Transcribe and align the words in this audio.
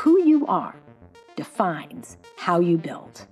Who 0.00 0.24
you 0.24 0.46
are 0.46 0.74
defines 1.36 2.16
how 2.38 2.60
you 2.60 2.78
build. 2.78 3.26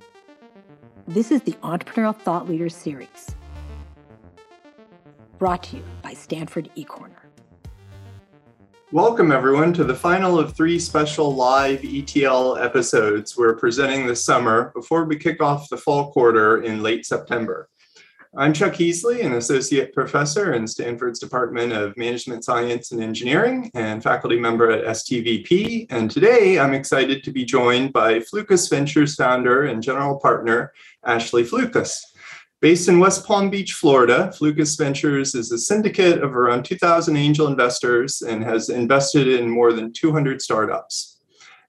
This 1.07 1.31
is 1.31 1.41
the 1.41 1.53
Entrepreneurial 1.63 2.15
Thought 2.15 2.47
Leaders 2.47 2.77
Series, 2.77 3.35
brought 5.39 5.63
to 5.63 5.79
you 5.79 5.83
by 6.03 6.13
Stanford 6.13 6.69
eCorner. 6.77 7.23
Welcome, 8.93 9.33
everyone, 9.33 9.73
to 9.73 9.85
the 9.85 9.95
final 9.95 10.39
of 10.39 10.55
three 10.55 10.79
special 10.79 11.35
live 11.35 11.83
ETL 11.83 12.59
episodes 12.59 13.35
we're 13.35 13.57
presenting 13.57 14.07
this 14.07 14.23
summer 14.23 14.71
before 14.75 15.05
we 15.05 15.17
kick 15.17 15.41
off 15.43 15.71
the 15.71 15.79
fall 15.79 16.13
quarter 16.13 16.61
in 16.65 16.83
late 16.83 17.07
September. 17.07 17.71
I'm 18.39 18.53
Chuck 18.53 18.75
Eesley, 18.75 19.25
an 19.25 19.33
associate 19.33 19.93
professor 19.93 20.53
in 20.53 20.65
Stanford's 20.69 21.19
Department 21.19 21.73
of 21.73 21.97
Management 21.97 22.45
Science 22.45 22.93
and 22.93 23.03
Engineering 23.03 23.69
and 23.75 24.01
faculty 24.01 24.39
member 24.39 24.71
at 24.71 24.85
STVP. 24.85 25.89
And 25.91 26.09
today 26.09 26.57
I'm 26.61 26.73
excited 26.73 27.25
to 27.25 27.33
be 27.33 27.45
joined 27.45 27.93
by 27.93 28.21
Flucas 28.21 28.71
Ventures 28.71 29.17
founder 29.17 29.65
and 29.65 29.83
general 29.83 30.21
partner, 30.21 30.73
Ashley 31.05 31.43
Flucas. 31.43 31.99
Based 32.61 32.89
in 32.89 33.01
West 33.01 33.27
Palm 33.27 33.51
Beach, 33.51 33.73
Florida, 33.73 34.33
Flucas 34.33 34.79
Ventures 34.79 35.35
is 35.35 35.51
a 35.51 35.59
syndicate 35.59 36.23
of 36.23 36.37
around 36.37 36.65
2,000 36.65 37.17
angel 37.17 37.49
investors 37.49 38.23
and 38.23 38.45
has 38.45 38.69
invested 38.69 39.27
in 39.27 39.51
more 39.51 39.73
than 39.73 39.93
200 39.93 40.41
startups. 40.41 41.18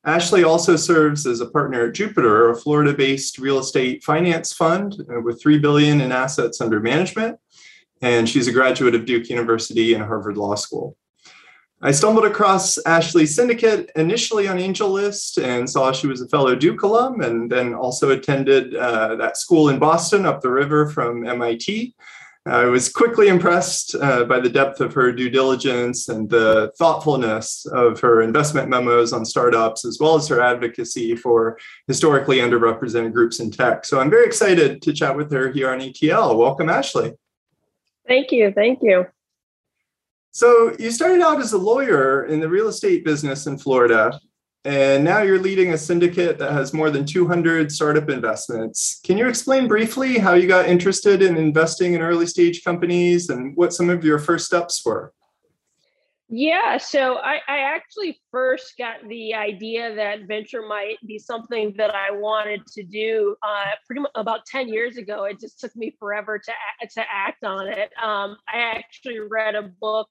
Ashley 0.05 0.43
also 0.43 0.75
serves 0.75 1.25
as 1.25 1.41
a 1.41 1.49
partner 1.49 1.87
at 1.87 1.93
Jupiter, 1.93 2.49
a 2.49 2.55
Florida-based 2.55 3.37
real 3.37 3.59
estate 3.59 4.03
finance 4.03 4.53
fund 4.53 4.95
uh, 5.13 5.19
with 5.21 5.41
3 5.41 5.59
billion 5.59 5.99
in 5.99 6.11
assets 6.11 6.61
under 6.61 6.79
management, 6.79 7.37
and 8.01 8.27
she's 8.27 8.47
a 8.47 8.53
graduate 8.53 8.95
of 8.95 9.05
Duke 9.05 9.29
University 9.29 9.93
and 9.93 10.03
Harvard 10.03 10.37
Law 10.37 10.55
School. 10.55 10.95
I 11.81 11.91
stumbled 11.91 12.25
across 12.25 12.77
Ashley's 12.85 13.33
syndicate 13.33 13.89
initially 13.95 14.49
on 14.49 14.57
AngelList 14.57 15.41
and 15.41 15.69
saw 15.69 15.93
she 15.93 16.07
was 16.07 16.21
a 16.21 16.27
fellow 16.27 16.53
Duke 16.53 16.81
alum 16.81 17.21
and 17.21 17.49
then 17.49 17.73
also 17.73 18.09
attended 18.09 18.75
uh, 18.75 19.15
that 19.15 19.37
school 19.37 19.69
in 19.69 19.79
Boston 19.79 20.25
up 20.25 20.41
the 20.41 20.51
river 20.51 20.89
from 20.89 21.25
MIT. 21.25 21.95
I 22.49 22.65
was 22.65 22.89
quickly 22.89 23.27
impressed 23.27 23.93
uh, 23.93 24.23
by 24.23 24.39
the 24.39 24.49
depth 24.49 24.81
of 24.81 24.91
her 24.93 25.11
due 25.11 25.29
diligence 25.29 26.09
and 26.09 26.27
the 26.27 26.71
thoughtfulness 26.79 27.67
of 27.67 27.99
her 27.99 28.23
investment 28.23 28.69
memos 28.69 29.13
on 29.13 29.23
startups, 29.23 29.85
as 29.85 29.99
well 29.99 30.15
as 30.15 30.27
her 30.29 30.41
advocacy 30.41 31.15
for 31.15 31.59
historically 31.85 32.37
underrepresented 32.37 33.13
groups 33.13 33.39
in 33.39 33.51
tech. 33.51 33.85
So 33.85 33.99
I'm 33.99 34.09
very 34.09 34.25
excited 34.25 34.81
to 34.81 34.93
chat 34.93 35.15
with 35.15 35.31
her 35.31 35.51
here 35.51 35.69
on 35.69 35.79
ETL. 35.79 36.37
Welcome, 36.37 36.69
Ashley. 36.69 37.13
Thank 38.07 38.31
you. 38.31 38.51
Thank 38.51 38.79
you. 38.81 39.05
So 40.31 40.75
you 40.79 40.89
started 40.89 41.21
out 41.21 41.39
as 41.39 41.53
a 41.53 41.57
lawyer 41.57 42.25
in 42.25 42.39
the 42.39 42.49
real 42.49 42.67
estate 42.67 43.05
business 43.05 43.45
in 43.45 43.59
Florida, 43.59 44.19
and 44.65 45.03
now 45.03 45.21
you're 45.21 45.39
leading 45.39 45.73
a 45.73 45.77
syndicate 45.77 46.37
that 46.39 46.51
has 46.51 46.73
more 46.73 46.89
than 46.89 47.05
200 47.05 47.71
startup 47.71 48.09
investments. 48.09 48.99
Can 49.05 49.17
you 49.17 49.27
explain 49.27 49.67
briefly 49.67 50.17
how 50.17 50.33
you 50.33 50.47
got 50.47 50.67
interested 50.67 51.21
in 51.21 51.37
investing 51.37 51.93
in 51.93 52.01
early 52.01 52.25
stage 52.25 52.63
companies 52.63 53.29
and 53.29 53.55
what 53.55 53.73
some 53.73 53.89
of 53.89 54.03
your 54.03 54.19
first 54.19 54.45
steps 54.45 54.83
were? 54.85 55.13
Yeah, 56.31 56.77
so 56.77 57.15
I, 57.15 57.39
I, 57.47 57.57
actually 57.57 58.21
first 58.29 58.77
got 58.77 58.97
the 59.07 59.33
idea 59.33 59.95
that 59.95 60.27
venture 60.27 60.61
might 60.61 60.97
be 61.07 61.17
something 61.17 61.73
that 61.77 61.95
I 61.95 62.11
wanted 62.11 62.67
to 62.67 62.83
do 62.83 63.35
uh, 63.41 63.71
pretty 63.87 64.01
much 64.01 64.11
about 64.13 64.45
10 64.45 64.67
years 64.67 64.97
ago. 64.97 65.23
It 65.23 65.39
just 65.39 65.59
took 65.59 65.75
me 65.75 65.95
forever 65.97 66.37
to, 66.37 66.51
to 66.87 67.03
act 67.11 67.43
on 67.43 67.67
it. 67.67 67.89
Um, 67.99 68.37
I 68.47 68.59
actually 68.59 69.17
read 69.17 69.55
a 69.55 69.63
book 69.63 70.07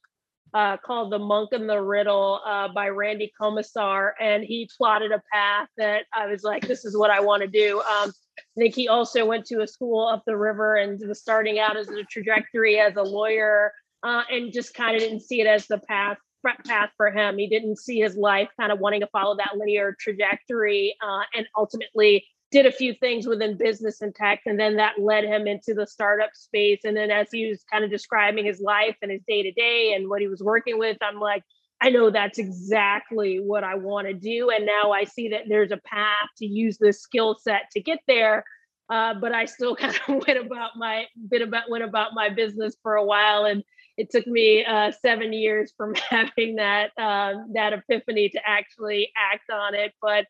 uh, 0.54 0.76
called 0.78 1.12
The 1.12 1.18
Monk 1.18 1.50
and 1.52 1.68
the 1.68 1.80
Riddle 1.80 2.40
uh, 2.46 2.68
by 2.68 2.88
Randy 2.88 3.32
Komisar. 3.40 4.12
And 4.20 4.42
he 4.44 4.68
plotted 4.76 5.12
a 5.12 5.22
path 5.32 5.68
that 5.76 6.04
I 6.12 6.26
was 6.26 6.42
like, 6.42 6.66
this 6.66 6.84
is 6.84 6.96
what 6.96 7.10
I 7.10 7.20
want 7.20 7.42
to 7.42 7.48
do. 7.48 7.80
Um, 7.80 8.12
I 8.38 8.42
think 8.56 8.74
he 8.74 8.88
also 8.88 9.26
went 9.26 9.46
to 9.46 9.62
a 9.62 9.66
school 9.66 10.06
up 10.06 10.22
the 10.26 10.36
river 10.36 10.76
and 10.76 11.00
was 11.06 11.20
starting 11.20 11.58
out 11.58 11.76
as 11.76 11.88
a 11.88 12.02
trajectory 12.04 12.78
as 12.78 12.96
a 12.96 13.02
lawyer 13.02 13.72
uh, 14.02 14.22
and 14.30 14.52
just 14.52 14.74
kind 14.74 14.94
of 14.94 15.02
didn't 15.02 15.20
see 15.20 15.40
it 15.40 15.46
as 15.46 15.66
the 15.66 15.78
path 15.78 16.18
path 16.66 16.90
for 16.96 17.10
him. 17.10 17.36
He 17.36 17.48
didn't 17.48 17.78
see 17.78 17.98
his 18.00 18.16
life 18.16 18.48
kind 18.58 18.70
of 18.70 18.78
wanting 18.78 19.00
to 19.00 19.08
follow 19.08 19.36
that 19.36 19.56
linear 19.56 19.96
trajectory 19.98 20.94
uh, 21.02 21.22
and 21.34 21.46
ultimately 21.56 22.24
did 22.50 22.66
a 22.66 22.72
few 22.72 22.94
things 22.94 23.26
within 23.26 23.56
business 23.56 24.00
and 24.00 24.14
tech 24.14 24.40
and 24.46 24.58
then 24.58 24.76
that 24.76 24.98
led 24.98 25.24
him 25.24 25.46
into 25.46 25.74
the 25.74 25.86
startup 25.86 26.30
space. 26.34 26.80
And 26.84 26.96
then 26.96 27.10
as 27.10 27.28
he 27.30 27.48
was 27.48 27.62
kind 27.70 27.84
of 27.84 27.90
describing 27.90 28.46
his 28.46 28.60
life 28.60 28.96
and 29.02 29.10
his 29.10 29.22
day 29.28 29.42
to 29.42 29.52
day 29.52 29.92
and 29.94 30.08
what 30.08 30.20
he 30.20 30.28
was 30.28 30.42
working 30.42 30.78
with 30.78 30.96
i'm 31.02 31.20
like 31.20 31.42
i 31.80 31.90
know 31.90 32.10
that's 32.10 32.38
exactly 32.38 33.38
what 33.38 33.64
i 33.64 33.74
want 33.74 34.06
to 34.06 34.14
do. 34.14 34.50
And 34.50 34.66
now 34.66 34.92
i 34.92 35.04
see 35.04 35.28
that 35.28 35.42
there's 35.48 35.72
a 35.72 35.78
path 35.78 36.28
to 36.38 36.46
use 36.46 36.78
this 36.78 37.00
skill 37.02 37.36
set 37.40 37.70
to 37.72 37.80
get 37.80 38.00
there. 38.06 38.44
Uh, 38.90 39.14
but 39.14 39.32
i 39.32 39.44
still 39.44 39.76
kind 39.82 39.94
of 40.08 40.26
went 40.26 40.38
about 40.38 40.70
my 40.76 41.06
bit 41.28 41.42
about 41.42 41.68
went 41.68 41.84
about 41.84 42.14
my 42.14 42.28
business 42.28 42.76
for 42.82 42.94
a 42.94 43.04
while. 43.04 43.44
And 43.44 43.62
it 43.98 44.10
took 44.10 44.26
me 44.28 44.64
uh, 44.64 44.92
seven 45.02 45.32
years 45.32 45.74
from 45.76 45.94
having 46.10 46.56
that 46.56 46.92
uh, 46.96 47.34
that 47.52 47.74
epiphany 47.74 48.30
to 48.30 48.40
actually 48.46 49.10
act 49.16 49.50
on 49.50 49.74
it. 49.74 49.92
But 50.00 50.26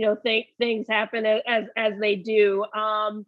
you 0.00 0.06
know 0.06 0.16
think 0.16 0.46
things 0.56 0.86
happen 0.88 1.26
as 1.26 1.64
as 1.76 1.92
they 2.00 2.16
do. 2.16 2.64
Um 2.74 3.26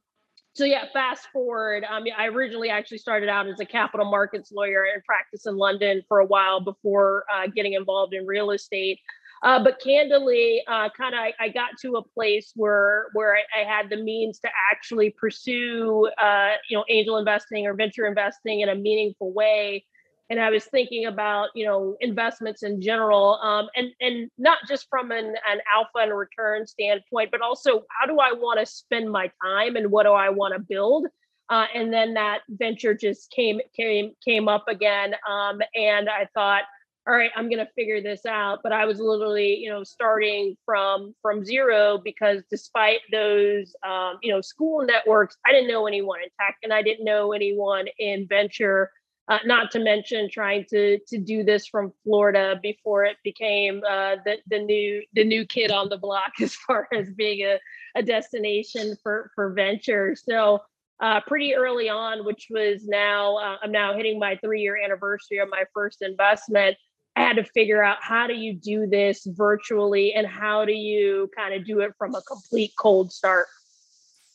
so 0.55 0.65
yeah 0.65 0.85
fast 0.93 1.29
forward 1.33 1.83
um 1.91 2.05
i 2.19 2.27
originally 2.27 2.69
actually 2.69 2.99
started 2.99 3.27
out 3.27 3.47
as 3.47 3.59
a 3.59 3.65
capital 3.65 4.11
markets 4.11 4.53
lawyer 4.53 4.85
and 4.93 5.03
practiced 5.03 5.47
in 5.47 5.57
london 5.57 6.03
for 6.07 6.19
a 6.19 6.27
while 6.27 6.61
before 6.61 7.25
uh, 7.35 7.47
getting 7.57 7.73
involved 7.73 8.13
in 8.13 8.27
real 8.27 8.51
estate. 8.51 8.99
Uh, 9.43 9.65
but 9.65 9.81
candidly 9.81 10.63
uh, 10.69 10.91
kind 10.97 11.15
of 11.15 11.21
I, 11.21 11.33
I, 11.41 11.49
got 11.49 11.71
to 11.81 11.97
a 11.97 12.03
place 12.03 12.53
where 12.55 13.07
where 13.15 13.35
I, 13.35 13.61
I 13.61 13.65
had 13.65 13.89
the 13.89 13.97
means 13.97 14.39
to 14.41 14.49
actually 14.71 15.11
pursue 15.11 16.09
uh, 16.21 16.51
you 16.69 16.77
know 16.77 16.85
angel 16.89 17.17
investing 17.17 17.67
or 17.67 17.75
venture 17.75 18.07
investing 18.07 18.61
in 18.61 18.69
a 18.69 18.75
meaningful 18.75 19.33
way 19.33 19.85
and 20.31 20.41
I 20.41 20.51
was 20.51 20.65
thinking 20.65 21.07
about 21.07 21.51
you 21.55 21.67
know 21.67 21.97
investments 22.01 22.63
in 22.63 22.81
general, 22.81 23.39
um, 23.43 23.69
and 23.77 23.91
and 24.01 24.31
not 24.39 24.59
just 24.67 24.87
from 24.89 25.11
an, 25.11 25.35
an 25.51 25.61
alpha 25.73 25.99
and 25.99 26.17
return 26.17 26.67
standpoint, 26.67 27.31
but 27.31 27.43
also 27.43 27.83
how 27.91 28.07
do 28.07 28.19
I 28.19 28.33
want 28.33 28.61
to 28.61 28.67
spend 28.67 29.11
my 29.11 29.31
time 29.43 29.77
and 29.77 29.91
what 29.91 30.05
do 30.05 30.13
I 30.13 30.31
want 30.31 30.55
to 30.55 30.61
build. 30.61 31.07
Uh, 31.51 31.67
and 31.75 31.93
then 31.93 32.15
that 32.15 32.41
venture 32.49 32.95
just 32.95 33.31
came 33.31 33.61
came 33.77 34.13
came 34.25 34.49
up 34.49 34.65
again, 34.69 35.15
um, 35.29 35.61
and 35.75 36.09
I 36.09 36.27
thought, 36.33 36.63
all 37.07 37.15
right, 37.15 37.31
I'm 37.37 37.51
gonna 37.51 37.69
figure 37.75 38.01
this 38.01 38.25
out. 38.25 38.61
But 38.63 38.73
I 38.73 38.87
was 38.87 39.01
literally 39.01 39.57
you 39.57 39.69
know 39.69 39.85
starting 39.85 40.57
from 40.65 41.15
from 41.21 41.45
zero 41.45 42.01
because 42.03 42.43
despite 42.51 43.01
those 43.11 43.75
um, 43.87 44.19
you 44.23 44.33
know 44.33 44.41
school 44.41 44.87
networks, 44.87 45.37
I 45.45 45.53
didn't 45.53 45.69
know 45.69 45.87
anyone 45.87 46.21
in 46.23 46.29
tech, 46.41 46.57
and 46.63 46.73
I 46.73 46.81
didn't 46.81 47.05
know 47.05 47.33
anyone 47.33 47.87
in 47.99 48.27
venture 48.27 48.91
uh, 49.29 49.39
not 49.45 49.71
to 49.71 49.79
mention 49.79 50.29
trying 50.31 50.65
to 50.71 50.99
to 51.07 51.19
do 51.19 51.45
this 51.45 51.67
from 51.67 51.93
Florida 52.05 52.59
before 52.61 53.05
it 53.05 53.17
became 53.23 53.83
uh, 53.89 54.17
the 54.25 54.39
the 54.49 54.59
new 54.59 55.03
the 55.15 55.25
new 55.25 55.47
kid 55.47 55.71
on 55.71 55.89
the 55.89 55.97
block 55.97 56.33
as 56.41 56.55
far 56.55 56.89
as 56.93 57.11
being 57.11 57.47
a, 57.47 57.59
a 57.97 58.03
destination 58.03 58.97
for 59.03 59.31
for 59.35 59.53
venture. 59.53 60.17
So 60.17 60.61
uh, 61.01 61.21
pretty 61.27 61.55
early 61.55 61.89
on, 61.89 62.25
which 62.25 62.49
was 62.51 62.85
now 62.87 63.37
uh, 63.37 63.57
I'm 63.63 63.73
now 63.73 63.95
hitting 63.95 64.19
my 64.19 64.37
three 64.37 64.61
year 64.63 64.79
anniversary 64.83 65.39
of 65.39 65.49
my 65.49 65.65
first 65.73 66.03
investment. 66.03 66.77
I 67.15 67.21
had 67.21 67.37
to 67.37 67.45
figure 67.45 67.83
out 67.83 67.99
how 68.01 68.27
do 68.27 68.35
you 68.35 68.55
do 68.55 68.87
this 68.87 69.27
virtually 69.27 70.15
and 70.15 70.27
how 70.27 70.65
do 70.65 70.73
you 70.73 71.31
kind 71.37 71.53
of 71.53 71.67
do 71.67 71.81
it 71.81 71.93
from 71.99 72.15
a 72.15 72.23
complete 72.23 72.73
cold 72.79 73.13
start. 73.13 73.47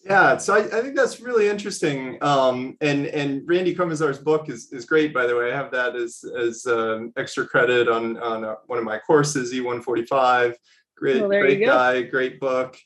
Yeah, 0.10 0.38
so 0.38 0.56
I, 0.56 0.60
I, 0.60 0.82
think 0.82 0.96
that's 0.96 1.20
really 1.20 1.50
interesting. 1.50 2.18
Um, 2.22 2.78
and 2.80 3.08
and 3.08 3.42
Randy 3.46 3.76
Komisar's 3.76 4.20
book 4.20 4.50
is, 4.50 4.72
is 4.72 4.86
great, 4.86 5.14
by 5.14 5.28
the 5.28 5.36
way. 5.36 5.52
I 5.52 5.56
have 5.56 5.72
that 5.72 5.96
as 5.96 6.24
as 6.38 6.66
um, 6.66 7.12
extra 7.18 7.46
credit 7.46 7.90
on 7.90 8.18
on 8.18 8.46
uh, 8.46 8.56
one 8.68 8.80
of 8.80 8.86
my 8.86 9.00
courses, 9.00 9.54
E145. 9.54 10.56
Great, 10.96 11.20
well, 11.20 11.30
great 11.30 11.64
guy, 11.64 12.02
great 12.04 12.40
book. 12.40 12.78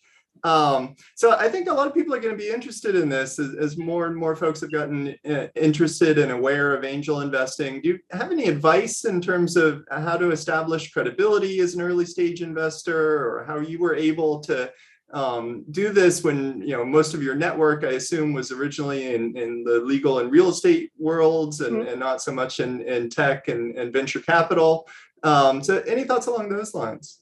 Um, 0.43 0.95
so 1.15 1.37
I 1.37 1.49
think 1.49 1.69
a 1.69 1.73
lot 1.73 1.87
of 1.87 1.93
people 1.93 2.15
are 2.15 2.19
going 2.19 2.35
to 2.35 2.43
be 2.43 2.49
interested 2.49 2.95
in 2.95 3.09
this 3.09 3.37
as, 3.37 3.53
as 3.53 3.77
more 3.77 4.07
and 4.07 4.15
more 4.15 4.35
folks 4.35 4.61
have 4.61 4.71
gotten 4.71 5.15
uh, 5.29 5.47
interested 5.55 6.17
and 6.17 6.31
aware 6.31 6.73
of 6.73 6.83
angel 6.83 7.21
investing. 7.21 7.81
Do 7.81 7.89
you 7.89 7.99
have 8.11 8.31
any 8.31 8.45
advice 8.45 9.05
in 9.05 9.21
terms 9.21 9.55
of 9.55 9.83
how 9.91 10.17
to 10.17 10.31
establish 10.31 10.91
credibility 10.91 11.59
as 11.59 11.75
an 11.75 11.81
early 11.81 12.05
stage 12.05 12.41
investor, 12.41 13.27
or 13.27 13.45
how 13.45 13.59
you 13.59 13.77
were 13.77 13.95
able 13.95 14.39
to 14.41 14.71
um, 15.13 15.65
do 15.71 15.89
this 15.89 16.23
when 16.23 16.61
you 16.61 16.75
know 16.75 16.85
most 16.85 17.13
of 17.13 17.21
your 17.21 17.35
network, 17.35 17.83
I 17.83 17.91
assume, 17.91 18.33
was 18.33 18.51
originally 18.51 19.13
in, 19.13 19.35
in 19.37 19.63
the 19.63 19.79
legal 19.81 20.19
and 20.19 20.31
real 20.31 20.49
estate 20.49 20.91
worlds 20.97 21.61
and, 21.61 21.77
mm-hmm. 21.77 21.89
and 21.89 21.99
not 21.99 22.21
so 22.21 22.31
much 22.31 22.59
in, 22.59 22.81
in 22.81 23.09
tech 23.09 23.47
and, 23.47 23.77
and 23.77 23.91
venture 23.91 24.19
capital. 24.19 24.87
Um, 25.23 25.63
so, 25.63 25.79
any 25.79 26.03
thoughts 26.03 26.27
along 26.27 26.49
those 26.49 26.73
lines? 26.73 27.19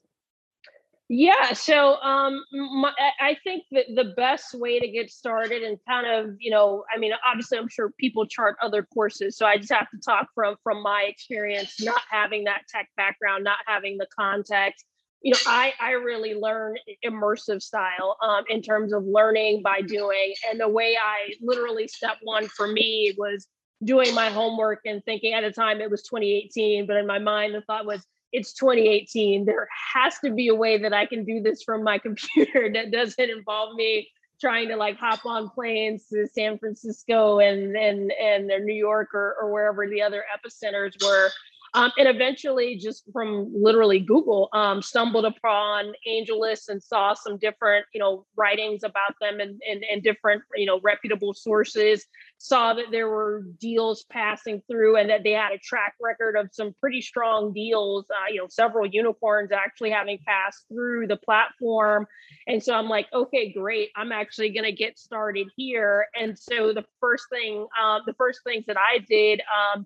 Yeah, 1.12 1.54
so 1.54 1.96
um, 2.02 2.44
my, 2.52 2.94
I 3.20 3.36
think 3.44 3.64
that 3.72 3.86
the 3.96 4.14
best 4.16 4.54
way 4.54 4.80
to 4.80 4.88
get 4.88 5.10
started 5.10 5.64
and 5.64 5.80
kind 5.90 6.06
of, 6.06 6.36
you 6.40 6.52
know, 6.52 6.84
I 6.94 7.00
mean, 7.00 7.14
obviously, 7.28 7.58
I'm 7.58 7.68
sure 7.68 7.92
people 8.00 8.28
chart 8.28 8.58
other 8.62 8.84
courses, 8.94 9.36
so 9.36 9.48
I 9.48 9.58
just 9.58 9.74
have 9.74 9.90
to 9.90 9.98
talk 9.98 10.28
from 10.36 10.56
from 10.64 10.84
my 10.84 11.08
experience, 11.10 11.82
not 11.82 12.02
having 12.12 12.44
that 12.44 12.62
tech 12.70 12.90
background, 12.96 13.44
not 13.44 13.58
having 13.66 13.98
the 13.98 14.06
context 14.16 14.86
you 15.22 15.34
know, 15.34 15.40
I 15.48 15.74
I 15.80 15.92
really 15.92 16.34
learn 16.34 16.76
immersive 17.06 17.62
style 17.62 18.18
um, 18.22 18.44
in 18.50 18.62
terms 18.62 18.94
of 18.94 19.04
learning 19.06 19.62
by 19.64 19.82
doing, 19.82 20.34
and 20.50 20.60
the 20.60 20.70
way 20.70 20.96
I 21.02 21.34
literally 21.42 21.88
step 21.88 22.18
one 22.22 22.48
for 22.48 22.68
me 22.68 23.14
was 23.18 23.48
doing 23.84 24.14
my 24.14 24.30
homework 24.30 24.82
and 24.86 25.04
thinking 25.06 25.34
at 25.34 25.42
the 25.42 25.52
time 25.52 25.82
it 25.82 25.90
was 25.90 26.04
2018, 26.04 26.86
but 26.86 26.98
in 26.98 27.08
my 27.08 27.20
mind 27.20 27.54
the 27.54 27.62
thought 27.62 27.86
was 27.86 28.06
it's 28.32 28.54
2018. 28.54 29.46
There 29.46 29.68
has 29.94 30.20
to 30.20 30.32
be 30.32 30.50
a 30.50 30.56
way 30.56 30.78
that 30.78 30.94
I 30.94 31.06
can 31.06 31.26
do 31.26 31.42
this 31.42 31.64
from 31.64 31.84
my 31.84 31.98
computer 32.00 32.72
that 32.74 32.92
doesn't 32.92 33.30
involve 33.30 33.76
me 33.76 34.10
trying 34.40 34.70
to 34.70 34.78
like 34.78 34.98
hop 34.98 35.26
on 35.26 35.50
planes 35.50 36.06
to 36.08 36.26
San 36.34 36.58
Francisco 36.58 37.40
and 37.40 37.76
and 37.76 38.12
and 38.12 38.48
New 38.66 38.74
York 38.74 39.10
or, 39.14 39.36
or 39.42 39.52
wherever 39.52 39.88
the 39.88 40.02
other 40.02 40.24
epicenters 40.34 40.94
were. 41.04 41.30
Um, 41.74 41.92
and 41.98 42.08
eventually, 42.08 42.76
just 42.76 43.04
from 43.14 43.52
literally 43.54 44.00
Google, 44.00 44.50
um, 44.54 44.82
stumbled 44.82 45.26
upon 45.26 45.94
AngelList 46.08 46.70
and 46.70 46.82
saw 46.82 47.14
some 47.14 47.38
different, 47.38 47.86
you 47.94 48.00
know, 48.00 48.26
writings 48.36 48.84
about 48.84 49.14
them 49.22 49.40
and, 49.40 49.62
and, 49.70 49.84
and 49.84 50.02
different, 50.02 50.42
you 50.56 50.66
know, 50.66 50.80
reputable 50.82 51.34
sources. 51.34 52.06
Saw 52.38 52.74
that 52.74 52.86
there 52.92 53.10
were 53.10 53.44
deals 53.60 54.06
passing 54.12 54.62
through 54.70 54.98
and 54.98 55.10
that 55.10 55.24
they 55.24 55.32
had 55.32 55.52
a 55.52 55.58
track 55.60 55.94
record 56.02 56.36
of 56.36 56.50
some 56.52 56.74
pretty 56.80 57.02
strong 57.02 57.54
deals. 57.54 58.06
Uh, 58.10 58.32
you 58.32 58.38
know, 58.38 58.48
several 58.50 58.88
unicorns 58.88 59.52
actually 59.52 59.92
having 59.92 60.18
passed 60.26 60.66
through 60.70 61.08
the 61.08 61.18
platform. 61.18 62.08
And 62.48 62.64
so 62.64 62.74
I'm 62.74 62.90
like, 62.90 63.08
okay, 63.14 63.52
great. 63.52 63.90
I'm 63.96 64.12
actually 64.12 64.50
going 64.50 64.64
to 64.64 64.72
get 64.72 64.98
started 64.98 65.48
here. 65.56 66.08
And 66.20 66.38
so 66.38 66.74
the 66.74 66.86
first 67.00 67.26
thing, 67.32 67.68
um, 67.80 68.02
the 68.08 68.14
first 68.14 68.40
things 68.44 68.66
that 68.68 68.78
I 68.78 69.00
did. 69.00 69.42
Um, 69.42 69.86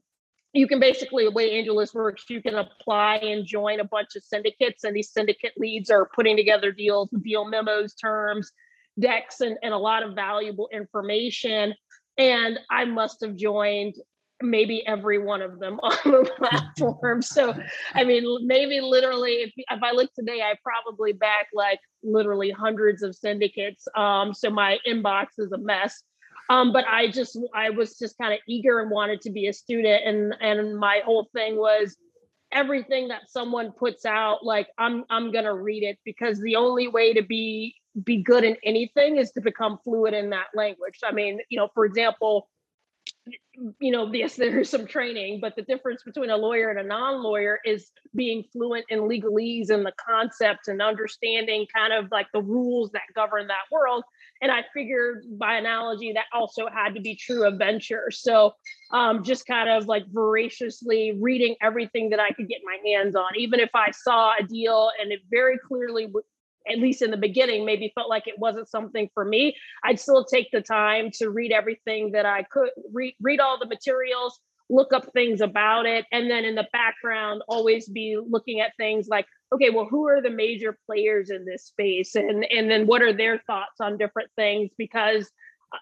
you 0.53 0.67
can 0.67 0.79
basically 0.79 1.25
the 1.25 1.31
way 1.31 1.51
AngelList 1.51 1.95
works, 1.95 2.25
you 2.29 2.41
can 2.41 2.55
apply 2.55 3.15
and 3.15 3.45
join 3.45 3.79
a 3.79 3.83
bunch 3.83 4.15
of 4.15 4.23
syndicates, 4.23 4.83
and 4.83 4.95
these 4.95 5.11
syndicate 5.11 5.53
leads 5.57 5.89
are 5.89 6.09
putting 6.15 6.38
together 6.38 6.71
deals, 6.71 7.09
deal 7.23 7.45
memos, 7.45 7.95
terms, 7.95 8.51
decks, 9.00 9.41
and, 9.41 9.57
and 9.63 9.73
a 9.73 9.77
lot 9.77 10.03
of 10.03 10.13
valuable 10.13 10.69
information. 10.71 11.73
And 12.19 12.59
I 12.69 12.85
must 12.85 13.21
have 13.21 13.35
joined 13.35 13.95
maybe 14.41 14.85
every 14.85 15.17
one 15.17 15.41
of 15.41 15.59
them 15.59 15.79
on 15.83 15.97
the 16.05 16.29
platform. 16.38 17.21
so, 17.23 17.55
I 17.94 18.03
mean, 18.03 18.45
maybe 18.45 18.79
literally, 18.81 19.33
if, 19.33 19.53
if 19.57 19.81
I 19.81 19.91
look 19.91 20.13
today, 20.13 20.41
I 20.41 20.53
probably 20.63 21.13
back 21.13 21.47
like 21.53 21.79
literally 22.03 22.51
hundreds 22.51 23.01
of 23.01 23.15
syndicates. 23.15 23.88
Um, 23.95 24.33
so 24.33 24.51
my 24.51 24.77
inbox 24.88 25.27
is 25.39 25.51
a 25.51 25.57
mess. 25.57 26.03
Um, 26.50 26.74
but 26.74 26.86
I 26.88 27.10
just 27.10 27.38
I 27.54 27.69
was 27.69 27.98
just 27.98 28.18
kind 28.18 28.34
of 28.34 28.40
eager 28.48 28.80
and 28.80 28.92
wanted 28.92 29.22
to 29.22 29.31
be 29.31 29.48
a 29.48 29.54
student, 29.54 30.04
and 30.06 30.36
and 30.42 30.78
my 30.78 31.01
whole 31.06 31.30
thing 31.34 31.57
was 31.57 31.95
everything 32.51 33.07
that 33.07 33.30
someone 33.30 33.72
puts 33.72 34.06
out, 34.06 34.45
like 34.45 34.68
I'm 34.78 35.06
I'm 35.10 35.31
gonna 35.31 35.54
read 35.54 35.84
it 35.84 35.98
because 36.06 36.40
the 36.40 36.56
only 36.56 36.88
way 36.88 37.13
to 37.13 37.24
be 37.24 37.75
be 38.04 38.24
good 38.24 38.44
in 38.44 38.57
anything 38.63 39.18
is 39.18 39.31
to 39.31 39.42
become 39.42 39.78
fluent 39.84 40.16
in 40.16 40.30
that 40.31 40.48
language. 40.56 41.00
I 41.04 41.12
mean, 41.12 41.40
you 41.50 41.57
know, 41.57 41.69
for 41.74 41.86
example, 41.86 42.48
you 43.79 43.91
know, 43.91 44.11
yes, 44.11 44.35
there's 44.35 44.69
some 44.69 44.88
training, 44.88 45.39
but 45.39 45.55
the 45.55 45.61
difference 45.61 46.03
between 46.03 46.29
a 46.29 46.38
lawyer 46.38 46.69
and 46.69 46.79
a 46.79 46.83
non-lawyer 46.83 47.59
is 47.65 47.91
being 48.15 48.44
fluent 48.51 48.85
in 48.89 49.01
legalese 49.01 49.69
and 49.69 49.85
the 49.85 49.94
concepts 50.03 50.67
and 50.67 50.81
understanding 50.81 51.65
kind 51.73 51.94
of 51.94 52.09
like 52.11 52.27
the 52.33 52.41
rules 52.41 52.91
that 52.91 53.03
govern 53.15 53.47
that 53.47 53.71
world. 53.71 54.03
And 54.41 54.51
I 54.51 54.63
figured 54.73 55.23
by 55.38 55.57
analogy 55.57 56.11
that 56.13 56.25
also 56.33 56.67
had 56.67 56.95
to 56.95 57.01
be 57.01 57.15
true 57.15 57.47
of 57.47 57.57
venture. 57.57 58.09
So 58.11 58.53
um, 58.91 59.23
just 59.23 59.45
kind 59.45 59.69
of 59.69 59.88
like 59.88 60.05
voraciously 60.11 61.17
reading 61.21 61.55
everything 61.61 62.09
that 62.09 62.19
I 62.19 62.31
could 62.31 62.50
get 62.50 62.61
my 62.63 62.77
hands 62.85 63.15
on, 63.15 63.31
even 63.38 63.59
if 63.59 63.69
I 63.73 63.91
saw 63.91 64.33
a 64.38 64.44
deal 64.44 64.89
and 65.01 65.11
it 65.11 65.21
very 65.29 65.57
clearly 65.57 66.07
at 66.69 66.80
least 66.80 67.01
in 67.01 67.12
the 67.12 67.18
beginning, 67.18 67.65
maybe 67.65 67.92
felt 67.95 68.10
like 68.10 68.27
it 68.27 68.39
wasn't 68.39 68.69
something 68.69 69.10
for 69.13 69.25
me, 69.25 69.56
I'd 69.83 70.00
still 70.00 70.25
take 70.25 70.50
the 70.51 70.62
time 70.62 71.12
to 71.15 71.30
read 71.30 71.51
everything 71.51 72.12
that 72.12 72.25
I 72.25 72.44
could, 72.44 72.69
read, 72.94 73.15
read 73.21 73.39
all 73.39 73.60
the 73.60 73.65
materials, 73.65 74.39
look 74.69 74.94
up 74.94 75.12
things 75.13 75.42
about 75.42 75.86
it, 75.86 76.06
and 76.12 76.30
then 76.30 76.45
in 76.45 76.56
the 76.56 76.68
background, 76.71 77.42
always 77.48 77.88
be 77.88 78.18
looking 78.18 78.60
at 78.62 78.71
things 78.77 79.07
like, 79.07 79.25
okay, 79.54 79.69
well, 79.69 79.86
who 79.86 80.07
are 80.07 80.21
the 80.21 80.30
major 80.30 80.77
players 80.86 81.30
in 81.30 81.45
this 81.45 81.65
space, 81.65 82.15
and 82.15 82.45
and 82.45 82.69
then 82.69 82.88
what 82.88 83.01
are 83.01 83.13
their 83.13 83.39
thoughts 83.45 83.80
on 83.80 83.98
different 83.98 84.30
things? 84.36 84.71
Because 84.77 85.30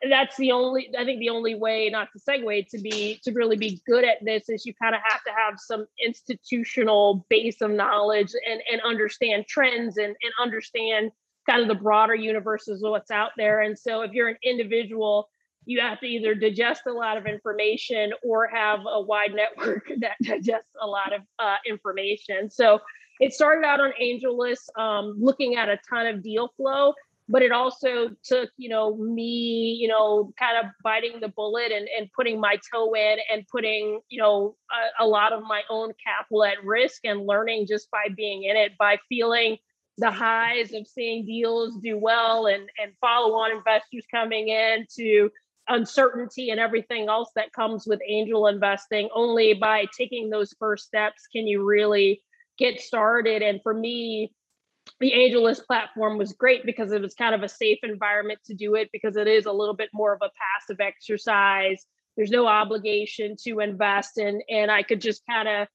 that's 0.09 0.37
the 0.37 0.51
only 0.51 0.89
i 0.97 1.03
think 1.03 1.19
the 1.19 1.29
only 1.29 1.53
way 1.53 1.89
not 1.89 2.07
to 2.13 2.19
segue 2.19 2.67
to 2.67 2.79
be 2.79 3.19
to 3.23 3.31
really 3.33 3.57
be 3.57 3.81
good 3.85 4.05
at 4.05 4.17
this 4.23 4.49
is 4.49 4.65
you 4.65 4.73
kind 4.81 4.95
of 4.95 5.01
have 5.03 5.21
to 5.23 5.31
have 5.35 5.59
some 5.59 5.85
institutional 6.03 7.25
base 7.29 7.61
of 7.61 7.71
knowledge 7.71 8.31
and 8.49 8.61
and 8.71 8.81
understand 8.81 9.45
trends 9.47 9.97
and 9.97 10.15
and 10.23 10.33
understand 10.39 11.11
kind 11.49 11.61
of 11.61 11.67
the 11.67 11.75
broader 11.75 12.15
universe 12.15 12.67
of 12.67 12.77
what's 12.81 13.11
out 13.11 13.31
there. 13.35 13.61
And 13.61 13.77
so 13.77 14.01
if 14.01 14.11
you're 14.11 14.29
an 14.29 14.37
individual 14.43 15.29
you 15.65 15.79
have 15.79 15.99
to 15.99 16.07
either 16.07 16.33
digest 16.33 16.83
a 16.87 16.91
lot 16.91 17.17
of 17.17 17.27
information 17.27 18.11
or 18.23 18.47
have 18.47 18.79
a 18.87 18.99
wide 18.99 19.33
network 19.33 19.87
that 19.99 20.15
digests 20.21 20.71
a 20.81 20.87
lot 20.87 21.13
of 21.13 21.21
uh, 21.39 21.57
information. 21.67 22.49
So 22.49 22.79
it 23.19 23.33
started 23.33 23.63
out 23.63 23.79
on 23.79 23.91
AngelList 24.01 24.75
um, 24.79 25.15
looking 25.19 25.57
at 25.57 25.69
a 25.69 25.79
ton 25.87 26.07
of 26.07 26.23
deal 26.23 26.51
flow 26.57 26.93
but 27.31 27.41
it 27.41 27.51
also 27.51 28.09
took 28.23 28.49
you 28.57 28.69
know 28.69 28.95
me 28.97 29.77
you 29.79 29.87
know 29.87 30.33
kind 30.37 30.57
of 30.63 30.71
biting 30.83 31.19
the 31.21 31.29
bullet 31.29 31.71
and, 31.71 31.87
and 31.97 32.09
putting 32.15 32.39
my 32.39 32.57
toe 32.71 32.93
in 32.93 33.17
and 33.31 33.47
putting 33.47 34.01
you 34.09 34.21
know 34.21 34.55
a, 34.99 35.03
a, 35.03 35.07
lot 35.07 35.31
of 35.31 35.41
my 35.43 35.61
own 35.69 35.91
capital 36.05 36.43
at 36.43 36.63
risk 36.63 37.01
and 37.05 37.25
learning 37.25 37.65
just 37.65 37.89
by 37.89 38.07
being 38.15 38.43
in 38.43 38.55
it 38.55 38.77
by 38.77 38.97
feeling 39.09 39.57
the 39.97 40.11
highs 40.11 40.73
of 40.73 40.85
seeing 40.87 41.25
deals 41.25 41.77
do 41.81 41.97
well 41.97 42.47
and 42.47 42.69
and 42.81 42.91
follow 42.99 43.33
on 43.35 43.55
investors 43.55 44.05
coming 44.11 44.49
in 44.49 44.85
to 44.95 45.29
uncertainty 45.67 46.49
and 46.49 46.59
everything 46.59 47.07
else 47.07 47.29
that 47.35 47.53
comes 47.53 47.85
with 47.87 47.99
angel 48.07 48.47
investing. 48.47 49.09
Only 49.13 49.53
by 49.53 49.85
taking 49.97 50.29
those 50.29 50.53
first 50.59 50.85
steps 50.85 51.27
can 51.31 51.47
you 51.47 51.63
really 51.63 52.21
get 52.57 52.79
started. 52.79 53.41
And 53.41 53.61
for 53.63 53.73
me 53.73 54.33
the 54.99 55.11
AngelList 55.11 55.65
platform 55.65 56.17
was 56.17 56.33
great 56.33 56.65
because 56.65 56.91
it 56.91 57.01
was 57.01 57.13
kind 57.13 57.35
of 57.35 57.43
a 57.43 57.49
safe 57.49 57.79
environment 57.83 58.39
to 58.45 58.53
do 58.53 58.75
it 58.75 58.89
because 58.91 59.15
it 59.15 59.27
is 59.27 59.45
a 59.45 59.51
little 59.51 59.75
bit 59.75 59.89
more 59.93 60.13
of 60.13 60.21
a 60.21 60.29
passive 60.37 60.79
exercise. 60.79 61.85
There's 62.17 62.31
no 62.31 62.47
obligation 62.47 63.35
to 63.43 63.59
invest 63.59 64.17
in, 64.17 64.41
and 64.49 64.69
I 64.69 64.83
could 64.83 65.01
just 65.01 65.25
kind 65.25 65.47
of 65.47 65.67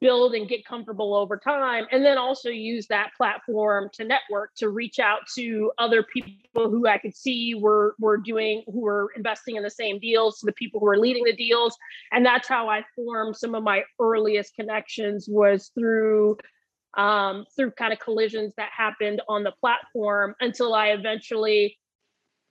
build 0.00 0.34
and 0.34 0.48
get 0.48 0.64
comfortable 0.64 1.14
over 1.14 1.36
time 1.36 1.86
and 1.90 2.04
then 2.04 2.16
also 2.16 2.48
use 2.48 2.86
that 2.86 3.10
platform 3.16 3.90
to 3.92 4.04
network 4.04 4.50
to 4.56 4.70
reach 4.70 4.98
out 4.98 5.20
to 5.34 5.70
other 5.78 6.02
people 6.02 6.70
who 6.70 6.86
I 6.86 6.98
could 6.98 7.14
see 7.14 7.54
were 7.54 7.94
were 7.98 8.16
doing 8.16 8.62
who 8.66 8.80
were 8.80 9.10
investing 9.16 9.56
in 9.56 9.62
the 9.62 9.70
same 9.70 9.98
deals 9.98 10.38
to 10.38 10.46
the 10.46 10.52
people 10.52 10.80
who 10.80 10.86
were 10.86 10.98
leading 10.98 11.24
the 11.24 11.36
deals 11.36 11.76
and 12.10 12.24
that's 12.24 12.48
how 12.48 12.68
I 12.68 12.84
formed 12.96 13.36
some 13.36 13.54
of 13.54 13.62
my 13.62 13.82
earliest 14.00 14.54
connections 14.54 15.26
was 15.28 15.70
through 15.74 16.38
um, 16.94 17.46
through 17.56 17.70
kind 17.72 17.92
of 17.92 17.98
collisions 17.98 18.52
that 18.56 18.70
happened 18.76 19.22
on 19.28 19.44
the 19.44 19.52
platform 19.60 20.34
until 20.40 20.74
I 20.74 20.88
eventually 20.88 21.78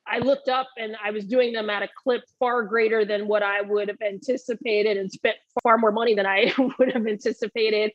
I 0.08 0.20
looked 0.20 0.50
up 0.50 0.68
and 0.78 0.96
I 1.04 1.12
was 1.12 1.26
doing 1.26 1.54
them 1.54 1.70
at 1.70 1.84
a 1.84 1.90
clip 2.04 2.24
far 2.40 2.64
greater 2.64 3.06
than 3.06 3.28
what 3.28 3.44
I 3.44 3.62
would 3.62 3.88
have 3.88 4.02
anticipated 4.06 4.98
and 4.98 5.12
spent 5.12 5.38
far 5.64 5.78
more 5.78 5.92
money 5.92 6.16
than 6.16 6.26
I 6.26 6.54
would 6.80 6.92
have 6.92 7.08
anticipated. 7.08 7.92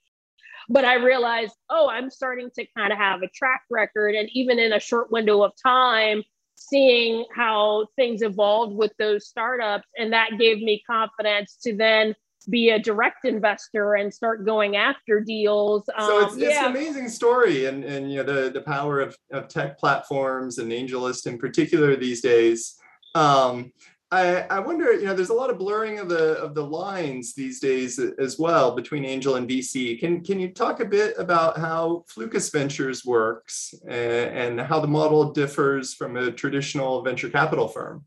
But 0.69 0.85
I 0.85 0.95
realized, 0.95 1.55
oh, 1.71 1.89
I'm 1.89 2.11
starting 2.11 2.51
to 2.57 2.67
kind 2.77 2.93
of 2.93 2.99
have 2.99 3.23
a 3.23 3.29
track 3.29 3.63
record. 3.71 4.15
And 4.15 4.29
even 4.33 4.59
in 4.59 4.73
a 4.73 4.81
short 4.81 5.13
window 5.13 5.43
of 5.43 5.53
time, 5.63 6.23
seeing 6.55 7.25
how 7.35 7.87
things 7.97 8.23
evolved 8.23 8.75
with 8.75 8.93
those 8.99 9.27
startups. 9.29 9.87
And 9.97 10.13
that 10.13 10.39
gave 10.39 10.59
me 10.59 10.83
confidence 10.87 11.57
to 11.63 11.77
then 11.77 12.15
be 12.49 12.71
a 12.71 12.79
direct 12.79 13.25
investor 13.25 13.95
and 13.95 14.13
start 14.13 14.45
going 14.45 14.77
after 14.77 15.21
deals. 15.21 15.85
so 15.99 16.25
it's, 16.25 16.35
um, 16.35 16.43
it's 16.43 16.57
an 16.57 16.67
amazing 16.67 17.09
story, 17.09 17.67
and 17.67 17.85
and 17.85 18.11
you 18.11 18.19
know 18.19 18.23
the 18.23 18.51
the 18.51 18.61
power 18.61 19.01
of, 19.01 19.17
of 19.33 19.49
tech 19.49 19.79
platforms 19.79 20.59
and 20.59 20.71
AngelList 20.71 21.27
in 21.27 21.39
particular 21.39 21.97
these 21.97 22.21
days. 22.21 22.77
Um, 23.15 23.73
I, 24.13 24.43
I 24.43 24.61
wonder, 24.61 24.93
you 24.93 25.07
know, 25.07 25.15
there's 25.15 25.31
a 25.31 25.35
lot 25.35 25.51
of 25.51 25.59
blurring 25.59 25.99
of 25.99 26.09
the 26.09 26.39
of 26.39 26.55
the 26.55 26.65
lines 26.65 27.35
these 27.35 27.59
days 27.59 27.99
as 27.99 28.39
well 28.39 28.75
between 28.77 29.05
angel 29.05 29.35
and 29.35 29.49
VC. 29.49 29.99
Can 29.99 30.23
can 30.23 30.39
you 30.39 30.53
talk 30.53 30.79
a 30.79 30.85
bit 30.85 31.15
about 31.19 31.59
how 31.59 32.05
Flucas 32.09 32.53
Ventures 32.53 33.05
works 33.05 33.75
and, 33.89 34.61
and 34.61 34.61
how 34.61 34.79
the 34.79 34.87
model 34.87 35.33
differs 35.33 35.93
from 35.93 36.17
a 36.17 36.31
traditional 36.31 37.03
venture 37.03 37.29
capital 37.29 37.67
firm? 37.67 38.05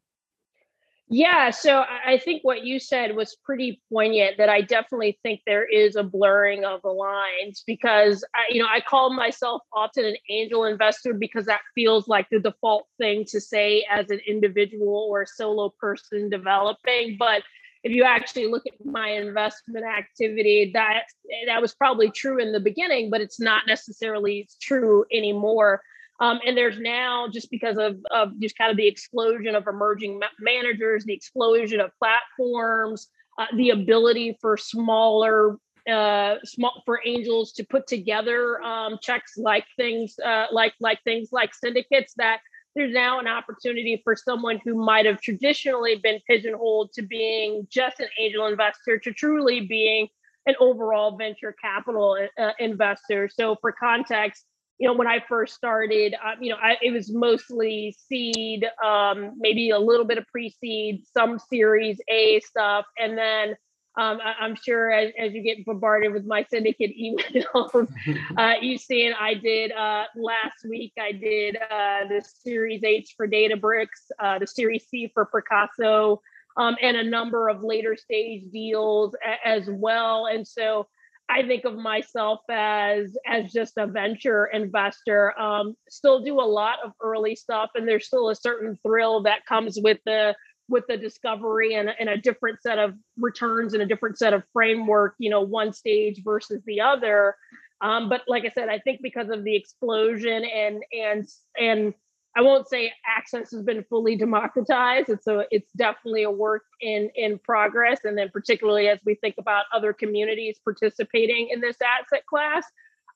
Yeah, 1.11 1.49
so 1.49 1.83
I 2.05 2.19
think 2.19 2.43
what 2.43 2.63
you 2.65 2.79
said 2.79 3.15
was 3.15 3.35
pretty 3.43 3.81
poignant. 3.91 4.37
That 4.37 4.47
I 4.49 4.61
definitely 4.61 5.17
think 5.23 5.41
there 5.45 5.65
is 5.65 5.95
a 5.95 6.03
blurring 6.03 6.65
of 6.65 6.83
the 6.83 6.89
lines 6.89 7.63
because 7.65 8.23
I, 8.35 8.53
you 8.53 8.61
know 8.61 8.67
I 8.71 8.79
call 8.79 9.11
myself 9.11 9.63
often 9.73 10.05
an 10.05 10.15
angel 10.29 10.65
investor 10.65 11.13
because 11.13 11.47
that 11.47 11.61
feels 11.73 12.07
like 12.07 12.27
the 12.29 12.39
default 12.39 12.85
thing 12.99 13.25
to 13.29 13.41
say 13.41 13.83
as 13.89 14.11
an 14.11 14.19
individual 14.27 15.07
or 15.09 15.23
a 15.23 15.27
solo 15.27 15.73
person 15.79 16.29
developing. 16.29 17.15
But 17.17 17.41
if 17.83 17.91
you 17.91 18.03
actually 18.03 18.45
look 18.45 18.67
at 18.67 18.73
my 18.85 19.09
investment 19.09 19.85
activity, 19.85 20.69
that 20.75 21.05
that 21.47 21.59
was 21.59 21.73
probably 21.73 22.11
true 22.11 22.37
in 22.39 22.51
the 22.51 22.59
beginning, 22.59 23.09
but 23.09 23.19
it's 23.21 23.39
not 23.39 23.63
necessarily 23.65 24.47
true 24.61 25.05
anymore. 25.11 25.81
Um, 26.21 26.39
and 26.45 26.57
there's 26.57 26.79
now 26.79 27.27
just 27.31 27.49
because 27.49 27.77
of, 27.77 27.97
of 28.11 28.39
just 28.39 28.57
kind 28.57 28.71
of 28.71 28.77
the 28.77 28.87
explosion 28.87 29.55
of 29.55 29.67
emerging 29.67 30.19
ma- 30.19 30.27
managers, 30.39 31.05
the 31.05 31.13
explosion 31.13 31.79
of 31.79 31.91
platforms, 31.97 33.07
uh, 33.37 33.45
the 33.55 33.69
ability 33.69 34.37
for 34.41 34.57
smaller 34.57 35.57
uh, 35.89 36.35
small 36.43 36.83
for 36.85 36.99
angels 37.05 37.53
to 37.53 37.63
put 37.63 37.87
together 37.87 38.61
um, 38.61 38.99
checks 39.01 39.37
like 39.37 39.65
things 39.77 40.19
uh, 40.23 40.45
like 40.51 40.73
like 40.79 41.01
things 41.03 41.29
like 41.31 41.53
syndicates 41.55 42.13
that 42.17 42.41
there's 42.75 42.93
now 42.93 43.19
an 43.19 43.27
opportunity 43.27 43.99
for 44.03 44.15
someone 44.15 44.59
who 44.63 44.75
might 44.75 45.05
have 45.05 45.19
traditionally 45.21 45.95
been 45.95 46.19
pigeonholed 46.27 46.93
to 46.93 47.01
being 47.01 47.67
just 47.69 47.99
an 47.99 48.07
angel 48.19 48.45
investor 48.45 48.99
to 48.99 49.11
truly 49.11 49.61
being 49.61 50.07
an 50.45 50.55
overall 50.59 51.17
venture 51.17 51.55
capital 51.61 52.17
uh, 52.37 52.51
investor. 52.59 53.27
So, 53.27 53.57
for 53.59 53.71
context, 53.71 54.45
you 54.79 54.87
know, 54.87 54.93
when 54.93 55.07
I 55.07 55.23
first 55.27 55.55
started, 55.55 56.15
uh, 56.15 56.35
you 56.39 56.49
know, 56.49 56.57
I, 56.61 56.77
it 56.81 56.91
was 56.91 57.11
mostly 57.11 57.95
seed, 58.07 58.65
um, 58.83 59.33
maybe 59.37 59.71
a 59.71 59.79
little 59.79 60.05
bit 60.05 60.17
of 60.17 60.25
pre-seed, 60.27 61.03
some 61.05 61.37
Series 61.37 61.99
A 62.09 62.39
stuff, 62.39 62.85
and 62.97 63.17
then 63.17 63.55
um, 63.97 64.19
I, 64.23 64.45
am 64.45 64.55
sure 64.55 64.89
as, 64.91 65.11
as, 65.19 65.33
you 65.33 65.41
get 65.41 65.65
bombarded 65.65 66.13
with 66.13 66.25
my 66.25 66.45
syndicate 66.49 66.91
emails, 67.01 67.91
uh, 68.37 68.53
you've 68.61 68.79
seen 68.79 69.13
I 69.19 69.33
did 69.33 69.73
uh, 69.73 70.05
last 70.15 70.63
week. 70.69 70.93
I 70.97 71.11
did 71.11 71.57
uh, 71.57 72.07
the 72.07 72.23
Series 72.43 72.81
H 72.83 73.15
for 73.17 73.27
Databricks, 73.27 74.11
uh, 74.19 74.39
the 74.39 74.47
Series 74.47 74.85
C 74.87 75.11
for 75.13 75.25
Picasso, 75.25 76.21
um, 76.55 76.77
and 76.81 76.95
a 76.95 77.03
number 77.03 77.49
of 77.49 77.63
later 77.63 77.97
stage 77.97 78.43
deals 78.53 79.13
as 79.43 79.63
well. 79.67 80.27
And 80.27 80.47
so 80.47 80.87
I 81.29 81.43
think 81.43 81.63
of 81.65 81.75
myself 81.75 82.39
as 82.49 83.15
as 83.27 83.53
just 83.53 83.77
a 83.77 83.85
venture 83.85 84.47
investor. 84.47 85.39
Um, 85.39 85.75
still 85.89 86.23
do 86.23 86.39
a 86.39 86.41
lot 86.41 86.79
of 86.83 86.91
early 87.01 87.35
stuff, 87.35 87.69
and 87.75 87.87
there's 87.87 88.07
still 88.07 88.29
a 88.29 88.35
certain 88.35 88.77
thrill 88.83 89.23
that 89.23 89.45
comes 89.45 89.77
with 89.81 89.99
the 90.05 90.35
with 90.67 90.85
the 90.87 90.97
discovery 90.97 91.75
and, 91.75 91.89
and 91.99 92.09
a 92.09 92.17
different 92.17 92.61
set 92.61 92.77
of 92.77 92.93
returns 93.17 93.73
and 93.73 93.81
a 93.81 93.85
different 93.85 94.17
set 94.17 94.33
of 94.33 94.43
framework. 94.53 95.15
You 95.19 95.29
know, 95.29 95.41
one 95.41 95.71
stage 95.71 96.21
versus 96.23 96.63
the 96.65 96.81
other. 96.81 97.35
Um, 97.81 98.09
but 98.09 98.23
like 98.27 98.45
I 98.45 98.49
said, 98.49 98.69
I 98.69 98.79
think 98.79 99.01
because 99.01 99.29
of 99.29 99.43
the 99.43 99.55
explosion 99.55 100.43
and 100.43 100.83
and 100.91 101.27
and 101.59 101.93
I 102.39 102.41
won't 102.41 102.69
say 102.69 102.93
access 103.05 103.51
has 103.51 103.63
been 103.63 103.83
fully 103.89 104.15
democratized. 104.15 105.09
It's 105.09 105.27
a 105.27 105.43
it's 105.51 105.69
definitely 105.73 106.23
a 106.23 106.31
work 106.31 106.63
in 106.79 107.09
in 107.13 107.37
progress. 107.37 107.99
And 108.05 108.17
then 108.17 108.29
particularly 108.29 108.87
as 108.87 108.97
we 109.03 109.15
think 109.15 109.35
about 109.37 109.65
other 109.73 109.91
communities 109.91 110.57
participating 110.63 111.49
in 111.51 111.59
this 111.59 111.75
asset 111.85 112.25
class. 112.25 112.63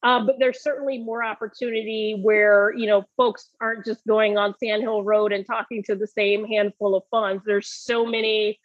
Um, 0.03 0.25
but 0.25 0.35
there's 0.39 0.61
certainly 0.61 0.97
more 0.97 1.23
opportunity 1.23 2.19
where 2.21 2.73
you 2.75 2.85
know 2.85 3.05
folks 3.15 3.49
aren't 3.61 3.85
just 3.85 4.05
going 4.05 4.37
on 4.37 4.55
Sandhill 4.61 5.05
Road 5.05 5.31
and 5.31 5.45
talking 5.45 5.83
to 5.83 5.95
the 5.95 6.07
same 6.07 6.43
handful 6.45 6.93
of 6.93 7.03
funds. 7.09 7.43
There's 7.45 7.69
so 7.69 8.05
many 8.05 8.59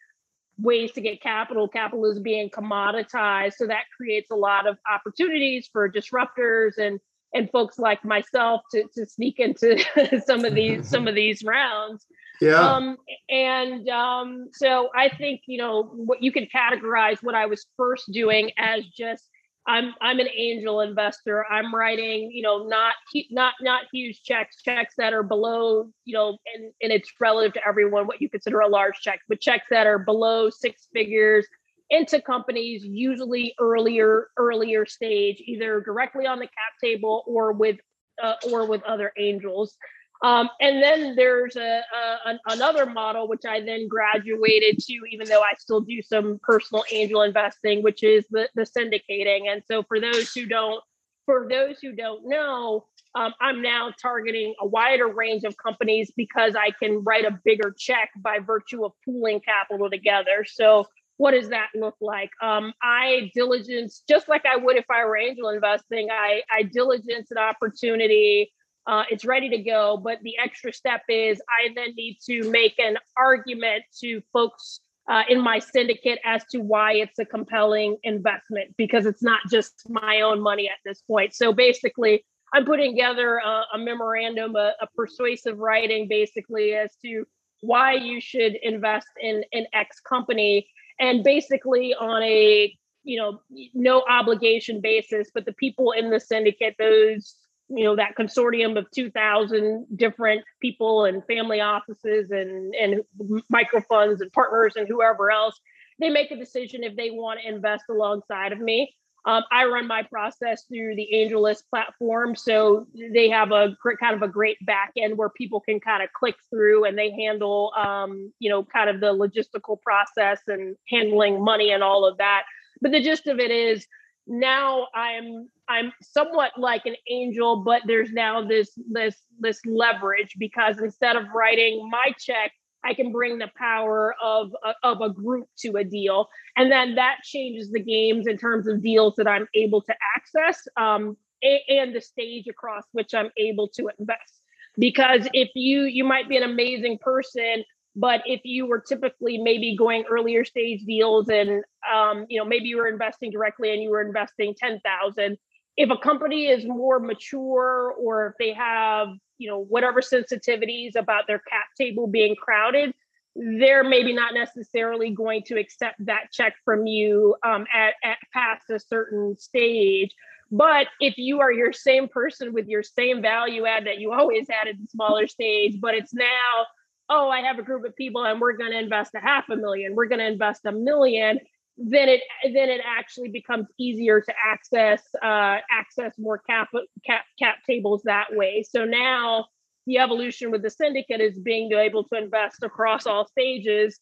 ways 0.57 0.91
to 0.91 0.99
get 0.99 1.21
capital. 1.21 1.69
Capital 1.69 2.11
is 2.11 2.19
being 2.19 2.49
commoditized, 2.49 3.53
so 3.53 3.65
that 3.67 3.83
creates 3.95 4.29
a 4.29 4.35
lot 4.35 4.67
of 4.67 4.77
opportunities 4.93 5.69
for 5.71 5.89
disruptors 5.89 6.77
and 6.77 6.99
and 7.33 7.49
folks 7.51 7.77
like 7.77 8.03
myself 8.03 8.61
to 8.71 8.83
to 8.95 9.05
sneak 9.05 9.39
into 9.39 9.83
some 10.25 10.45
of 10.45 10.55
these 10.55 10.87
some 10.87 11.07
of 11.07 11.15
these 11.15 11.43
rounds. 11.43 12.05
Yeah. 12.41 12.55
Um, 12.55 12.97
and 13.29 13.87
um, 13.89 14.47
so 14.53 14.89
I 14.95 15.09
think 15.09 15.41
you 15.47 15.57
know 15.57 15.83
what 15.83 16.23
you 16.23 16.31
can 16.31 16.47
categorize 16.53 17.21
what 17.21 17.35
I 17.35 17.45
was 17.45 17.65
first 17.77 18.11
doing 18.11 18.51
as 18.57 18.85
just 18.85 19.25
I'm 19.67 19.93
I'm 20.01 20.19
an 20.19 20.29
angel 20.35 20.81
investor. 20.81 21.45
I'm 21.49 21.73
writing, 21.73 22.31
you 22.31 22.41
know, 22.41 22.67
not 22.67 22.95
not 23.29 23.53
not 23.61 23.83
huge 23.93 24.23
checks, 24.23 24.61
checks 24.63 24.95
that 24.97 25.13
are 25.13 25.23
below, 25.23 25.89
you 26.05 26.13
know, 26.13 26.37
and 26.55 26.71
and 26.81 26.91
it's 26.91 27.11
relative 27.19 27.53
to 27.53 27.67
everyone 27.67 28.07
what 28.07 28.21
you 28.21 28.29
consider 28.29 28.61
a 28.61 28.67
large 28.67 28.95
check, 29.01 29.19
but 29.27 29.39
checks 29.39 29.65
that 29.69 29.85
are 29.85 29.99
below 29.99 30.49
six 30.49 30.87
figures 30.91 31.45
into 31.89 32.21
companies 32.21 32.83
usually 32.85 33.55
earlier 33.59 34.29
earlier 34.37 34.85
stage 34.85 35.41
either 35.45 35.81
directly 35.81 36.25
on 36.25 36.39
the 36.39 36.45
cap 36.45 36.73
table 36.83 37.23
or 37.25 37.51
with 37.51 37.77
uh, 38.21 38.35
or 38.51 38.65
with 38.65 38.83
other 38.83 39.11
angels. 39.17 39.75
Um, 40.21 40.49
and 40.59 40.83
then 40.83 41.15
there's 41.15 41.55
a, 41.55 41.81
a, 42.25 42.37
another 42.47 42.85
model 42.85 43.29
which 43.29 43.45
i 43.47 43.61
then 43.61 43.87
graduated 43.87 44.77
to 44.79 44.93
even 45.11 45.29
though 45.29 45.41
i 45.41 45.53
still 45.57 45.79
do 45.79 46.01
some 46.01 46.39
personal 46.43 46.83
angel 46.91 47.21
investing 47.21 47.81
which 47.81 48.03
is 48.03 48.25
the, 48.29 48.49
the 48.53 48.63
syndicating. 48.63 49.49
And 49.49 49.63
so 49.65 49.81
for 49.83 49.99
those 49.99 50.33
who 50.33 50.45
don't 50.45 50.83
for 51.25 51.47
those 51.49 51.77
who 51.81 51.93
don't 51.93 52.27
know 52.27 52.85
um, 53.15 53.33
i'm 53.39 53.61
now 53.61 53.93
targeting 54.01 54.53
a 54.59 54.67
wider 54.67 55.07
range 55.07 55.45
of 55.45 55.55
companies 55.55 56.11
because 56.17 56.53
i 56.53 56.71
can 56.71 57.01
write 57.05 57.23
a 57.23 57.39
bigger 57.45 57.73
check 57.77 58.09
by 58.17 58.39
virtue 58.39 58.83
of 58.83 58.91
pooling 59.05 59.39
capital 59.39 59.89
together. 59.89 60.45
So 60.45 60.85
what 61.19 61.31
does 61.31 61.49
that 61.49 61.67
look 61.75 61.97
like? 61.99 62.31
Um, 62.41 62.73
I 62.81 63.29
diligence 63.35 64.03
just 64.07 64.29
like 64.29 64.45
I 64.45 64.55
would 64.55 64.77
if 64.77 64.85
I 64.89 65.03
were 65.03 65.17
angel 65.17 65.49
investing. 65.49 66.07
I, 66.09 66.43
I 66.49 66.63
diligence 66.63 67.29
an 67.29 67.37
opportunity. 67.37 68.53
Uh, 68.87 69.03
it's 69.11 69.25
ready 69.25 69.49
to 69.49 69.57
go, 69.57 69.97
but 70.01 70.19
the 70.23 70.37
extra 70.41 70.71
step 70.71 71.01
is 71.09 71.41
I 71.49 71.73
then 71.75 71.93
need 71.97 72.19
to 72.27 72.49
make 72.49 72.79
an 72.79 72.97
argument 73.17 73.83
to 73.99 74.21
folks 74.31 74.79
uh, 75.09 75.23
in 75.27 75.41
my 75.41 75.59
syndicate 75.59 76.19
as 76.23 76.45
to 76.51 76.59
why 76.59 76.93
it's 76.93 77.19
a 77.19 77.25
compelling 77.25 77.97
investment 78.03 78.73
because 78.77 79.05
it's 79.05 79.21
not 79.21 79.41
just 79.51 79.73
my 79.89 80.21
own 80.21 80.39
money 80.39 80.69
at 80.69 80.77
this 80.85 81.01
point. 81.01 81.35
So 81.35 81.51
basically, 81.51 82.23
I'm 82.53 82.63
putting 82.63 82.93
together 82.93 83.41
a, 83.45 83.63
a 83.73 83.77
memorandum, 83.77 84.55
a, 84.55 84.71
a 84.81 84.87
persuasive 84.95 85.57
writing, 85.57 86.07
basically 86.07 86.75
as 86.75 86.91
to 87.03 87.25
why 87.59 87.95
you 87.95 88.21
should 88.21 88.55
invest 88.63 89.09
in 89.19 89.43
an 89.51 89.65
X 89.73 89.99
company 89.99 90.65
and 90.99 91.23
basically 91.23 91.93
on 91.93 92.21
a 92.23 92.75
you 93.03 93.17
know 93.17 93.39
no 93.73 94.03
obligation 94.09 94.81
basis 94.81 95.29
but 95.33 95.45
the 95.45 95.53
people 95.53 95.91
in 95.91 96.09
the 96.09 96.19
syndicate 96.19 96.75
those 96.77 97.35
you 97.69 97.83
know 97.83 97.95
that 97.95 98.15
consortium 98.17 98.77
of 98.77 98.85
2000 98.91 99.85
different 99.95 100.43
people 100.61 101.05
and 101.05 101.25
family 101.25 101.61
offices 101.61 102.29
and 102.31 102.73
and 102.75 103.01
micro 103.49 103.81
funds 103.87 104.21
and 104.21 104.31
partners 104.33 104.73
and 104.75 104.87
whoever 104.87 105.31
else 105.31 105.59
they 105.99 106.09
make 106.09 106.31
a 106.31 106.35
decision 106.35 106.83
if 106.83 106.95
they 106.95 107.09
want 107.09 107.39
to 107.41 107.47
invest 107.47 107.83
alongside 107.89 108.51
of 108.51 108.59
me 108.59 108.93
um, 109.25 109.43
I 109.51 109.65
run 109.65 109.87
my 109.87 110.03
process 110.03 110.63
through 110.63 110.95
the 110.95 111.07
AngelList 111.13 111.63
platform. 111.69 112.35
So 112.35 112.87
they 113.13 113.29
have 113.29 113.51
a 113.51 113.75
kind 113.99 114.15
of 114.15 114.21
a 114.21 114.27
great 114.27 114.57
back 114.65 114.91
end 114.97 115.17
where 115.17 115.29
people 115.29 115.59
can 115.59 115.79
kind 115.79 116.01
of 116.01 116.09
click 116.13 116.35
through 116.49 116.85
and 116.85 116.97
they 116.97 117.11
handle, 117.11 117.73
um, 117.77 118.31
you 118.39 118.49
know, 118.49 118.63
kind 118.63 118.89
of 118.89 119.01
the 119.01 119.13
logistical 119.13 119.81
process 119.81 120.39
and 120.47 120.75
handling 120.87 121.43
money 121.43 121.71
and 121.71 121.83
all 121.83 122.05
of 122.05 122.17
that. 122.17 122.43
But 122.81 122.91
the 122.91 123.01
gist 123.01 123.27
of 123.27 123.39
it 123.39 123.51
is 123.51 123.85
now 124.25 124.87
I'm 124.93 125.49
I'm 125.67 125.91
somewhat 126.01 126.51
like 126.57 126.85
an 126.85 126.95
angel, 127.09 127.63
but 127.63 127.81
there's 127.85 128.11
now 128.11 128.47
this 128.47 128.71
this 128.89 129.15
this 129.39 129.59
leverage 129.65 130.35
because 130.37 130.79
instead 130.79 131.15
of 131.15 131.25
writing 131.33 131.89
my 131.91 132.13
check 132.17 132.51
I 132.83 132.93
can 132.93 133.11
bring 133.11 133.39
the 133.39 133.51
power 133.57 134.15
of, 134.21 134.55
of 134.83 135.01
a 135.01 135.09
group 135.09 135.47
to 135.59 135.75
a 135.77 135.83
deal. 135.83 136.29
And 136.55 136.71
then 136.71 136.95
that 136.95 137.17
changes 137.23 137.71
the 137.71 137.79
games 137.79 138.27
in 138.27 138.37
terms 138.37 138.67
of 138.67 138.81
deals 138.81 139.15
that 139.17 139.27
I'm 139.27 139.47
able 139.53 139.81
to 139.81 139.93
access 140.15 140.67
um, 140.77 141.17
and 141.41 141.95
the 141.95 142.01
stage 142.01 142.47
across 142.47 142.83
which 142.91 143.13
I'm 143.13 143.31
able 143.37 143.67
to 143.69 143.89
invest. 143.99 144.41
Because 144.77 145.27
if 145.33 145.49
you, 145.55 145.83
you 145.83 146.03
might 146.03 146.29
be 146.29 146.37
an 146.37 146.43
amazing 146.43 146.99
person, 146.99 147.63
but 147.95 148.21
if 148.25 148.41
you 148.43 148.65
were 148.65 148.79
typically 148.79 149.37
maybe 149.37 149.75
going 149.75 150.05
earlier 150.09 150.45
stage 150.45 150.85
deals 150.85 151.27
and, 151.27 151.63
um, 151.93 152.25
you 152.29 152.39
know, 152.39 152.45
maybe 152.45 152.69
you 152.69 152.77
were 152.77 152.87
investing 152.87 153.31
directly 153.31 153.73
and 153.73 153.81
you 153.81 153.89
were 153.89 154.01
investing 154.01 154.55
10,000, 154.57 155.37
if 155.75 155.89
a 155.89 155.97
company 155.97 156.47
is 156.47 156.65
more 156.65 156.99
mature 156.99 157.93
or 157.99 158.27
if 158.27 158.33
they 158.39 158.53
have 158.53 159.09
you 159.39 159.49
know 159.49 159.59
whatever 159.59 160.01
sensitivities 160.01 160.95
about 160.95 161.25
their 161.27 161.39
cap 161.39 161.65
table 161.77 162.05
being 162.05 162.35
crowded 162.35 162.93
they're 163.35 163.83
maybe 163.83 164.13
not 164.13 164.33
necessarily 164.33 165.11
going 165.11 165.43
to 165.43 165.57
accept 165.57 166.03
that 166.05 166.31
check 166.31 166.55
from 166.65 166.85
you 166.85 167.35
um, 167.43 167.65
at, 167.73 167.93
at 168.03 168.17
past 168.33 168.69
a 168.69 168.79
certain 168.79 169.37
stage. 169.37 170.13
But 170.51 170.87
if 170.99 171.17
you 171.17 171.39
are 171.41 171.51
your 171.51 171.71
same 171.71 172.07
person 172.07 172.53
with 172.53 172.67
your 172.67 172.83
same 172.83 173.21
value 173.21 173.65
add 173.65 173.85
that 173.85 173.99
you 173.99 174.11
always 174.11 174.47
had 174.49 174.67
at 174.67 174.77
the 174.79 174.87
smaller 174.87 175.27
stage 175.27 175.79
but 175.79 175.93
it's 175.93 176.13
now 176.13 176.65
oh 177.07 177.29
i 177.29 177.41
have 177.41 177.59
a 177.59 177.63
group 177.63 177.85
of 177.85 177.95
people 177.95 178.25
and 178.25 178.41
we're 178.41 178.57
going 178.57 178.71
to 178.71 178.79
invest 178.79 179.13
a 179.13 179.19
half 179.19 179.47
a 179.49 179.55
million 179.55 179.93
we're 179.93 180.07
going 180.07 180.19
to 180.19 180.25
invest 180.25 180.61
a 180.65 180.71
million 180.71 181.39
then 181.79 182.09
it 182.09 182.21
then 182.53 182.69
it 182.69 182.81
actually 182.85 183.29
becomes 183.29 183.67
easier 183.79 184.21
to 184.21 184.33
access 184.45 185.01
uh, 185.23 185.57
access 185.71 186.13
more 186.17 186.37
cap, 186.37 186.69
cap 187.05 187.23
cap 187.39 187.55
tables 187.65 188.01
that 188.03 188.27
way. 188.31 188.63
So 188.69 188.85
now 188.85 189.45
the 189.87 189.97
evolution 189.97 190.51
with 190.51 190.61
the 190.61 190.69
syndicate 190.69 191.21
is 191.21 191.39
being 191.39 191.71
able 191.71 192.03
to 192.05 192.17
invest 192.17 192.63
across 192.63 193.07
all 193.07 193.25
stages 193.27 193.99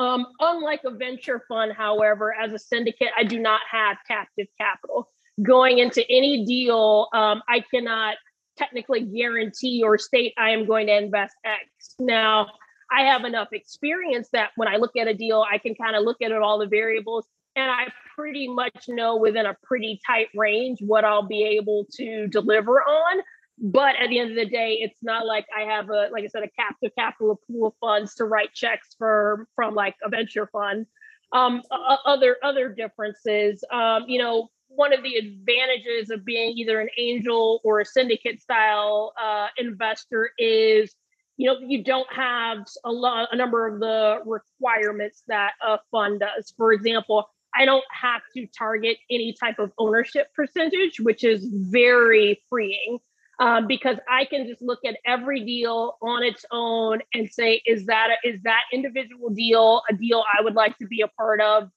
Um, 0.00 0.26
unlike 0.40 0.80
a 0.86 0.90
venture 0.90 1.42
fund, 1.46 1.72
however, 1.76 2.34
as 2.34 2.52
a 2.54 2.58
syndicate, 2.58 3.12
I 3.18 3.24
do 3.24 3.38
not 3.38 3.60
have 3.70 3.98
captive 4.08 4.48
capital. 4.58 5.10
Going 5.42 5.78
into 5.78 6.02
any 6.08 6.44
deal, 6.46 7.08
um, 7.12 7.42
I 7.48 7.62
cannot 7.72 8.16
technically 8.56 9.02
guarantee 9.02 9.82
or 9.84 9.98
state 9.98 10.32
I 10.38 10.50
am 10.50 10.66
going 10.66 10.86
to 10.86 10.96
invest 10.96 11.34
X. 11.44 11.94
Now, 11.98 12.46
I 12.90 13.02
have 13.02 13.24
enough 13.24 13.48
experience 13.52 14.28
that 14.32 14.50
when 14.56 14.68
I 14.68 14.76
look 14.76 14.96
at 14.96 15.06
a 15.06 15.14
deal, 15.14 15.44
I 15.48 15.58
can 15.58 15.74
kind 15.74 15.96
of 15.96 16.04
look 16.04 16.20
at 16.22 16.32
all 16.32 16.58
the 16.58 16.66
variables, 16.66 17.26
and 17.56 17.70
I 17.70 17.86
pretty 18.16 18.48
much 18.48 18.86
know 18.88 19.16
within 19.16 19.46
a 19.46 19.56
pretty 19.62 20.00
tight 20.06 20.28
range 20.34 20.78
what 20.80 21.04
I'll 21.04 21.26
be 21.26 21.42
able 21.42 21.86
to 21.94 22.26
deliver 22.28 22.80
on. 22.80 23.22
But 23.62 23.96
at 23.96 24.08
the 24.08 24.18
end 24.18 24.30
of 24.30 24.36
the 24.36 24.46
day, 24.46 24.78
it's 24.80 24.98
not 25.02 25.26
like 25.26 25.46
I 25.56 25.62
have 25.62 25.90
a, 25.90 26.08
like 26.10 26.24
I 26.24 26.28
said, 26.28 26.42
a 26.42 26.50
captive 26.50 26.92
capital 26.96 27.40
pool 27.46 27.68
of 27.68 27.74
funds 27.80 28.14
to 28.14 28.24
write 28.24 28.54
checks 28.54 28.88
for 28.98 29.46
from 29.54 29.74
like 29.74 29.96
a 30.02 30.08
venture 30.08 30.46
fund. 30.46 30.86
Um, 31.32 31.62
other 32.06 32.38
other 32.42 32.70
differences, 32.70 33.62
um, 33.70 34.04
you 34.08 34.18
know, 34.18 34.48
one 34.68 34.92
of 34.92 35.02
the 35.02 35.16
advantages 35.16 36.10
of 36.10 36.24
being 36.24 36.56
either 36.56 36.80
an 36.80 36.88
angel 36.96 37.60
or 37.62 37.80
a 37.80 37.84
syndicate 37.84 38.40
style 38.40 39.12
uh, 39.20 39.48
investor 39.58 40.30
is 40.38 40.94
you 41.40 41.46
know 41.46 41.56
you 41.58 41.82
don't 41.82 42.12
have 42.12 42.66
a 42.84 42.92
lot 42.92 43.26
a 43.32 43.36
number 43.36 43.66
of 43.66 43.80
the 43.80 44.18
requirements 44.26 45.22
that 45.26 45.52
a 45.62 45.78
fund 45.90 46.20
does 46.20 46.52
for 46.54 46.72
example 46.74 47.26
i 47.54 47.64
don't 47.64 47.84
have 47.90 48.20
to 48.36 48.46
target 48.46 48.98
any 49.10 49.32
type 49.32 49.58
of 49.58 49.72
ownership 49.78 50.28
percentage 50.34 51.00
which 51.00 51.24
is 51.24 51.48
very 51.50 52.42
freeing 52.50 52.98
um, 53.38 53.66
because 53.66 53.96
i 54.08 54.26
can 54.26 54.46
just 54.46 54.60
look 54.60 54.80
at 54.86 54.96
every 55.06 55.42
deal 55.42 55.96
on 56.02 56.22
its 56.22 56.44
own 56.52 57.00
and 57.14 57.30
say 57.30 57.62
is 57.64 57.86
that 57.86 58.10
a, 58.10 58.28
is 58.28 58.38
that 58.42 58.60
individual 58.70 59.30
deal 59.30 59.80
a 59.88 59.94
deal 59.94 60.22
i 60.38 60.42
would 60.42 60.54
like 60.54 60.76
to 60.76 60.86
be 60.86 61.00
a 61.00 61.08
part 61.08 61.40
of 61.40 61.70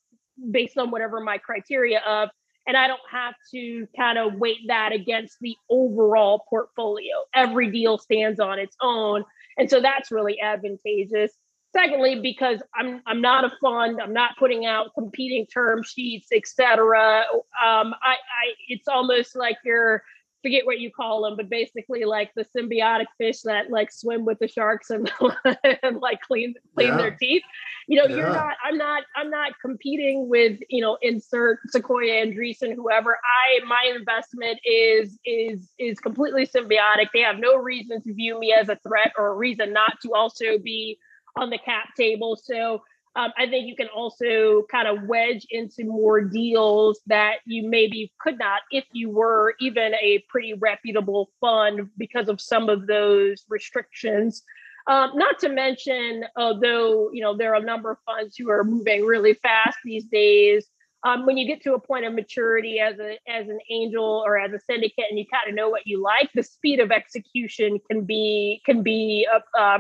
based 0.52 0.78
on 0.78 0.92
whatever 0.92 1.22
my 1.22 1.38
criteria 1.38 2.02
of 2.02 2.28
and 2.66 2.78
I 2.78 2.88
don't 2.88 3.02
have 3.12 3.36
to 3.52 3.88
kind 3.96 4.18
of 4.18 4.36
weight 4.36 4.60
that 4.68 4.94
against 4.94 5.38
the 5.42 5.56
overall 5.70 6.46
portfolio. 6.50 7.26
Every 7.36 7.70
deal 7.70 7.98
stands 7.98 8.40
on 8.40 8.58
its 8.58 8.76
own. 8.82 9.26
And 9.58 9.70
so 9.70 9.82
that's 9.82 10.12
really 10.12 10.40
advantageous. 10.40 11.32
Secondly, 11.76 12.20
because 12.22 12.62
I'm 12.76 13.02
I'm 13.08 13.20
not 13.20 13.46
a 13.46 13.52
fund, 13.60 14.00
I'm 14.00 14.14
not 14.14 14.38
putting 14.38 14.66
out 14.66 14.94
competing 14.94 15.48
term 15.48 15.82
sheets, 15.82 16.28
etc. 16.32 17.24
Um, 17.32 17.96
I, 18.04 18.14
I 18.14 18.54
it's 18.68 18.88
almost 18.88 19.36
like 19.36 19.58
you're 19.66 20.04
forget 20.44 20.66
what 20.66 20.80
you 20.80 20.92
call 20.92 21.24
them, 21.24 21.36
but 21.38 21.50
basically 21.50 22.04
like 22.04 22.32
the 22.36 22.46
symbiotic 22.56 23.06
fish 23.18 23.42
that 23.42 23.72
like 23.72 23.92
swim 23.92 24.26
with 24.26 24.38
the 24.40 24.48
sharks 24.48 24.90
and, 24.90 25.12
and 25.84 26.00
like 26.00 26.22
clean 26.22 26.54
clean 26.76 26.90
yeah. 26.90 26.98
their 26.98 27.16
teeth. 27.16 27.44
You 27.88 27.98
know, 27.98 28.06
yeah. 28.06 28.16
you're 28.18 28.34
not. 28.34 28.56
I'm 28.64 28.78
not. 28.78 29.04
I'm 29.16 29.30
not 29.30 29.54
competing 29.62 30.30
with 30.30 30.60
you 30.70 30.82
know 30.82 30.98
insert 31.02 31.60
Sequoia 31.70 32.26
Andreessen 32.26 32.76
whoever. 32.76 33.18
I 33.18 33.66
my 33.66 33.92
investment 33.96 34.60
is 34.66 35.18
is 35.26 35.72
is 35.80 36.00
completely 36.00 36.46
symbiotic. 36.46 37.08
They 37.14 37.22
have 37.22 37.40
no 37.40 37.56
reason 37.56 38.02
to 38.04 38.14
view 38.14 38.40
me 38.40 38.54
as 38.54 38.70
a 38.70 38.78
threat 38.88 39.14
or 39.18 39.28
a 39.28 39.34
reason 39.34 39.74
not 39.74 40.00
to 40.04 40.14
also 40.14 40.58
be 40.60 41.00
on 41.38 41.50
the 41.50 41.58
cap 41.58 41.90
table. 41.98 42.38
So 42.42 42.84
um, 43.16 43.32
I 43.38 43.46
think 43.48 43.68
you 43.68 43.76
can 43.76 43.90
also 43.90 44.64
kind 44.72 44.88
of 44.88 45.04
wedge 45.08 45.46
into 45.52 45.84
more 45.86 46.22
deals 46.22 47.00
that 47.08 47.38
you 47.46 47.70
maybe 47.70 48.12
could 48.20 48.40
not 48.40 48.62
if 48.72 48.86
you 48.92 49.10
were 49.12 49.54
even 49.60 49.94
a 49.96 50.24
pretty 50.30 50.56
reputable 50.56 51.30
fund 51.40 51.90
because 51.98 52.28
of 52.28 52.42
some 52.42 52.70
of 52.70 52.88
those 52.88 53.44
restrictions. 53.50 54.44
Um, 54.88 55.12
not 55.16 55.40
to 55.40 55.50
mention, 55.50 56.26
although 56.36 57.10
you 57.14 57.22
know 57.22 57.38
there 57.38 57.54
are 57.54 57.62
a 57.62 57.66
number 57.66 57.92
of 57.92 57.98
funds 58.06 58.36
who 58.36 58.50
are 58.50 58.64
moving 58.64 59.06
really 59.06 59.34
fast 59.36 59.78
these 59.86 60.06
days, 60.06 60.66
um, 61.06 61.26
when 61.26 61.38
you 61.38 61.46
get 61.46 61.62
to 61.64 61.74
a 61.74 61.80
point 61.80 62.06
of 62.06 62.14
maturity 62.14 62.80
as 62.80 62.98
a 63.00 63.18
as 63.28 63.48
an 63.50 63.60
angel 63.70 64.24
or 64.26 64.40
as 64.40 64.52
a 64.54 64.60
syndicate 64.60 65.06
and 65.10 65.20
you 65.20 65.26
kind 65.32 65.50
of 65.50 65.56
know 65.56 65.70
what 65.70 65.86
you 65.86 66.02
like 66.02 66.30
the 66.34 66.44
speed 66.44 66.80
of 66.80 66.92
execution 66.92 67.80
can 67.90 68.04
be 68.04 68.62
can 68.66 68.84
be 68.84 69.28
uh, 69.34 69.60
uh, 69.60 69.80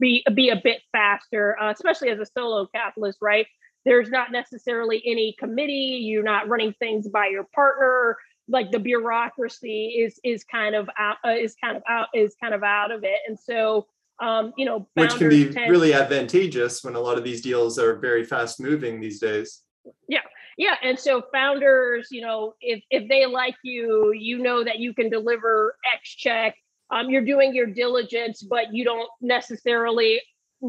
be, 0.00 0.24
be 0.34 0.50
a 0.50 0.60
bit 0.62 0.82
faster 0.92 1.56
uh, 1.60 1.70
especially 1.70 2.10
as 2.10 2.18
a 2.18 2.26
solo 2.26 2.66
capitalist 2.74 3.18
right? 3.20 3.46
There's 3.84 4.10
not 4.10 4.32
necessarily 4.32 5.02
any 5.04 5.36
committee 5.38 6.00
you're 6.02 6.22
not 6.22 6.48
running 6.48 6.74
things 6.78 7.06
by 7.08 7.26
your 7.26 7.44
partner. 7.54 8.16
Like 8.48 8.70
the 8.70 8.78
bureaucracy 8.78 9.88
is 9.88 10.18
is 10.24 10.44
kind 10.44 10.74
of 10.74 10.88
out 10.98 11.16
uh, 11.24 11.30
is 11.30 11.54
kind 11.62 11.76
of 11.76 11.82
out 11.88 12.08
is 12.14 12.34
kind 12.40 12.54
of 12.54 12.62
out 12.62 12.90
of 12.90 13.04
it. 13.04 13.18
And 13.28 13.38
so 13.38 13.86
um, 14.20 14.52
you 14.56 14.64
know 14.64 14.88
which 14.94 15.14
can 15.16 15.28
be 15.28 15.52
tend- 15.52 15.70
really 15.70 15.92
advantageous 15.94 16.82
when 16.82 16.94
a 16.94 17.00
lot 17.00 17.18
of 17.18 17.24
these 17.24 17.42
deals 17.42 17.78
are 17.78 17.96
very 17.96 18.24
fast 18.24 18.60
moving 18.60 19.00
these 19.00 19.20
days. 19.20 19.62
Yeah 20.08 20.20
yeah 20.58 20.76
and 20.82 20.98
so 20.98 21.22
founders 21.32 22.08
you 22.10 22.20
know 22.20 22.54
if 22.60 22.82
if 22.90 23.08
they 23.08 23.26
like 23.26 23.56
you 23.62 24.12
you 24.12 24.38
know 24.38 24.64
that 24.64 24.78
you 24.78 24.94
can 24.94 25.08
deliver 25.10 25.76
x 25.94 26.10
check. 26.10 26.56
Um, 26.90 27.08
you're 27.08 27.24
doing 27.24 27.54
your 27.54 27.66
diligence 27.66 28.42
but 28.42 28.72
you 28.72 28.84
don't 28.84 29.08
necessarily 29.20 30.20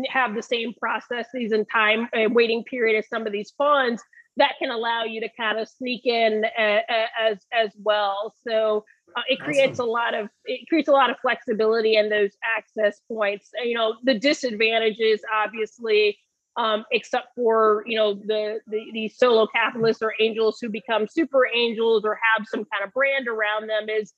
have 0.07 0.33
the 0.33 0.41
same 0.41 0.73
processes 0.73 1.51
and 1.51 1.65
time 1.71 2.07
and 2.13 2.33
waiting 2.33 2.63
period 2.63 2.97
as 2.97 3.07
some 3.09 3.27
of 3.27 3.33
these 3.33 3.51
funds 3.57 4.01
that 4.37 4.53
can 4.59 4.69
allow 4.69 5.03
you 5.03 5.21
to 5.21 5.29
kind 5.37 5.59
of 5.59 5.67
sneak 5.67 6.05
in 6.05 6.45
as 6.57 7.45
as 7.53 7.69
well. 7.81 8.33
So 8.47 8.83
uh, 9.15 9.21
it 9.29 9.39
creates 9.39 9.79
awesome. 9.79 9.89
a 9.89 9.91
lot 9.91 10.13
of 10.13 10.29
it 10.45 10.67
creates 10.67 10.89
a 10.89 10.93
lot 10.93 11.09
of 11.09 11.17
flexibility 11.21 11.95
in 11.95 12.09
those 12.09 12.31
access 12.43 12.99
points. 13.07 13.49
You 13.63 13.75
know 13.75 13.95
the 14.03 14.17
disadvantages 14.17 15.21
obviously 15.33 16.17
um, 16.57 16.85
except 16.91 17.27
for 17.35 17.83
you 17.85 17.97
know 17.97 18.13
the, 18.13 18.59
the 18.67 19.09
solo 19.09 19.47
capitalists 19.47 20.01
or 20.01 20.13
angels 20.19 20.57
who 20.61 20.69
become 20.69 21.07
super 21.07 21.47
angels 21.53 22.03
or 22.05 22.17
have 22.35 22.47
some 22.47 22.65
kind 22.65 22.83
of 22.85 22.93
brand 22.93 23.27
around 23.27 23.67
them 23.67 23.89
is 23.89 24.13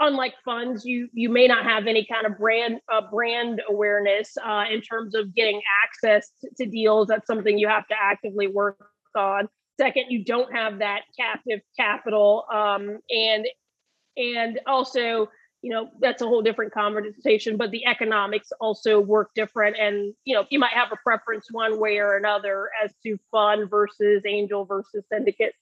unlike 0.00 0.34
funds 0.44 0.84
you 0.84 1.08
you 1.12 1.28
may 1.28 1.46
not 1.46 1.64
have 1.64 1.86
any 1.86 2.06
kind 2.06 2.26
of 2.26 2.38
brand 2.38 2.80
uh, 2.92 3.02
brand 3.10 3.60
awareness 3.68 4.36
uh, 4.44 4.64
in 4.70 4.80
terms 4.80 5.14
of 5.14 5.34
getting 5.34 5.60
access 5.84 6.30
to, 6.40 6.48
to 6.56 6.70
deals. 6.70 7.08
That's 7.08 7.26
something 7.26 7.58
you 7.58 7.68
have 7.68 7.86
to 7.88 7.94
actively 8.00 8.46
work 8.46 8.78
on. 9.16 9.48
Second 9.78 10.06
you 10.08 10.24
don't 10.24 10.52
have 10.54 10.78
that 10.78 11.02
captive 11.18 11.60
capital 11.78 12.44
um, 12.52 12.98
and 13.10 13.46
and 14.16 14.60
also 14.66 15.28
you 15.62 15.70
know 15.70 15.90
that's 16.00 16.22
a 16.22 16.26
whole 16.26 16.42
different 16.42 16.72
conversation 16.72 17.56
but 17.56 17.70
the 17.70 17.86
economics 17.86 18.52
also 18.60 19.00
work 19.00 19.30
different. 19.34 19.76
And 19.78 20.14
you 20.24 20.34
know 20.34 20.46
you 20.50 20.58
might 20.58 20.72
have 20.72 20.92
a 20.92 20.96
preference 20.96 21.48
one 21.50 21.78
way 21.78 21.98
or 21.98 22.16
another 22.16 22.70
as 22.82 22.92
to 23.04 23.18
fund 23.30 23.70
versus 23.70 24.22
angel 24.26 24.64
versus 24.64 25.04
syndicate 25.10 25.54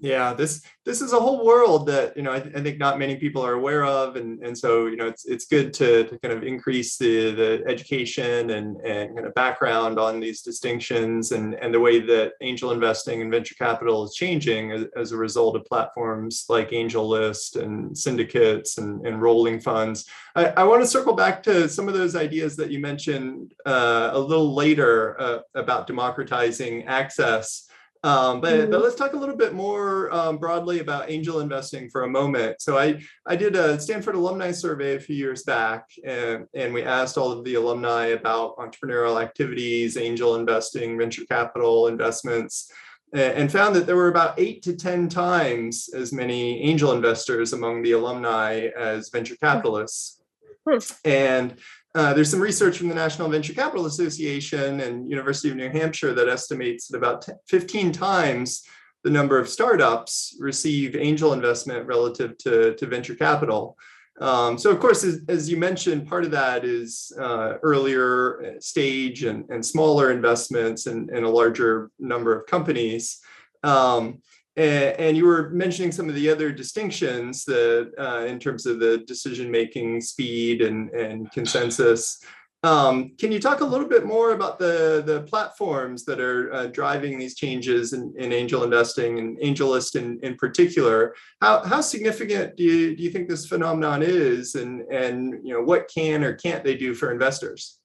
yeah 0.00 0.32
this 0.32 0.62
this 0.84 1.02
is 1.02 1.12
a 1.12 1.20
whole 1.20 1.44
world 1.44 1.86
that 1.86 2.16
you 2.16 2.22
know 2.22 2.32
I, 2.32 2.36
I, 2.36 2.62
think 2.62 2.78
not 2.78 2.98
many 2.98 3.16
people 3.16 3.44
are 3.44 3.54
aware 3.54 3.84
of 3.84 4.16
and 4.16 4.42
and 4.42 4.56
so 4.56 4.86
you 4.86 4.96
know 4.96 5.06
it's 5.06 5.26
it's 5.26 5.46
good 5.46 5.72
to, 5.74 6.04
to 6.04 6.18
kind 6.20 6.32
of 6.32 6.42
increase 6.42 6.96
the 6.96 7.32
the 7.32 7.62
education 7.66 8.50
and 8.50 8.76
and 8.80 9.14
kind 9.14 9.26
of 9.26 9.34
background 9.34 9.98
on 9.98 10.20
these 10.20 10.42
distinctions 10.42 11.32
and 11.32 11.54
and 11.54 11.74
the 11.74 11.80
way 11.80 12.00
that 12.00 12.32
angel 12.40 12.72
investing 12.72 13.22
and 13.22 13.30
venture 13.30 13.54
capital 13.54 14.04
is 14.04 14.14
changing 14.14 14.72
as, 14.72 14.84
as 14.96 15.12
a 15.12 15.16
result 15.16 15.56
of 15.56 15.64
platforms 15.66 16.46
like 16.48 16.70
AngelList 16.70 17.60
and 17.60 17.96
syndicates 17.96 18.78
and, 18.78 19.06
and 19.06 19.20
rolling 19.20 19.60
funds. 19.60 20.06
I, 20.34 20.46
I 20.48 20.64
want 20.64 20.82
to 20.82 20.86
circle 20.86 21.14
back 21.14 21.42
to 21.44 21.68
some 21.68 21.88
of 21.88 21.94
those 21.94 22.16
ideas 22.16 22.56
that 22.56 22.70
you 22.70 22.78
mentioned 22.78 23.52
uh, 23.66 24.10
a 24.12 24.18
little 24.18 24.54
later 24.54 25.20
uh, 25.20 25.38
about 25.54 25.86
democratizing 25.86 26.84
access 26.84 27.67
um, 28.04 28.40
but, 28.40 28.52
mm-hmm. 28.52 28.70
but 28.70 28.82
let's 28.82 28.94
talk 28.94 29.14
a 29.14 29.16
little 29.16 29.36
bit 29.36 29.54
more 29.54 30.12
um, 30.12 30.38
broadly 30.38 30.80
about 30.80 31.10
angel 31.10 31.40
investing 31.40 31.90
for 31.90 32.04
a 32.04 32.08
moment. 32.08 32.60
So 32.60 32.78
I, 32.78 33.00
I 33.26 33.36
did 33.36 33.56
a 33.56 33.80
Stanford 33.80 34.14
alumni 34.14 34.52
survey 34.52 34.96
a 34.96 35.00
few 35.00 35.16
years 35.16 35.42
back, 35.42 35.84
and, 36.04 36.46
and 36.54 36.72
we 36.72 36.82
asked 36.82 37.18
all 37.18 37.32
of 37.32 37.44
the 37.44 37.54
alumni 37.54 38.06
about 38.06 38.56
entrepreneurial 38.56 39.20
activities, 39.20 39.96
angel 39.96 40.36
investing, 40.36 40.96
venture 40.96 41.24
capital 41.28 41.88
investments, 41.88 42.70
and 43.12 43.50
found 43.50 43.74
that 43.74 43.86
there 43.86 43.96
were 43.96 44.08
about 44.08 44.38
eight 44.38 44.62
to 44.62 44.76
10 44.76 45.08
times 45.08 45.88
as 45.94 46.12
many 46.12 46.60
angel 46.62 46.92
investors 46.92 47.52
among 47.52 47.82
the 47.82 47.92
alumni 47.92 48.68
as 48.76 49.08
venture 49.08 49.34
hmm. 49.40 49.46
capitalists. 49.46 50.20
Hmm. 50.68 50.78
And 51.04 51.54
uh, 51.98 52.14
there's 52.14 52.30
some 52.30 52.40
research 52.40 52.78
from 52.78 52.88
the 52.88 52.94
National 52.94 53.28
Venture 53.28 53.52
Capital 53.52 53.86
Association 53.86 54.78
and 54.82 55.10
University 55.10 55.50
of 55.50 55.56
New 55.56 55.68
Hampshire 55.68 56.14
that 56.14 56.28
estimates 56.28 56.86
that 56.86 56.98
about 56.98 57.22
10, 57.22 57.34
15 57.48 57.90
times 57.90 58.62
the 59.02 59.10
number 59.10 59.36
of 59.36 59.48
startups 59.48 60.36
receive 60.38 60.94
angel 60.94 61.32
investment 61.32 61.88
relative 61.88 62.38
to, 62.38 62.76
to 62.76 62.86
venture 62.86 63.16
capital. 63.16 63.76
Um, 64.20 64.58
so 64.58 64.70
of 64.70 64.78
course, 64.78 65.02
as, 65.02 65.22
as, 65.28 65.50
you 65.50 65.56
mentioned, 65.56 66.06
part 66.06 66.22
of 66.22 66.30
that 66.30 66.64
is 66.64 67.10
uh, 67.20 67.54
earlier 67.64 68.56
stage 68.60 69.24
and, 69.24 69.44
and 69.50 69.66
smaller 69.66 70.12
investments 70.12 70.86
and, 70.86 71.10
and, 71.10 71.24
a 71.24 71.28
larger 71.28 71.90
number 71.98 72.32
of 72.32 72.46
companies. 72.46 73.18
Um, 73.64 74.22
and, 74.58 75.16
you 75.16 75.24
were 75.24 75.50
mentioning 75.50 75.92
some 75.92 76.08
of 76.08 76.14
the 76.14 76.28
other 76.28 76.50
distinctions 76.52 77.44
that 77.44 77.92
uh, 77.98 78.24
in 78.26 78.38
terms 78.38 78.66
of 78.66 78.80
the 78.80 78.98
decision 79.06 79.50
making 79.50 80.00
speed 80.00 80.62
and, 80.62 80.90
and 80.90 81.30
consensus 81.32 82.20
Um, 82.64 83.12
can 83.18 83.30
you 83.30 83.38
talk 83.38 83.60
a 83.60 83.64
little 83.64 83.86
bit 83.86 84.04
more 84.04 84.32
about 84.32 84.58
the, 84.58 85.02
the 85.06 85.22
platforms 85.22 86.04
that 86.06 86.18
are 86.18 86.52
uh, 86.52 86.66
driving 86.66 87.16
these 87.16 87.36
changes 87.36 87.92
in, 87.92 88.12
in, 88.18 88.32
angel 88.32 88.64
investing 88.64 89.20
and 89.20 89.38
AngelList 89.38 89.94
in, 89.94 90.18
in 90.24 90.34
particular? 90.34 91.14
How, 91.40 91.62
how 91.64 91.80
significant 91.80 92.56
do 92.56 92.64
you, 92.64 92.96
do 92.96 93.02
you 93.04 93.10
think 93.10 93.28
this 93.28 93.46
phenomenon 93.46 94.02
is 94.02 94.56
and, 94.56 94.82
and 94.90 95.34
you 95.44 95.54
know, 95.54 95.62
what 95.62 95.88
can 95.88 96.24
or 96.24 96.34
can't 96.34 96.64
they 96.64 96.76
do 96.76 96.94
for 96.94 97.12
investors? 97.12 97.77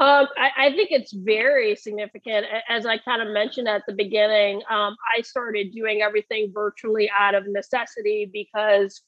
Um, 0.00 0.28
I, 0.36 0.50
I, 0.66 0.70
think 0.76 0.90
it's 0.92 1.12
very 1.12 1.74
significant. 1.74 2.46
As 2.68 2.86
I 2.86 2.98
kind 2.98 3.20
of 3.20 3.28
mentioned 3.28 3.66
at 3.66 3.82
the 3.88 3.92
beginning, 3.92 4.62
um, 4.70 4.94
I 5.16 5.22
started 5.22 5.72
doing 5.72 6.02
everything 6.02 6.52
virtually 6.54 7.10
out 7.18 7.34
of 7.34 7.48
necessity 7.48 8.30
because 8.32 9.02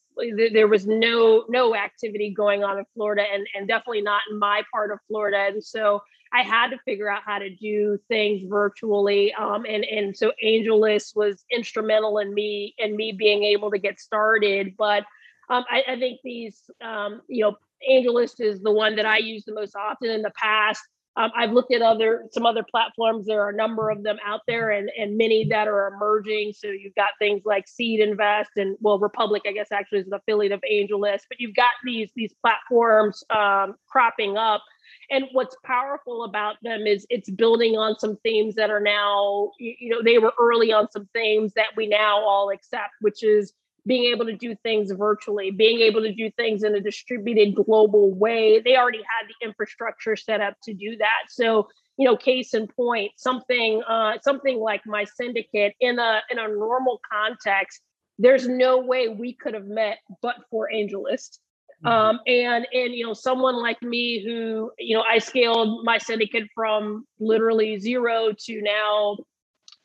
there 0.52 0.66
was 0.66 0.86
no 0.86 1.44
no 1.48 1.76
activity 1.76 2.34
going 2.36 2.64
on 2.64 2.78
in 2.78 2.84
Florida, 2.94 3.22
and 3.32 3.46
and 3.54 3.68
definitely 3.68 4.02
not 4.02 4.22
in 4.30 4.38
my 4.40 4.62
part 4.72 4.90
of 4.90 4.98
Florida. 5.06 5.46
And 5.54 5.62
so 5.62 6.02
I 6.32 6.42
had 6.42 6.70
to 6.70 6.78
figure 6.84 7.08
out 7.08 7.22
how 7.24 7.38
to 7.38 7.50
do 7.50 7.96
things 8.08 8.42
virtually. 8.48 9.32
Um, 9.34 9.64
and 9.68 9.84
and 9.84 10.16
so 10.16 10.32
AngelList 10.44 11.14
was 11.14 11.44
instrumental 11.52 12.18
in 12.18 12.34
me 12.34 12.74
in 12.78 12.96
me 12.96 13.12
being 13.12 13.44
able 13.44 13.70
to 13.70 13.78
get 13.78 14.00
started. 14.00 14.74
But 14.76 15.04
um, 15.50 15.64
I, 15.68 15.82
I, 15.88 15.98
think 15.98 16.20
these, 16.22 16.60
um, 16.80 17.22
you 17.26 17.42
know, 17.42 17.56
AngelList 17.88 18.40
is 18.40 18.60
the 18.60 18.72
one 18.72 18.96
that 18.96 19.06
I 19.06 19.18
use 19.18 19.44
the 19.44 19.54
most 19.54 19.76
often 19.76 20.10
in 20.10 20.22
the 20.22 20.32
past. 20.36 20.80
Um, 21.16 21.30
I've 21.36 21.50
looked 21.50 21.74
at 21.74 21.82
other 21.82 22.24
some 22.30 22.46
other 22.46 22.64
platforms. 22.70 23.26
There 23.26 23.42
are 23.42 23.50
a 23.50 23.56
number 23.56 23.90
of 23.90 24.02
them 24.02 24.18
out 24.24 24.40
there, 24.46 24.70
and 24.70 24.90
and 24.96 25.18
many 25.18 25.44
that 25.48 25.66
are 25.66 25.88
emerging. 25.88 26.52
So 26.56 26.68
you've 26.68 26.94
got 26.94 27.10
things 27.18 27.42
like 27.44 27.66
Seed 27.66 28.00
Invest, 28.00 28.50
and 28.56 28.76
well, 28.80 28.98
Republic, 28.98 29.42
I 29.46 29.52
guess, 29.52 29.68
actually 29.72 30.00
is 30.00 30.06
an 30.06 30.14
affiliate 30.14 30.52
of 30.52 30.60
AngelList. 30.70 31.22
But 31.28 31.40
you've 31.40 31.56
got 31.56 31.72
these 31.84 32.10
these 32.14 32.32
platforms 32.40 33.24
um, 33.30 33.74
cropping 33.88 34.36
up, 34.36 34.62
and 35.10 35.24
what's 35.32 35.56
powerful 35.64 36.24
about 36.24 36.56
them 36.62 36.86
is 36.86 37.04
it's 37.10 37.28
building 37.28 37.76
on 37.76 37.98
some 37.98 38.16
themes 38.22 38.54
that 38.54 38.70
are 38.70 38.80
now, 38.80 39.50
you 39.58 39.88
know, 39.88 40.02
they 40.02 40.18
were 40.18 40.32
early 40.38 40.72
on 40.72 40.88
some 40.92 41.08
themes 41.12 41.52
that 41.54 41.76
we 41.76 41.88
now 41.88 42.20
all 42.20 42.50
accept, 42.50 42.92
which 43.00 43.24
is 43.24 43.52
being 43.86 44.12
able 44.12 44.26
to 44.26 44.36
do 44.36 44.54
things 44.62 44.90
virtually, 44.92 45.50
being 45.50 45.80
able 45.80 46.02
to 46.02 46.12
do 46.12 46.30
things 46.32 46.62
in 46.62 46.74
a 46.74 46.80
distributed 46.80 47.54
global 47.54 48.12
way. 48.12 48.60
They 48.60 48.76
already 48.76 48.98
had 48.98 49.28
the 49.28 49.46
infrastructure 49.46 50.16
set 50.16 50.40
up 50.40 50.54
to 50.64 50.74
do 50.74 50.96
that. 50.98 51.24
So, 51.28 51.68
you 51.96 52.06
know, 52.06 52.16
case 52.16 52.54
in 52.54 52.66
point, 52.66 53.12
something 53.16 53.82
uh, 53.88 54.18
something 54.22 54.58
like 54.58 54.82
my 54.86 55.04
syndicate 55.04 55.74
in 55.80 55.98
a 55.98 56.22
in 56.30 56.38
a 56.38 56.48
normal 56.48 57.00
context, 57.10 57.80
there's 58.18 58.48
no 58.48 58.78
way 58.78 59.08
we 59.08 59.34
could 59.34 59.54
have 59.54 59.66
met 59.66 59.98
but 60.22 60.36
for 60.50 60.68
AngelList. 60.72 61.38
Mm-hmm. 61.84 61.88
Um, 61.88 62.20
and 62.26 62.66
and 62.72 62.94
you 62.94 63.06
know, 63.06 63.14
someone 63.14 63.56
like 63.56 63.82
me 63.82 64.22
who 64.24 64.70
you 64.78 64.96
know, 64.96 65.02
I 65.02 65.18
scaled 65.18 65.84
my 65.84 65.98
syndicate 65.98 66.48
from 66.54 67.06
literally 67.18 67.78
zero 67.78 68.32
to 68.46 68.62
now 68.62 69.16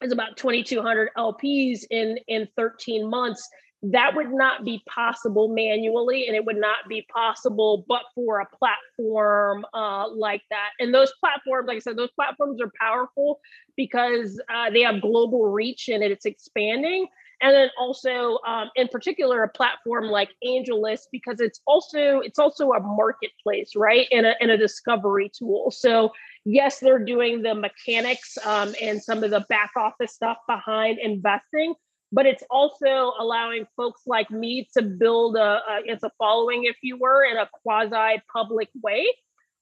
is 0.02 0.12
about 0.12 0.38
2,200 0.38 1.10
LPs 1.18 1.86
in 1.90 2.18
in 2.28 2.48
13 2.58 3.10
months 3.10 3.48
that 3.92 4.16
would 4.16 4.32
not 4.32 4.64
be 4.64 4.82
possible 4.88 5.48
manually 5.48 6.28
and 6.28 6.36
it 6.36 6.44
would 6.44 6.58
not 6.58 6.88
be 6.90 7.06
possible 7.14 7.86
but 7.88 8.02
for 8.16 8.40
a 8.40 8.48
platform 8.58 9.66
uh, 9.74 10.08
like 10.10 10.42
that. 10.50 10.70
And 10.80 10.94
those 10.94 11.14
platforms 11.20 11.68
like 11.68 11.78
i 11.78 11.80
said 11.80 11.98
those 11.98 12.12
platforms 12.12 12.62
are 12.62 12.72
powerful 12.80 13.40
because 13.78 14.42
uh, 14.54 14.70
they 14.72 14.82
have 14.82 15.02
global 15.02 15.52
reach 15.52 15.90
and 15.90 16.04
it's 16.04 16.26
expanding. 16.26 17.08
And 17.42 17.54
then 17.54 17.70
also 17.78 18.40
um, 18.48 18.72
in 18.76 18.88
particular 18.88 19.44
a 19.44 19.50
platform 19.50 20.06
like 20.06 20.30
AngelList 20.44 21.08
because 21.12 21.42
it's 21.42 21.60
also 21.68 22.20
it's 22.20 22.40
also 22.40 22.72
a 22.72 22.80
marketplace 22.80 23.74
right 23.76 24.08
and 24.12 24.26
a, 24.26 24.42
and 24.42 24.52
a 24.52 24.58
discovery 24.58 25.30
tool. 25.38 25.70
So 25.70 26.12
yes 26.46 26.80
they're 26.80 27.04
doing 27.04 27.42
the 27.44 27.54
mechanics 27.54 28.38
um, 28.46 28.74
and 28.82 29.04
some 29.04 29.24
of 29.24 29.32
the 29.32 29.46
back 29.50 29.72
office 29.78 30.14
stuff 30.14 30.38
behind 30.48 30.98
investing 31.00 31.76
but 32.12 32.26
it's 32.26 32.44
also 32.50 33.14
allowing 33.20 33.68
folks 33.76 34.02
like 34.06 34.30
me 34.30 34.68
to 34.74 34.82
build 34.82 35.36
a, 35.36 35.62
a 35.68 35.82
it's 35.86 36.04
a 36.04 36.12
following 36.18 36.66
if 36.66 36.78
you 36.82 36.98
were 36.98 37.24
in 37.24 37.38
a 37.38 37.50
quasi 37.64 38.22
public 38.32 38.70
way. 38.82 39.08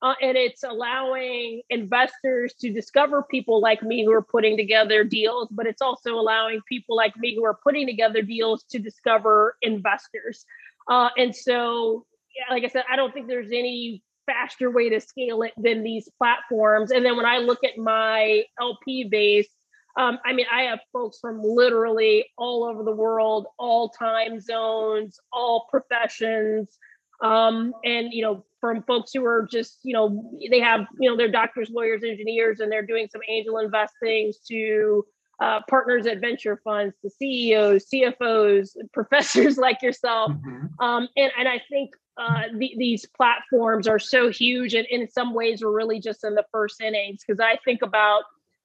Uh, 0.01 0.15
and 0.21 0.35
it's 0.35 0.63
allowing 0.63 1.61
investors 1.69 2.53
to 2.59 2.73
discover 2.73 3.23
people 3.23 3.61
like 3.61 3.81
me 3.81 4.03
who 4.03 4.11
are 4.11 4.21
putting 4.21 4.57
together 4.57 5.05
deals 5.05 5.47
but 5.49 5.65
it's 5.65 5.81
also 5.81 6.15
allowing 6.15 6.59
people 6.67 6.93
like 6.93 7.15
me 7.15 7.33
who 7.33 7.45
are 7.45 7.57
putting 7.63 7.87
together 7.87 8.21
deals 8.21 8.65
to 8.69 8.79
discover 8.79 9.55
investors. 9.61 10.45
Uh, 10.89 11.09
and 11.17 11.33
so 11.33 12.05
yeah, 12.35 12.53
like 12.53 12.63
i 12.63 12.67
said 12.67 12.83
i 12.91 12.95
don't 12.95 13.13
think 13.13 13.27
there's 13.27 13.51
any 13.51 14.03
faster 14.25 14.69
way 14.69 14.89
to 14.89 14.99
scale 14.99 15.41
it 15.41 15.53
than 15.57 15.83
these 15.83 16.09
platforms. 16.17 16.91
And 16.91 17.05
then 17.05 17.15
when 17.15 17.25
i 17.25 17.37
look 17.37 17.63
at 17.63 17.77
my 17.77 18.43
lp 18.59 19.05
base 19.05 19.49
um, 19.95 20.19
I 20.25 20.33
mean, 20.33 20.45
I 20.51 20.63
have 20.63 20.79
folks 20.91 21.19
from 21.19 21.41
literally 21.43 22.25
all 22.37 22.63
over 22.63 22.83
the 22.83 22.91
world, 22.91 23.47
all 23.59 23.89
time 23.89 24.39
zones, 24.39 25.19
all 25.31 25.67
professions. 25.69 26.77
Um, 27.21 27.73
and, 27.83 28.11
you 28.11 28.23
know, 28.23 28.43
from 28.59 28.83
folks 28.83 29.11
who 29.13 29.23
are 29.25 29.47
just, 29.49 29.79
you 29.83 29.93
know, 29.93 30.31
they 30.49 30.59
have, 30.59 30.87
you 30.99 31.09
know, 31.09 31.15
they're 31.15 31.31
doctors, 31.31 31.69
lawyers, 31.69 32.03
engineers, 32.03 32.59
and 32.59 32.71
they're 32.71 32.85
doing 32.85 33.07
some 33.11 33.21
angel 33.29 33.59
investing 33.59 34.33
to 34.47 35.05
uh, 35.39 35.59
partners 35.69 36.07
at 36.07 36.19
venture 36.19 36.59
funds, 36.63 36.95
to 37.01 37.09
CEOs, 37.09 37.85
CFOs, 37.93 38.69
professors 38.93 39.57
like 39.57 39.81
yourself. 39.81 40.31
Mm-hmm. 40.31 40.83
Um, 40.83 41.07
and, 41.15 41.31
and 41.37 41.47
I 41.47 41.61
think 41.69 41.91
uh, 42.17 42.43
the, 42.55 42.73
these 42.77 43.05
platforms 43.15 43.87
are 43.87 43.99
so 43.99 44.29
huge. 44.29 44.73
And 44.73 44.87
in 44.89 45.09
some 45.09 45.33
ways, 45.33 45.63
we're 45.63 45.71
really 45.71 45.99
just 45.99 46.23
in 46.23 46.35
the 46.35 46.45
first 46.51 46.81
innings 46.81 47.23
because 47.25 47.39
I 47.39 47.57
think 47.63 47.81
about 47.81 48.23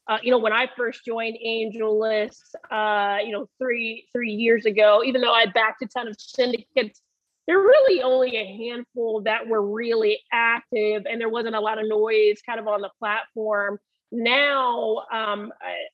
uh, 0.09 0.19
you 0.23 0.31
know, 0.31 0.39
when 0.39 0.53
I 0.53 0.69
first 0.77 1.05
joined 1.05 1.37
AngelList, 1.45 2.55
uh, 2.71 3.19
you 3.25 3.33
know, 3.33 3.49
three 3.59 4.07
three 4.13 4.33
years 4.33 4.65
ago, 4.65 5.03
even 5.05 5.21
though 5.21 5.33
I 5.33 5.47
backed 5.47 5.83
a 5.83 5.87
ton 5.87 6.09
of 6.09 6.17
syndicates, 6.19 7.01
there 7.47 7.59
were 7.59 7.65
really 7.65 8.03
only 8.03 8.37
a 8.37 8.45
handful 8.45 9.23
that 9.23 9.47
were 9.47 9.63
really 9.63 10.19
active, 10.33 11.05
and 11.09 11.21
there 11.21 11.29
wasn't 11.29 11.55
a 11.55 11.61
lot 11.61 11.79
of 11.79 11.87
noise 11.89 12.41
kind 12.45 12.59
of 12.59 12.67
on 12.67 12.81
the 12.81 12.91
platform. 12.99 13.79
Now, 14.11 15.05
um, 15.13 15.53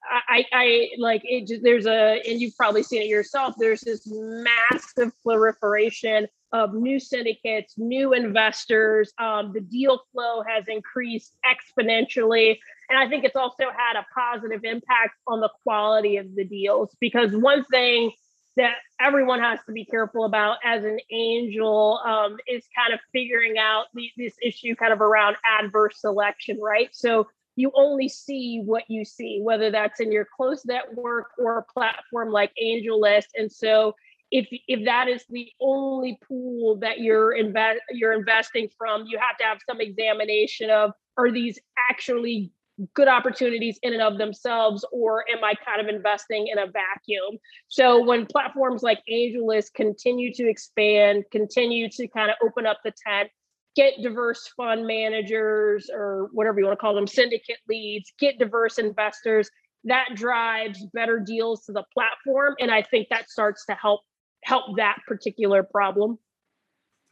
I, 0.09 0.21
I, 0.29 0.45
I 0.53 0.89
like 0.99 1.23
it. 1.25 1.49
Just, 1.49 1.65
there's 1.65 1.87
a, 1.87 2.23
and 2.29 2.41
you've 2.41 2.57
probably 2.57 2.85
seen 2.85 3.03
it 3.03 3.09
yourself. 3.09 3.57
There's 3.59 3.81
this 3.81 4.07
massive 4.07 5.11
proliferation 5.25 6.29
of 6.55 6.73
new 6.73 7.01
syndicates, 7.01 7.75
new 7.77 8.13
investors. 8.13 9.13
Um, 9.19 9.53
the 9.53 9.61
deal 9.61 10.01
flow 10.13 10.43
has 10.47 10.65
increased 10.69 11.37
exponentially. 11.45 12.59
And 12.89 12.97
I 12.97 13.09
think 13.09 13.25
it's 13.25 13.35
also 13.35 13.65
had 13.77 13.99
a 13.99 14.07
positive 14.15 14.61
impact 14.63 15.17
on 15.27 15.41
the 15.41 15.51
quality 15.65 16.17
of 16.17 16.33
the 16.37 16.45
deals 16.45 16.97
because 17.01 17.35
one 17.35 17.65
thing 17.65 18.13
that 18.57 18.75
everyone 19.01 19.41
has 19.41 19.59
to 19.67 19.73
be 19.73 19.85
careful 19.85 20.25
about 20.25 20.59
as 20.65 20.85
an 20.85 20.99
angel 21.11 22.01
um, 22.07 22.37
is 22.47 22.65
kind 22.77 22.95
of 22.95 23.01
figuring 23.13 23.59
out 23.59 23.87
the, 23.95 24.09
this 24.17 24.35
issue 24.41 24.77
kind 24.77 24.93
of 24.93 25.01
around 25.01 25.37
adverse 25.61 26.01
selection, 26.01 26.61
right? 26.61 26.89
So 26.93 27.27
you 27.57 27.73
only 27.75 28.09
see 28.09 28.63
what 28.65 28.85
you 28.89 29.05
see, 29.05 29.41
whether 29.43 29.73
that's 29.73 29.99
in 29.99 30.13
your 30.13 30.27
close 30.37 30.65
network 30.65 31.31
or 31.37 31.59
a 31.59 31.65
platform 31.65 32.31
like 32.31 32.53
AngelList. 32.63 33.27
And 33.37 33.51
so 33.51 33.97
if 34.35 34.49
if 34.67 34.85
that 34.85 35.07
is 35.09 35.25
the 35.31 35.49
only 35.61 36.19
pool 36.27 36.77
that 36.81 36.99
you're 36.99 37.33
invest 37.33 37.79
you're 37.93 38.13
investing 38.13 38.69
from, 38.77 39.05
you 39.07 39.17
have 39.17 39.39
to 39.39 39.45
have 39.45 39.59
some 39.65 39.81
examination 39.81 40.71
of 40.71 40.91
are 41.17 41.31
these 41.31 41.57
actually 41.89 42.51
good 42.95 43.07
opportunities 43.07 43.79
in 43.85 43.93
and 43.93 44.03
of 44.03 44.19
themselves 44.19 44.85
or 44.91 45.25
am 45.31 45.45
i 45.45 45.55
kind 45.65 45.81
of 45.81 45.87
investing 45.87 46.49
in 46.49 46.59
a 46.59 46.67
vacuum? 46.67 47.39
So 47.69 48.05
when 48.05 48.27
platforms 48.27 48.83
like 48.83 49.01
AngelList 49.09 49.73
continue 49.75 50.35
to 50.35 50.49
expand 50.49 51.23
continue 51.31 51.89
to 51.91 52.09
kind 52.09 52.31
of 52.31 52.37
open 52.45 52.67
up 52.67 52.81
the 52.85 52.93
tent 53.07 53.31
get 53.77 53.95
diverse 54.03 54.51
fund 54.57 54.85
managers 54.85 55.89
or 55.95 56.29
whatever 56.33 56.59
you 56.59 56.67
want 56.67 56.77
to 56.77 56.81
call 56.81 56.97
them 56.97 57.07
syndicate 57.07 57.59
leads 57.69 58.13
get 58.19 58.41
diverse 58.41 58.79
investors 58.79 59.49
that 59.85 60.09
drives 60.17 60.85
better 60.93 61.21
deals 61.21 61.65
to 61.67 61.73
the 61.73 61.85
platform 61.95 62.57
and 62.59 62.73
i 62.73 62.83
think 62.83 63.07
that 63.11 63.31
starts 63.31 63.65
to 63.67 63.75
help 63.75 64.01
help 64.45 64.77
that 64.77 64.99
particular 65.07 65.63
problem 65.63 66.19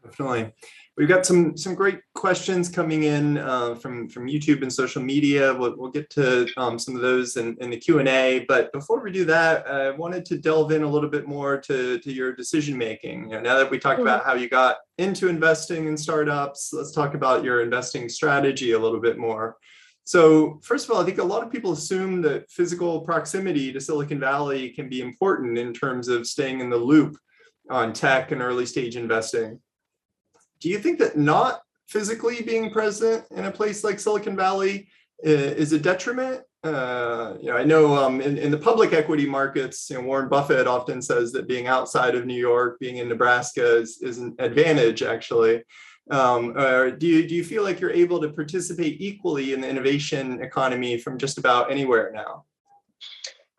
Definitely. 0.05 0.53
We've 0.97 1.09
got 1.09 1.25
some 1.25 1.57
some 1.57 1.75
great 1.75 2.01
questions 2.15 2.69
coming 2.69 3.05
in 3.05 3.39
uh, 3.39 3.77
from 3.77 4.09
from 4.09 4.27
YouTube 4.27 4.63
and 4.63 4.71
social 4.73 5.01
media. 5.01 5.55
We'll, 5.55 5.75
we'll 5.77 5.91
get 5.91 6.11
to 6.11 6.47
um, 6.59 6.79
some 6.79 6.95
of 6.97 7.01
those 7.01 7.37
in, 7.37 7.57
in 7.61 7.71
the 7.71 7.79
Q 7.79 8.01
and 8.01 8.09
A. 8.09 8.45
But 8.47 8.73
before 8.73 9.01
we 9.03 9.11
do 9.11 9.25
that, 9.27 9.67
I 9.67 9.91
wanted 9.91 10.27
to 10.27 10.39
delve 10.39 10.73
in 10.73 10.83
a 10.83 10.89
little 10.89 11.09
bit 11.09 11.27
more 11.27 11.59
to 11.63 11.99
to 11.99 12.13
your 12.13 12.35
decision 12.35 12.77
making. 12.77 13.31
You 13.31 13.37
know, 13.37 13.41
now 13.41 13.57
that 13.57 13.71
we 13.71 13.79
talked 13.79 14.01
mm-hmm. 14.01 14.09
about 14.09 14.25
how 14.25 14.35
you 14.35 14.49
got 14.49 14.79
into 14.99 15.29
investing 15.29 15.87
in 15.87 15.97
startups, 15.97 16.73
let's 16.73 16.93
talk 16.93 17.15
about 17.15 17.45
your 17.45 17.63
investing 17.63 18.09
strategy 18.09 18.73
a 18.73 18.79
little 18.79 19.01
bit 19.01 19.19
more. 19.19 19.57
So, 20.05 20.59
first 20.63 20.85
of 20.85 20.95
all, 20.95 21.03
I 21.03 21.05
think 21.05 21.19
a 21.19 21.25
lot 21.25 21.45
of 21.45 21.53
people 21.53 21.73
assume 21.73 22.23
that 22.23 22.51
physical 22.51 23.03
proximity 23.03 23.73
to 23.73 23.81
Silicon 23.81 24.19
Valley 24.19 24.71
can 24.71 24.89
be 24.89 25.01
important 25.01 25.59
in 25.59 25.73
terms 25.73 26.09
of 26.09 26.27
staying 26.27 26.61
in 26.61 26.71
the 26.71 26.77
loop 26.77 27.17
on 27.71 27.93
tech 27.93 28.33
and 28.33 28.43
early 28.43 28.67
stage 28.67 28.97
investing 28.97 29.61
do 30.63 30.69
you 30.69 30.79
think 30.79 31.01
that 31.01 31.19
not 31.19 31.61
physically 31.89 32.41
being 32.41 32.71
present 32.71 33.25
in 33.33 33.47
a 33.47 33.51
place 33.51 33.83
like 33.83 33.99
Silicon 33.99 34.37
Valley 34.37 34.89
is 35.19 35.73
a 35.73 35.79
detriment? 35.79 36.43
Uh, 36.63 37.35
you 37.41 37.51
know, 37.51 37.57
I 37.57 37.65
know 37.65 37.97
um, 37.97 38.21
in, 38.21 38.39
in 38.39 38.53
the 38.53 38.59
public 38.59 38.93
equity 38.93 39.27
markets, 39.27 39.91
you 39.91 39.97
know, 39.97 40.03
Warren 40.03 40.29
Buffett 40.29 40.69
often 40.69 41.03
says 41.03 41.33
that 41.33 41.49
being 41.49 41.67
outside 41.67 42.15
of 42.15 42.25
New 42.25 42.37
York, 42.37 42.79
being 42.79 42.99
in 42.99 43.09
Nebraska 43.09 43.79
is, 43.79 44.01
is 44.01 44.19
an 44.19 44.37
advantage 44.39 45.03
actually. 45.03 45.65
Um, 46.11 46.57
or 46.59 46.91
do 46.91 47.07
you, 47.07 47.29
do 47.29 47.35
you 47.35 47.45
feel 47.45 47.63
like 47.63 47.81
you're 47.81 47.93
able 47.93 48.21
to 48.21 48.29
participate 48.29 49.01
equally 49.01 49.53
in 49.53 49.61
the 49.61 49.69
innovation 49.69 50.43
economy 50.43 50.99
from 50.99 51.17
just 51.17 51.39
about 51.39 51.71
anywhere 51.71 52.11
now? 52.13 52.45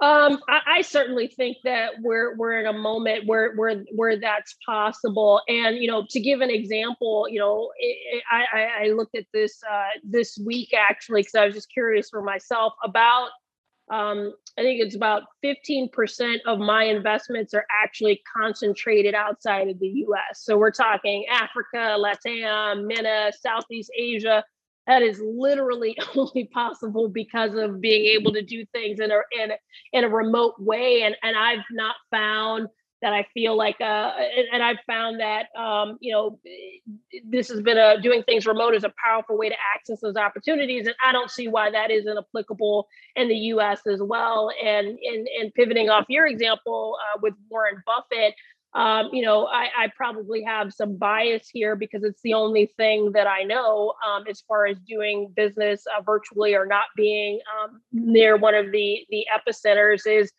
Um, 0.01 0.39
I, 0.49 0.59
I, 0.67 0.81
certainly 0.81 1.27
think 1.27 1.57
that 1.63 1.91
we're 2.01 2.35
we're 2.35 2.59
in 2.59 2.65
a 2.65 2.73
moment 2.73 3.25
where 3.25 3.55
where 3.55 3.85
where 3.95 4.19
that's 4.19 4.55
possible. 4.65 5.39
And 5.47 5.77
you 5.77 5.87
know, 5.87 6.05
to 6.09 6.19
give 6.19 6.41
an 6.41 6.49
example, 6.49 7.27
you 7.29 7.39
know, 7.39 7.71
it, 7.77 8.21
I, 8.29 8.67
I 8.81 8.87
looked 8.87 9.15
at 9.15 9.25
this 9.33 9.61
uh, 9.63 9.89
this 10.03 10.37
week 10.43 10.73
actually 10.73 11.21
because 11.21 11.35
I 11.35 11.45
was 11.45 11.53
just 11.53 11.71
curious 11.71 12.09
for 12.09 12.21
myself 12.21 12.73
about. 12.83 13.29
Um, 13.91 14.33
I 14.57 14.61
think 14.61 14.81
it's 14.81 14.95
about 14.95 15.23
15% 15.43 16.37
of 16.45 16.59
my 16.59 16.85
investments 16.85 17.53
are 17.53 17.65
actually 17.83 18.21
concentrated 18.35 19.13
outside 19.13 19.67
of 19.67 19.79
the 19.79 20.05
US. 20.07 20.43
So 20.43 20.57
we're 20.57 20.71
talking 20.71 21.25
Africa, 21.29 21.97
Latam, 21.97 22.87
MENA, 22.87 23.31
Southeast 23.41 23.91
Asia 23.97 24.43
that 24.87 25.01
is 25.01 25.21
literally 25.23 25.97
only 26.15 26.49
possible 26.53 27.09
because 27.09 27.55
of 27.55 27.81
being 27.81 28.05
able 28.19 28.33
to 28.33 28.41
do 28.41 28.65
things 28.73 28.99
in 28.99 29.11
a 29.11 29.19
in, 29.31 29.51
in 29.93 30.03
a 30.03 30.09
remote 30.09 30.55
way 30.59 31.03
and 31.03 31.15
and 31.23 31.37
I've 31.37 31.65
not 31.71 31.95
found 32.11 32.67
that 33.03 33.13
I 33.13 33.27
feel 33.33 33.55
like 33.55 33.75
uh 33.79 34.11
and, 34.17 34.47
and 34.53 34.63
I've 34.63 34.79
found 34.87 35.19
that 35.19 35.47
um 35.55 35.97
you 35.99 36.11
know 36.13 36.39
this 37.29 37.49
has 37.49 37.61
been 37.61 37.77
a 37.77 38.01
doing 38.01 38.23
things 38.23 38.47
remote 38.47 38.73
is 38.73 38.83
a 38.83 38.93
powerful 39.03 39.37
way 39.37 39.49
to 39.49 39.55
access 39.75 39.99
those 40.01 40.15
opportunities 40.15 40.87
and 40.87 40.95
I 41.05 41.11
don't 41.11 41.29
see 41.29 41.47
why 41.47 41.69
that 41.69 41.91
isn't 41.91 42.17
applicable 42.17 42.87
in 43.15 43.27
the 43.27 43.35
US 43.35 43.81
as 43.85 44.01
well 44.01 44.49
and 44.63 44.87
and 44.87 45.27
and 45.39 45.53
pivoting 45.53 45.89
off 45.89 46.05
your 46.07 46.25
example 46.25 46.97
uh, 46.99 47.19
with 47.21 47.33
Warren 47.49 47.83
Buffett 47.85 48.33
um, 48.75 49.09
you 49.13 49.21
know, 49.21 49.45
I, 49.45 49.67
I, 49.77 49.87
probably 49.95 50.41
have 50.41 50.73
some 50.73 50.97
bias 50.97 51.47
here 51.47 51.75
because 51.75 52.03
it's 52.03 52.21
the 52.23 52.33
only 52.33 52.73
thing 52.75 53.11
that 53.11 53.27
I 53.27 53.43
know 53.43 53.93
um, 54.03 54.23
as 54.27 54.41
far 54.47 54.65
as 54.65 54.79
doing 54.87 55.31
business 55.35 55.83
uh, 55.95 56.01
virtually 56.01 56.55
or 56.55 56.65
not 56.65 56.85
being 56.95 57.39
um, 57.53 57.81
near 57.91 58.35
one 58.35 58.55
of 58.55 58.71
the 58.71 59.05
the 59.11 59.27
epicenters. 59.31 60.07
Is 60.07 60.31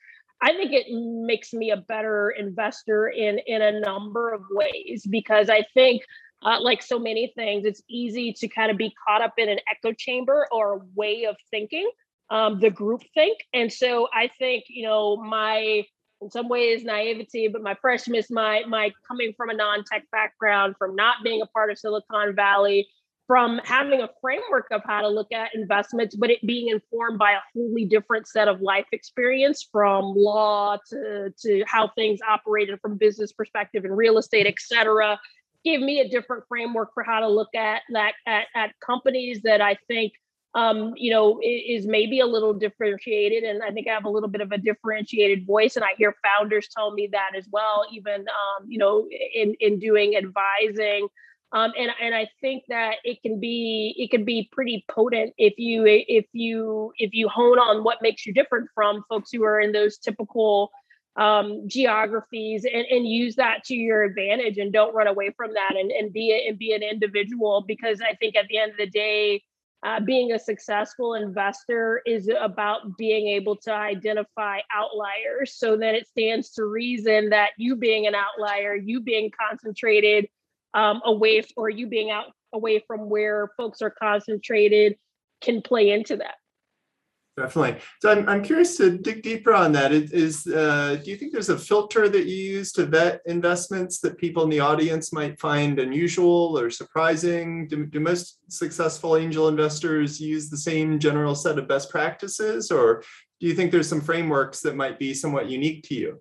I 0.43 0.53
think 0.53 0.73
it 0.73 0.87
makes 0.91 1.53
me 1.53 1.71
a 1.71 1.77
better 1.77 2.31
investor 2.31 3.09
in 3.09 3.39
in 3.47 3.63
a 3.63 3.81
number 3.81 4.33
of 4.33 4.43
ways 4.51 5.07
because 5.09 5.51
I 5.51 5.63
think. 5.75 6.03
Uh, 6.47 6.61
like 6.61 6.83
so 6.83 6.99
many 6.99 7.33
things, 7.35 7.65
it's 7.65 7.81
easy 7.89 8.31
to 8.31 8.47
kind 8.49 8.71
of 8.71 8.77
be 8.77 8.93
caught 9.07 9.23
up 9.23 9.33
in 9.39 9.49
an 9.49 9.59
echo 9.71 9.95
chamber 9.95 10.47
or 10.53 10.75
a 10.75 10.81
way 10.95 11.25
of 11.25 11.37
thinking, 11.51 11.91
um, 12.29 12.61
the 12.61 12.69
group 12.69 13.03
think. 13.15 13.39
And 13.55 13.73
so 13.73 14.09
I 14.13 14.29
think, 14.39 14.65
you 14.69 14.87
know, 14.87 15.17
my 15.17 15.85
in 16.21 16.31
some 16.31 16.49
ways 16.49 16.85
naivety, 16.85 17.49
but 17.49 17.63
my 17.63 17.75
freshness, 17.81 18.31
my 18.31 18.63
my 18.69 18.93
coming 19.09 19.33
from 19.37 19.51
a 19.51 19.55
non-tech 19.55 20.05
background, 20.13 20.77
from 20.79 20.95
not 20.95 21.17
being 21.25 21.41
a 21.41 21.47
part 21.47 21.71
of 21.71 21.79
Silicon 21.79 22.35
Valley, 22.35 22.89
from 23.27 23.61
having 23.65 24.03
a 24.03 24.09
framework 24.21 24.67
of 24.71 24.83
how 24.85 25.01
to 25.01 25.09
look 25.09 25.33
at 25.33 25.55
investments, 25.55 26.15
but 26.15 26.31
it 26.31 26.47
being 26.47 26.69
informed 26.69 27.19
by 27.19 27.33
a 27.33 27.39
wholly 27.55 27.87
different 27.87 28.29
set 28.29 28.49
of 28.49 28.61
life 28.61 28.85
experience 28.93 29.67
from 29.73 30.13
law 30.15 30.77
to, 30.91 31.33
to 31.41 31.65
how 31.67 31.89
things 31.89 32.21
operated 32.29 32.79
from 32.81 32.99
business 32.99 33.33
perspective 33.33 33.85
and 33.85 33.97
real 33.97 34.19
estate, 34.19 34.47
et 34.47 34.57
cetera, 34.59 35.19
gave 35.65 35.81
me 35.81 36.01
a 36.01 36.09
different 36.09 36.45
framework 36.49 36.93
for 36.93 37.03
how 37.03 37.21
to 37.21 37.29
look 37.29 37.55
at 37.55 37.81
that 37.91 38.13
at, 38.27 38.47
at 38.55 38.73
companies 38.81 39.41
that 39.43 39.63
I 39.63 39.79
think 39.89 40.13
um, 40.55 40.93
you 40.97 41.11
know, 41.11 41.41
is 41.43 41.87
maybe 41.87 42.21
a 42.21 42.27
little 42.27 42.55
differentiated. 42.55 43.43
And 43.43 43.63
I 43.63 43.73
think 43.73 43.89
I 43.89 43.93
have 43.93 44.05
a 44.05 44.11
little 44.11 44.29
bit 44.29 44.41
of 44.41 44.53
a 44.53 44.59
differentiated 44.59 45.47
voice. 45.47 45.75
And 45.75 45.85
I 45.85 45.89
hear 45.97 46.15
founders 46.23 46.69
tell 46.69 46.93
me 46.93 47.09
that 47.11 47.31
as 47.37 47.49
well, 47.51 47.85
even, 47.93 48.21
um, 48.21 48.67
you 48.69 48.79
know, 48.79 49.09
in, 49.35 49.55
in 49.59 49.81
doing 49.81 50.17
advising. 50.17 51.09
Um, 51.55 51.73
and, 51.79 51.93
and 52.03 52.17
I 52.17 52.29
think 52.41 52.65
that 52.69 52.97
it 53.05 53.23
can 53.23 53.39
be 53.39 53.95
it 53.97 54.11
can 54.11 54.25
be 54.25 54.49
pretty 54.51 54.85
potent 54.91 55.33
if 55.39 55.55
you 55.57 55.85
if 55.87 56.27
you 56.33 56.93
if 56.99 57.15
you 57.15 57.29
hone 57.29 57.61
on 57.61 57.85
what 57.85 58.03
makes 58.03 58.27
you 58.27 58.35
different 58.35 58.69
from 58.75 59.05
folks 59.09 59.31
who 59.31 59.45
are 59.45 59.61
in 59.61 59.71
those 59.71 59.97
typical 59.97 60.73
um, 61.17 61.69
geographies 61.69 62.65
and, 62.65 62.85
and 62.91 63.07
use 63.07 63.37
that 63.37 63.63
to 63.67 63.75
your 63.75 64.03
advantage 64.03 64.59
and 64.59 64.73
don't 64.73 64.97
run 64.97 65.07
away 65.07 65.31
from 65.37 65.55
that 65.55 65.77
and, 65.79 65.93
and 65.93 66.13
be 66.13 66.33
a, 66.33 66.49
and 66.49 66.59
be 66.59 66.73
an 66.73 66.83
individual 66.83 67.65
because 67.69 68.01
I 68.01 68.15
think 68.15 68.35
at 68.35 68.49
the 68.49 68.59
end 68.59 68.73
of 68.73 68.77
the 68.77 68.89
day 68.89 69.41
uh, 69.85 70.01
being 70.01 70.33
a 70.33 70.39
successful 70.41 71.15
investor 71.15 72.03
is 72.05 72.29
about 72.41 72.97
being 72.99 73.29
able 73.29 73.55
to 73.55 73.73
identify 73.73 74.59
outliers 74.75 75.55
so 75.55 75.77
that 75.77 75.95
it 75.95 76.09
stands 76.09 76.51
to 76.51 76.65
reason 76.65 77.29
that 77.29 77.51
you 77.59 77.77
being 77.77 78.09
an 78.09 78.15
outlier, 78.17 78.75
you 78.75 79.01
being 79.01 79.31
concentrated 79.39 80.27
um, 80.75 81.01
away, 81.05 81.43
or 81.57 81.71
you 81.71 81.87
being 81.87 82.11
out 82.11 82.27
away 82.53 82.83
from 82.87 83.09
where 83.09 83.51
folks 83.57 83.83
are 83.83 83.91
concentrated 83.91 84.97
can 85.41 85.63
play 85.63 85.91
into 85.91 86.17
that. 86.17 86.35
Definitely. 87.37 87.81
So 88.01 88.13
I'm, 88.13 88.29
I'm 88.29 88.43
curious 88.45 88.77
to 88.77 88.97
dig 88.97 89.23
deeper 89.23 89.53
on 89.53 89.73
that. 89.73 89.91
Is 89.91 90.47
uh, 90.47 91.01
do 91.03 91.11
you 91.11 91.17
think 91.17 91.33
there's 91.33 91.49
a 91.49 91.59
filter 91.59 92.09
that 92.09 92.27
you 92.27 92.37
use 92.37 92.71
to 92.73 92.87
vet 92.87 93.23
investments 93.27 93.99
that 94.01 94.19
people 94.19 94.45
in 94.45 94.51
the 94.51 94.61
audience 94.61 95.13
might 95.13 95.41
find 95.41 95.81
unusual 95.81 96.57
or 96.57 96.71
surprising? 96.71 97.67
Do, 97.67 97.87
do 97.87 97.99
most 97.99 98.39
successful 98.49 99.17
angel 99.17 99.49
investors 99.49 100.21
use 100.21 100.49
the 100.49 100.57
same 100.57 101.01
general 101.01 101.35
set 101.35 101.59
of 101.59 101.67
best 101.67 101.91
practices, 101.91 102.71
or 102.71 103.03
do 103.41 103.49
you 103.49 103.55
think 103.55 103.73
there's 103.73 103.89
some 103.89 104.01
frameworks 104.01 104.61
that 104.61 104.77
might 104.77 105.01
be 105.01 105.13
somewhat 105.13 105.49
unique 105.51 105.83
to 105.89 105.95
you? 105.95 106.21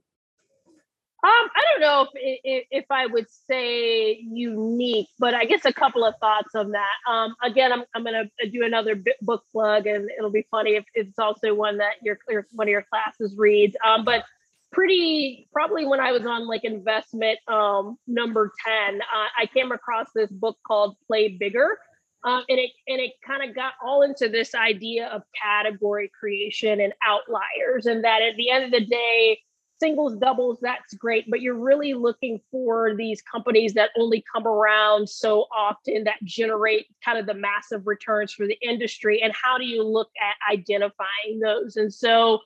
Um, 1.26 1.30
I 1.56 1.62
don't 1.72 1.80
know 1.80 2.02
if, 2.14 2.40
if, 2.44 2.68
if 2.70 2.86
I 2.90 3.06
would 3.06 3.28
say 3.30 4.20
unique, 4.20 5.08
but 5.20 5.34
I 5.34 5.46
guess 5.46 5.64
a 5.64 5.72
couple 5.72 6.04
of 6.04 6.16
thoughts 6.20 6.54
on 6.54 6.72
that. 6.72 6.96
Um, 7.10 7.34
again, 7.42 7.72
I'm 7.72 7.84
I'm 7.96 8.04
gonna 8.04 8.30
do 8.52 8.64
another 8.64 9.02
book 9.22 9.46
plug, 9.50 9.88
and 9.88 10.10
it'll 10.18 10.32
be 10.32 10.46
funny 10.52 10.72
if 10.76 10.84
it's 10.96 11.18
also 11.18 11.54
one 11.54 11.78
that 11.78 11.94
your, 12.02 12.18
your 12.28 12.46
one 12.52 12.68
of 12.68 12.72
your 12.72 12.86
classes 12.92 13.36
reads. 13.38 13.78
Um, 13.86 14.04
but 14.04 14.26
pretty 14.74 15.48
probably 15.54 15.86
when 15.86 16.02
I 16.02 16.12
was 16.12 16.26
on 16.26 16.46
like 16.46 16.66
investment 16.66 17.40
um 17.48 17.98
number 18.06 18.52
ten, 18.66 19.00
uh, 19.02 19.28
I 19.40 19.46
came 19.46 19.72
across 19.72 20.08
this 20.14 20.30
book 20.30 20.58
called 20.68 20.98
Play 21.08 21.30
Bigger. 21.30 21.78
Um, 22.26 22.44
and 22.50 22.60
it 22.60 22.72
and 22.88 23.00
it 23.00 23.14
kind 23.26 23.48
of 23.50 23.56
got 23.56 23.74
all 23.82 24.02
into 24.02 24.28
this 24.28 24.56
idea 24.56 25.08
of 25.08 25.24
category 25.42 26.12
creation 26.18 26.82
and 26.82 26.94
outliers, 27.02 27.86
and 27.86 28.04
that 28.04 28.22
at 28.22 28.36
the 28.36 28.50
end 28.50 28.66
of 28.66 28.72
the 28.72 28.86
day, 28.86 29.40
singles, 29.84 30.16
doubles, 30.16 30.60
that's 30.62 30.94
great. 30.94 31.30
But 31.30 31.42
you're 31.42 31.56
really 31.56 31.94
looking 31.94 32.40
for 32.50 32.96
these 32.96 33.22
companies 33.22 33.74
that 33.74 33.90
only 33.98 34.24
come 34.34 34.48
around 34.48 35.10
so 35.10 35.46
often 35.56 36.06
that 36.06 36.24
generate 36.24 36.88
kind 37.04 37.18
of 37.18 37.26
the 37.26 37.34
massive 37.34 37.86
returns 37.86 38.32
for 38.32 38.48
the 38.48 38.58
industry. 38.62 39.22
And 39.22 39.34
how 39.34 39.58
do 39.58 39.66
you 39.66 39.84
look 39.84 40.10
at 40.22 40.54
identifying 40.54 41.42
those? 41.42 41.76
And 41.76 41.94
so 41.94 42.40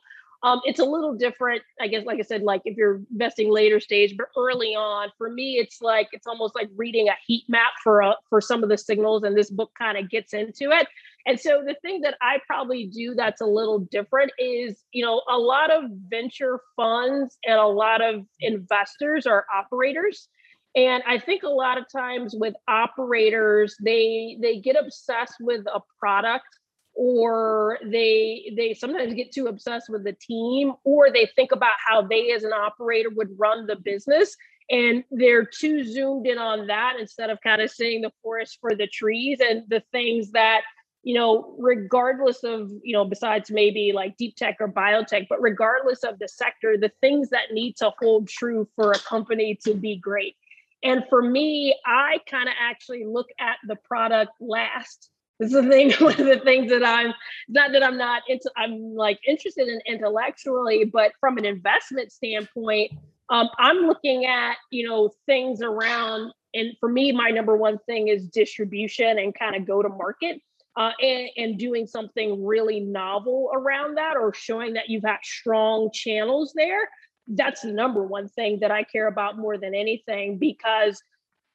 um, 0.43 0.62
it's 0.65 0.80
a 0.80 0.86
little 0.86 1.15
different, 1.15 1.63
I 1.82 1.88
guess, 1.88 2.06
like 2.06 2.19
I 2.19 2.23
said, 2.23 2.43
like 2.43 2.62
if 2.65 2.78
you're 2.78 3.02
investing 3.12 3.52
later 3.52 3.80
stage, 3.80 4.15
but 4.15 4.28
early 4.38 4.76
on, 4.76 5.10
for 5.17 5.32
me, 5.32 5.54
it's 5.54 5.82
like 5.82 6.10
it's 6.12 6.28
almost 6.28 6.54
like 6.54 6.69
reading 6.76 7.10
a 7.10 7.15
heat 7.26 7.45
map 7.47 7.73
for 7.84 8.02
a, 8.02 8.15
for 8.30 8.39
some 8.39 8.63
of 8.63 8.69
the 8.69 8.78
signals, 8.78 9.23
and 9.23 9.36
this 9.36 9.50
book 9.50 9.71
kind 9.78 9.97
of 9.97 10.10
gets 10.10 10.34
into 10.34 10.71
it. 10.71 10.88
And 11.26 11.39
so 11.39 11.63
the 11.65 11.76
thing 11.82 12.02
that 12.02 12.15
I 12.21 12.38
probably 12.45 12.86
do 12.86 13.15
that's 13.15 13.41
a 13.41 13.45
little 13.45 13.80
different 13.80 14.32
is, 14.39 14.84
you 14.93 15.04
know, 15.04 15.21
a 15.28 15.38
lot 15.38 15.71
of 15.71 15.86
venture 16.08 16.62
funds 16.76 17.38
and 17.43 17.60
a 17.60 17.65
lot 17.65 18.02
of 18.02 18.26
investors 18.39 19.26
are 19.26 19.45
operators. 19.54 20.30
And 20.76 21.02
I 21.08 21.17
think 21.17 21.41
a 21.43 21.50
lot 21.50 21.80
of 21.80 21.86
times 21.91 22.36
with 22.38 22.54
operators, 22.67 23.76
they 23.84 24.38
they 24.39 24.60
get 24.60 24.78
obsessed 24.80 25.36
with 25.39 25.65
a 25.65 25.82
product 26.00 26.45
or 26.97 27.77
they 27.86 28.51
they 28.57 28.73
sometimes 28.73 29.13
get 29.13 29.31
too 29.31 29.45
obsessed 29.45 29.88
with 29.88 30.03
the 30.03 30.13
team 30.13 30.73
or 30.83 31.12
they 31.12 31.27
think 31.36 31.51
about 31.51 31.75
how 31.86 32.01
they 32.01 32.31
as 32.31 32.43
an 32.43 32.51
operator 32.51 33.10
would 33.12 33.29
run 33.38 33.67
the 33.67 33.75
business 33.75 34.36
and 34.71 35.03
they're 35.12 35.45
too 35.45 35.83
zoomed 35.83 36.25
in 36.25 36.39
on 36.39 36.65
that 36.67 36.95
instead 36.99 37.29
of 37.29 37.39
kind 37.41 37.62
of 37.62 37.69
seeing 37.69 38.01
the 38.01 38.12
forest 38.23 38.57
for 38.60 38.75
the 38.75 38.88
trees 38.88 39.39
and 39.41 39.63
the 39.69 39.83
things 39.91 40.31
that 40.31 40.62
you 41.03 41.13
know, 41.13 41.55
regardless 41.57 42.43
of, 42.43 42.69
you 42.83 42.91
know, 42.91 43.05
besides 43.05 43.49
maybe 43.49 43.93
like 43.93 44.17
deep 44.17 44.36
tech 44.36 44.57
or 44.60 44.67
biotech, 44.67 45.27
but 45.29 45.41
regardless 45.41 46.03
of 46.03 46.19
the 46.19 46.27
sector, 46.27 46.75
the 46.77 46.91
things 46.99 47.29
that 47.29 47.53
need 47.53 47.77
to 47.77 47.93
hold 47.97 48.27
true 48.27 48.67
for 48.75 48.91
a 48.91 48.99
company 48.99 49.57
to 49.63 49.73
be 49.73 49.95
great. 49.95 50.36
And 50.83 51.05
for 51.10 51.21
me, 51.21 51.73
I 51.86 52.19
kind 52.29 52.49
of 52.49 52.55
actually 52.60 53.05
look 53.05 53.27
at 53.39 53.55
the 53.65 53.77
product 53.77 54.31
last. 54.41 55.10
Is 55.39 55.52
the 55.52 55.63
thing, 55.63 55.91
one 56.00 56.19
of 56.19 56.26
the 56.26 56.41
things 56.43 56.69
that 56.71 56.84
I'm 56.84 57.13
not 57.47 57.71
that 57.71 57.84
I'm 57.84 57.97
not 57.97 58.23
into, 58.28 58.52
I'm 58.58 58.95
like 58.95 59.19
interested 59.28 59.67
in 59.67 59.80
intellectually, 59.86 60.86
but 60.86 61.12
from 61.19 61.38
an 61.38 61.45
investment 61.45 62.12
standpoint, 62.12 62.91
um, 63.30 63.50
I'm 63.60 63.78
looking 63.88 64.26
at, 64.26 64.56
you 64.71 64.88
know, 64.88 65.12
things 65.26 65.62
around 65.62 66.32
and 66.54 66.71
for 66.80 66.89
me, 66.89 67.12
my 67.12 67.30
number 67.30 67.56
one 67.56 67.78
thing 67.86 68.08
is 68.08 68.28
distribution 68.30 69.19
and 69.19 69.38
kind 69.38 69.56
of 69.56 69.67
go 69.67 69.82
to 69.82 69.89
market. 69.89 70.41
Uh, 70.76 70.91
and, 71.02 71.30
and, 71.38 71.58
doing 71.58 71.88
something 71.88 72.45
really 72.45 72.80
novel 72.80 73.50
around 73.52 73.97
that 73.97 74.15
or 74.15 74.32
showing 74.32 74.73
that 74.73 74.88
you've 74.88 75.02
got 75.02 75.17
strong 75.26 75.89
channels 75.91 76.54
there 76.56 76.88
that's 77.30 77.62
the 77.62 77.71
number 77.71 78.04
one 78.04 78.30
thing 78.30 78.60
that 78.60 78.69
i 78.69 78.84
care 78.84 79.08
about 79.08 79.39
more 79.39 79.58
than 79.58 79.73
anything 79.73 80.38
because 80.38 81.02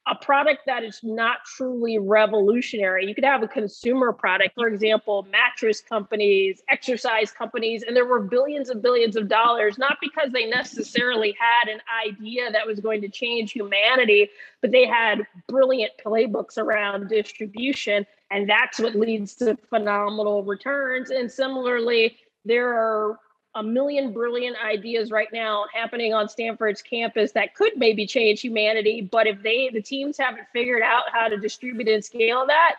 a 0.05 0.15
product 0.15 0.63
that 0.65 0.83
is 0.83 0.99
not 1.01 1.37
truly 1.45 1.97
revolutionary. 1.97 3.05
You 3.05 3.15
could 3.15 3.23
have 3.23 3.41
a 3.41 3.47
consumer 3.47 4.11
product, 4.11 4.55
for 4.55 4.67
example, 4.67 5.25
mattress 5.31 5.79
companies, 5.79 6.61
exercise 6.69 7.31
companies, 7.31 7.83
and 7.83 7.95
there 7.95 8.05
were 8.05 8.19
billions 8.19 8.69
and 8.69 8.81
billions 8.81 9.15
of 9.15 9.29
dollars, 9.29 9.77
not 9.77 9.97
because 10.01 10.31
they 10.33 10.45
necessarily 10.45 11.35
had 11.39 11.71
an 11.71 11.79
idea 12.05 12.51
that 12.51 12.67
was 12.67 12.81
going 12.81 13.01
to 13.01 13.07
change 13.07 13.53
humanity, 13.53 14.29
but 14.61 14.71
they 14.71 14.85
had 14.85 15.25
brilliant 15.47 15.93
playbooks 16.05 16.57
around 16.57 17.07
distribution. 17.07 18.05
And 18.29 18.49
that's 18.49 18.79
what 18.79 18.95
leads 18.95 19.35
to 19.35 19.57
phenomenal 19.69 20.43
returns. 20.43 21.11
And 21.11 21.31
similarly, 21.31 22.17
there 22.43 22.73
are 22.73 23.19
a 23.55 23.63
million 23.63 24.11
brilliant 24.11 24.57
ideas 24.63 25.11
right 25.11 25.27
now 25.31 25.65
happening 25.73 26.13
on 26.13 26.27
Stanford's 26.27 26.81
campus 26.81 27.31
that 27.33 27.53
could 27.53 27.77
maybe 27.77 28.07
change 28.07 28.41
humanity. 28.41 29.01
But 29.01 29.27
if 29.27 29.41
they, 29.43 29.69
the 29.69 29.81
teams 29.81 30.17
haven't 30.17 30.47
figured 30.53 30.81
out 30.81 31.03
how 31.11 31.27
to 31.27 31.37
distribute 31.37 31.87
and 31.87 32.03
scale 32.03 32.47
that, 32.47 32.75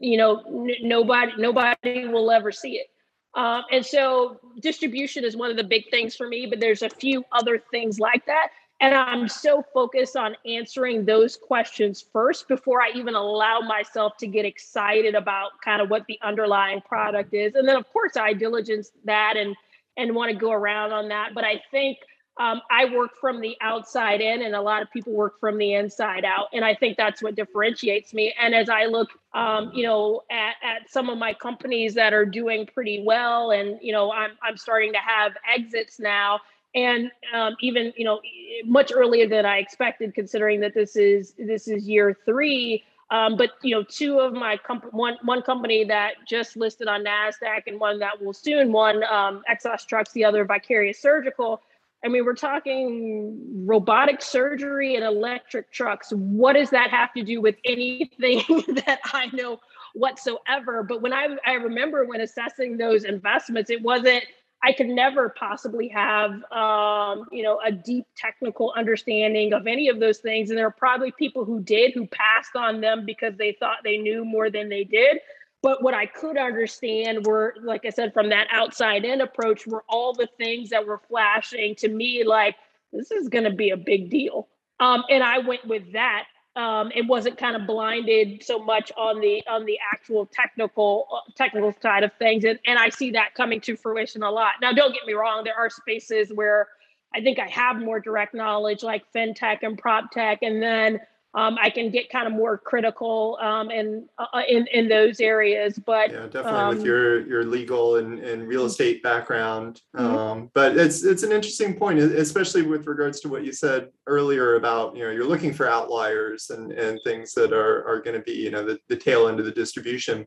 you 0.00 0.16
know, 0.16 0.42
n- 0.46 0.74
nobody, 0.82 1.32
nobody 1.38 2.06
will 2.06 2.30
ever 2.30 2.50
see 2.50 2.72
it. 2.72 2.90
Um, 3.34 3.64
and 3.70 3.84
so 3.84 4.40
distribution 4.60 5.24
is 5.24 5.36
one 5.36 5.50
of 5.50 5.56
the 5.56 5.64
big 5.64 5.90
things 5.90 6.16
for 6.16 6.26
me, 6.26 6.46
but 6.46 6.58
there's 6.58 6.82
a 6.82 6.88
few 6.88 7.24
other 7.32 7.62
things 7.70 8.00
like 8.00 8.24
that. 8.26 8.48
And 8.80 8.94
I'm 8.94 9.28
so 9.28 9.64
focused 9.72 10.16
on 10.16 10.36
answering 10.44 11.06
those 11.06 11.36
questions 11.36 12.04
first 12.12 12.46
before 12.46 12.82
I 12.82 12.90
even 12.94 13.14
allow 13.14 13.60
myself 13.60 14.18
to 14.18 14.26
get 14.26 14.44
excited 14.44 15.14
about 15.14 15.52
kind 15.64 15.80
of 15.80 15.88
what 15.88 16.04
the 16.08 16.18
underlying 16.22 16.82
product 16.82 17.32
is. 17.32 17.54
And 17.54 17.66
then, 17.66 17.76
of 17.76 17.90
course, 17.90 18.16
I 18.16 18.34
diligence 18.34 18.90
that 19.04 19.34
and 19.36 19.56
and 19.96 20.14
want 20.14 20.30
to 20.32 20.36
go 20.36 20.52
around 20.52 20.92
on 20.92 21.08
that. 21.08 21.30
But 21.34 21.44
I 21.44 21.62
think 21.70 21.98
um, 22.38 22.60
I 22.70 22.84
work 22.94 23.12
from 23.18 23.40
the 23.40 23.56
outside 23.62 24.20
in, 24.20 24.42
and 24.42 24.54
a 24.54 24.60
lot 24.60 24.82
of 24.82 24.90
people 24.90 25.14
work 25.14 25.40
from 25.40 25.56
the 25.56 25.72
inside 25.72 26.24
out. 26.24 26.48
And 26.52 26.64
I 26.64 26.74
think 26.74 26.98
that's 26.98 27.22
what 27.22 27.34
differentiates 27.34 28.12
me. 28.12 28.34
And 28.40 28.54
as 28.54 28.68
I 28.68 28.84
look, 28.84 29.08
um, 29.32 29.70
you 29.72 29.84
know, 29.84 30.22
at, 30.30 30.56
at 30.62 30.90
some 30.90 31.08
of 31.08 31.16
my 31.16 31.32
companies 31.32 31.94
that 31.94 32.12
are 32.12 32.26
doing 32.26 32.66
pretty 32.66 33.02
well, 33.02 33.52
and 33.52 33.78
you 33.80 33.92
know, 33.92 34.12
I'm 34.12 34.32
I'm 34.42 34.58
starting 34.58 34.92
to 34.92 34.98
have 34.98 35.32
exits 35.50 35.98
now, 35.98 36.40
and 36.74 37.10
um, 37.32 37.56
even 37.60 37.94
you 37.96 38.04
know, 38.04 38.20
much 38.66 38.92
earlier 38.94 39.26
than 39.26 39.46
I 39.46 39.58
expected, 39.58 40.14
considering 40.14 40.60
that 40.60 40.74
this 40.74 40.94
is 40.94 41.32
this 41.38 41.68
is 41.68 41.88
year 41.88 42.14
three. 42.26 42.84
Um, 43.10 43.36
but 43.36 43.50
you 43.62 43.74
know, 43.74 43.84
two 43.84 44.18
of 44.18 44.32
my 44.32 44.56
comp- 44.56 44.92
one 44.92 45.16
one 45.22 45.42
company 45.42 45.84
that 45.84 46.14
just 46.26 46.56
listed 46.56 46.88
on 46.88 47.04
Nasdaq 47.04 47.62
and 47.66 47.78
one 47.78 47.98
that 48.00 48.20
will 48.20 48.32
soon, 48.32 48.72
one 48.72 49.04
um, 49.04 49.42
Xos 49.48 49.86
Trucks, 49.86 50.12
the 50.12 50.24
other 50.24 50.44
Vicarious 50.44 50.98
Surgical. 50.98 51.62
I 52.04 52.08
mean, 52.08 52.24
we're 52.24 52.34
talking 52.34 53.66
robotic 53.66 54.20
surgery 54.22 54.96
and 54.96 55.04
electric 55.04 55.70
trucks. 55.72 56.12
What 56.12 56.54
does 56.54 56.70
that 56.70 56.90
have 56.90 57.12
to 57.14 57.22
do 57.22 57.40
with 57.40 57.56
anything 57.64 58.42
that 58.86 59.00
I 59.04 59.28
know 59.32 59.60
whatsoever? 59.94 60.82
But 60.82 61.00
when 61.00 61.12
I 61.12 61.28
I 61.46 61.54
remember 61.54 62.04
when 62.04 62.20
assessing 62.20 62.76
those 62.76 63.04
investments, 63.04 63.70
it 63.70 63.82
wasn't 63.82 64.24
I 64.62 64.72
could 64.72 64.88
never 64.88 65.28
possibly 65.28 65.88
have, 65.88 66.30
um, 66.50 67.26
you 67.30 67.42
know, 67.42 67.60
a 67.64 67.70
deep 67.70 68.06
technical 68.16 68.72
understanding 68.76 69.52
of 69.52 69.66
any 69.66 69.88
of 69.88 70.00
those 70.00 70.18
things. 70.18 70.50
And 70.50 70.58
there 70.58 70.66
are 70.66 70.70
probably 70.72 71.12
people 71.12 71.44
who 71.44 71.60
did 71.60 71.92
who 71.92 72.06
passed 72.06 72.56
on 72.56 72.80
them 72.80 73.04
because 73.04 73.36
they 73.36 73.56
thought 73.60 73.78
they 73.84 73.98
knew 73.98 74.24
more 74.24 74.50
than 74.50 74.68
they 74.68 74.84
did. 74.84 75.18
But 75.62 75.82
what 75.82 75.94
I 75.94 76.06
could 76.06 76.36
understand 76.36 77.26
were, 77.26 77.54
like 77.62 77.84
I 77.84 77.90
said, 77.90 78.12
from 78.12 78.28
that 78.30 78.46
outside 78.50 79.04
in 79.04 79.20
approach, 79.20 79.66
were 79.66 79.84
all 79.88 80.12
the 80.12 80.28
things 80.38 80.70
that 80.70 80.86
were 80.86 81.00
flashing 81.08 81.74
to 81.76 81.88
me 81.88 82.24
like, 82.24 82.56
this 82.92 83.10
is 83.10 83.28
going 83.28 83.44
to 83.44 83.52
be 83.52 83.70
a 83.70 83.76
big 83.76 84.10
deal. 84.10 84.48
Um, 84.80 85.04
and 85.10 85.22
I 85.22 85.38
went 85.38 85.66
with 85.66 85.92
that 85.92 86.24
um, 86.56 86.90
it 86.94 87.06
wasn't 87.06 87.36
kind 87.36 87.54
of 87.54 87.66
blinded 87.66 88.42
so 88.42 88.58
much 88.58 88.90
on 88.96 89.20
the 89.20 89.42
on 89.46 89.66
the 89.66 89.78
actual 89.92 90.26
technical 90.26 91.06
uh, 91.12 91.30
technical 91.36 91.74
side 91.82 92.02
of 92.02 92.12
things. 92.14 92.44
And, 92.44 92.58
and 92.66 92.78
i 92.78 92.88
see 92.88 93.10
that 93.12 93.34
coming 93.34 93.60
to 93.62 93.76
fruition 93.76 94.22
a 94.22 94.30
lot. 94.30 94.54
Now 94.62 94.72
don't 94.72 94.92
get 94.92 95.06
me 95.06 95.12
wrong 95.12 95.42
there 95.44 95.56
are 95.56 95.70
spaces 95.70 96.32
where 96.34 96.68
i 97.14 97.20
think 97.20 97.38
i 97.38 97.46
have 97.46 97.76
more 97.76 98.00
direct 98.00 98.34
knowledge 98.34 98.82
like 98.82 99.04
fintech 99.14 99.58
and 99.62 99.78
prop 99.78 100.10
tech 100.10 100.38
and 100.42 100.62
then 100.62 101.00
um, 101.36 101.58
I 101.60 101.68
can 101.68 101.90
get 101.90 102.08
kind 102.08 102.26
of 102.26 102.32
more 102.32 102.56
critical 102.56 103.38
um, 103.42 103.70
in, 103.70 104.08
uh, 104.18 104.40
in 104.48 104.66
in 104.68 104.88
those 104.88 105.20
areas. 105.20 105.78
But 105.78 106.10
yeah, 106.10 106.22
definitely 106.22 106.60
um, 106.60 106.68
with 106.76 106.84
your 106.84 107.26
your 107.28 107.44
legal 107.44 107.96
and, 107.96 108.18
and 108.20 108.48
real 108.48 108.62
mm-hmm. 108.62 108.68
estate 108.68 109.02
background. 109.02 109.82
Mm-hmm. 109.94 110.16
Um, 110.16 110.50
but 110.54 110.78
it's 110.78 111.04
it's 111.04 111.22
an 111.22 111.32
interesting 111.32 111.78
point, 111.78 111.98
especially 111.98 112.62
with 112.62 112.86
regards 112.86 113.20
to 113.20 113.28
what 113.28 113.44
you 113.44 113.52
said 113.52 113.90
earlier 114.06 114.54
about 114.54 114.96
you 114.96 115.04
know 115.04 115.10
you're 115.10 115.28
looking 115.28 115.52
for 115.52 115.68
outliers 115.68 116.48
and 116.48 116.72
and 116.72 116.98
things 117.04 117.34
that 117.34 117.52
are 117.52 117.86
are 117.86 118.00
going 118.00 118.16
to 118.16 118.22
be 118.22 118.32
you 118.32 118.50
know 118.50 118.64
the, 118.64 118.78
the 118.88 118.96
tail 118.96 119.28
end 119.28 119.38
of 119.38 119.44
the 119.44 119.52
distribution. 119.52 120.26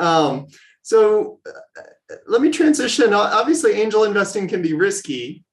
Um, 0.00 0.48
so 0.82 1.38
uh, 1.46 1.84
let 2.26 2.42
me 2.42 2.50
transition. 2.50 3.14
Obviously, 3.14 3.74
angel 3.74 4.02
investing 4.02 4.48
can 4.48 4.60
be 4.60 4.72
risky. 4.72 5.44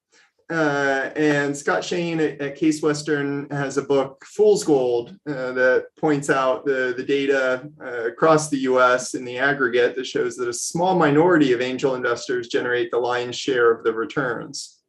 Uh, 0.49 1.09
and 1.15 1.55
Scott 1.55 1.83
Shane 1.83 2.19
at, 2.19 2.41
at, 2.41 2.55
Case 2.55 2.81
Western 2.81 3.49
has 3.49 3.77
a 3.77 3.81
book, 3.81 4.23
Fool's 4.25 4.63
Gold, 4.63 5.15
uh, 5.27 5.53
that 5.53 5.87
points 5.97 6.29
out 6.29 6.65
the, 6.65 6.93
the 6.95 7.03
data 7.03 7.69
uh, 7.81 8.07
across 8.07 8.49
the 8.49 8.59
US 8.59 9.13
in 9.13 9.23
the 9.23 9.37
aggregate 9.37 9.95
that 9.95 10.05
shows 10.05 10.35
that 10.35 10.49
a 10.49 10.53
small 10.53 10.97
minority 10.97 11.53
of 11.53 11.61
angel 11.61 11.95
investors 11.95 12.49
generate 12.49 12.91
the 12.91 12.97
lion's 12.97 13.37
share 13.37 13.71
of 13.71 13.83
the 13.83 13.93
returns. 13.93 14.79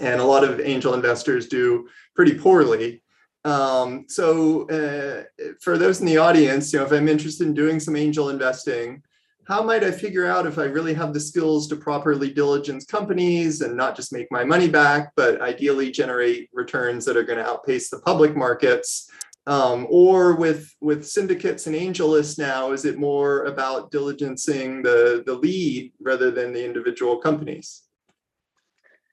And 0.00 0.20
a 0.20 0.24
lot 0.24 0.44
of 0.44 0.60
angel 0.60 0.94
investors 0.94 1.46
do 1.46 1.88
pretty 2.14 2.34
poorly. 2.38 3.02
Um, 3.44 4.06
so, 4.08 4.68
uh, 4.68 5.22
for 5.60 5.78
those 5.78 6.00
in 6.00 6.06
the 6.06 6.18
audience, 6.18 6.72
you 6.72 6.80
know, 6.80 6.86
if 6.86 6.92
I'm 6.92 7.06
interested 7.06 7.46
in 7.46 7.54
doing 7.54 7.78
some 7.78 7.94
angel 7.94 8.30
investing, 8.30 9.02
how 9.46 9.62
might 9.62 9.84
I 9.84 9.92
figure 9.92 10.26
out 10.26 10.46
if 10.46 10.58
I 10.58 10.64
really 10.64 10.94
have 10.94 11.14
the 11.14 11.20
skills 11.20 11.68
to 11.68 11.76
properly 11.76 12.32
diligence 12.32 12.84
companies 12.84 13.60
and 13.60 13.76
not 13.76 13.94
just 13.94 14.12
make 14.12 14.26
my 14.30 14.44
money 14.44 14.68
back, 14.68 15.12
but 15.14 15.40
ideally 15.40 15.90
generate 15.90 16.50
returns 16.52 17.04
that 17.04 17.16
are 17.16 17.22
going 17.22 17.38
to 17.38 17.46
outpace 17.46 17.88
the 17.88 18.00
public 18.00 18.36
markets? 18.36 19.08
Um, 19.46 19.86
or 19.88 20.34
with 20.34 20.74
with 20.80 21.06
syndicates 21.06 21.68
and 21.68 21.76
AngelList 21.76 22.36
now, 22.36 22.72
is 22.72 22.84
it 22.84 22.98
more 22.98 23.44
about 23.44 23.92
diligencing 23.92 24.82
the 24.82 25.22
the 25.24 25.34
lead 25.34 25.92
rather 26.00 26.32
than 26.32 26.52
the 26.52 26.64
individual 26.64 27.18
companies? 27.18 27.85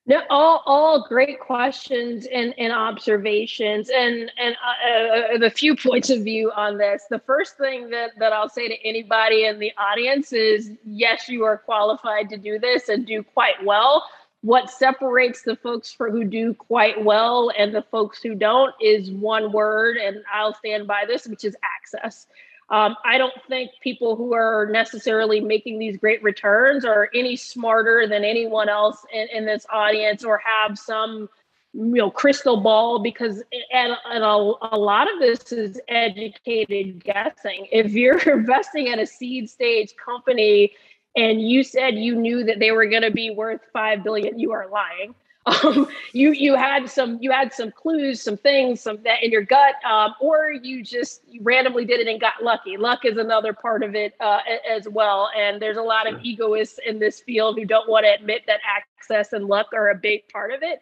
No, 0.06 0.22
all 0.30 0.62
all 0.66 1.08
great 1.08 1.40
questions 1.40 2.26
and, 2.26 2.54
and 2.58 2.74
observations, 2.74 3.90
and 3.90 4.30
and 4.38 4.56
uh, 4.62 5.46
uh, 5.46 5.50
few 5.50 5.78
points 5.78 6.10
of 6.10 6.24
view 6.24 6.52
on 6.52 6.78
this. 6.78 7.06
The 7.10 7.20
first 7.20 7.58
thing 7.58 7.90
that 7.92 8.12
that 8.20 8.34
I'll 8.34 8.50
say 8.50 8.68
to 8.68 8.86
anybody 8.86 9.46
in 9.46 9.60
the 9.60 9.72
audience 9.78 10.34
is, 10.34 10.72
yes, 10.86 11.30
you 11.30 11.46
are 11.46 11.58
qualified 11.58 12.28
to 12.30 12.38
do 12.38 12.60
this 12.60 12.90
and 12.90 13.06
do 13.06 13.24
quite 13.24 13.64
well. 13.64 14.04
What 14.42 14.70
separates 14.70 15.44
the 15.44 15.56
folks 15.56 15.94
for 15.94 16.12
who 16.12 16.26
do 16.26 16.54
quite 16.54 17.02
well 17.02 17.50
and 17.58 17.74
the 17.74 17.84
folks 17.84 18.22
who 18.22 18.36
don't 18.36 18.76
is 18.82 19.10
one 19.10 19.54
word, 19.54 19.96
and 19.96 20.18
I'll 20.34 20.54
stand 20.54 20.86
by 20.86 21.06
this, 21.08 21.28
which 21.28 21.46
is 21.46 21.56
access. 21.64 22.28
Um, 22.74 22.96
I 23.06 23.20
don't 23.20 23.36
think 23.48 23.70
people 23.82 24.16
who 24.16 24.34
are 24.34 24.68
necessarily 24.72 25.40
making 25.40 25.78
these 25.78 25.96
great 25.96 26.24
returns 26.24 26.84
are 26.86 27.08
any 27.14 27.36
smarter 27.36 28.08
than 28.08 28.24
anyone 28.24 28.68
else 28.68 29.06
in, 29.14 29.28
in 29.32 29.46
this 29.46 29.64
audience 29.72 30.24
or 30.24 30.42
have 30.44 30.80
some 30.80 31.30
you 31.74 31.98
know 31.98 32.10
crystal 32.10 32.62
ball 32.62 32.98
because 32.98 33.44
and, 33.72 33.94
and 34.12 34.24
a, 34.24 34.54
a 34.72 34.78
lot 34.78 35.12
of 35.14 35.20
this 35.20 35.52
is 35.52 35.80
educated 35.88 37.04
guessing. 37.04 37.68
If 37.72 37.92
you're 37.92 38.18
investing 38.40 38.88
in 38.88 38.98
a 38.98 39.06
seed 39.06 39.52
stage 39.52 39.94
company 40.04 40.72
and 41.16 41.48
you 41.48 41.64
said 41.64 41.94
you 41.94 42.16
knew 42.16 42.44
that 42.44 42.58
they 42.58 42.72
were 42.72 42.88
going 42.88 43.04
to 43.04 43.12
be 43.12 43.30
worth 43.30 43.62
5 43.72 44.04
billion 44.04 44.40
you 44.40 44.52
are 44.52 44.68
lying 44.68 45.14
um, 45.64 45.88
you 46.14 46.32
you 46.32 46.56
had 46.56 46.90
some 46.90 47.18
you 47.22 47.30
had 47.30 47.52
some 47.52 47.70
clues, 47.72 48.22
some 48.22 48.38
things, 48.38 48.80
some 48.80 49.00
that 49.04 49.22
in 49.24 49.32
your 49.32 49.42
gut, 49.42 49.76
um, 49.84 50.14
or 50.22 50.52
you 50.52 50.82
just 50.82 51.22
randomly 51.42 51.84
did 51.84 52.00
it 52.00 52.08
and 52.08 52.22
got 52.22 52.42
lucky. 52.42 52.78
Luck 52.78 53.04
is 53.04 53.18
another 53.18 53.52
part 53.52 53.84
of 53.84 53.94
it 53.94 54.14
uh, 54.22 54.40
as 54.70 54.88
well. 54.88 55.30
And 55.38 55.62
there's 55.62 55.78
a 55.78 55.82
lot 55.82 56.12
of 56.12 56.22
egoists 56.24 56.80
in 56.86 56.98
this 56.98 57.20
field 57.20 57.58
who 57.58 57.66
don't 57.66 57.90
want 57.90 58.06
to 58.06 58.14
admit 58.14 58.44
that 58.48 58.62
access 58.66 59.34
and 59.34 59.48
luck 59.48 59.68
are 59.74 59.90
a 59.90 59.96
big 59.96 60.30
part 60.30 60.54
of 60.54 60.64
it. 60.64 60.82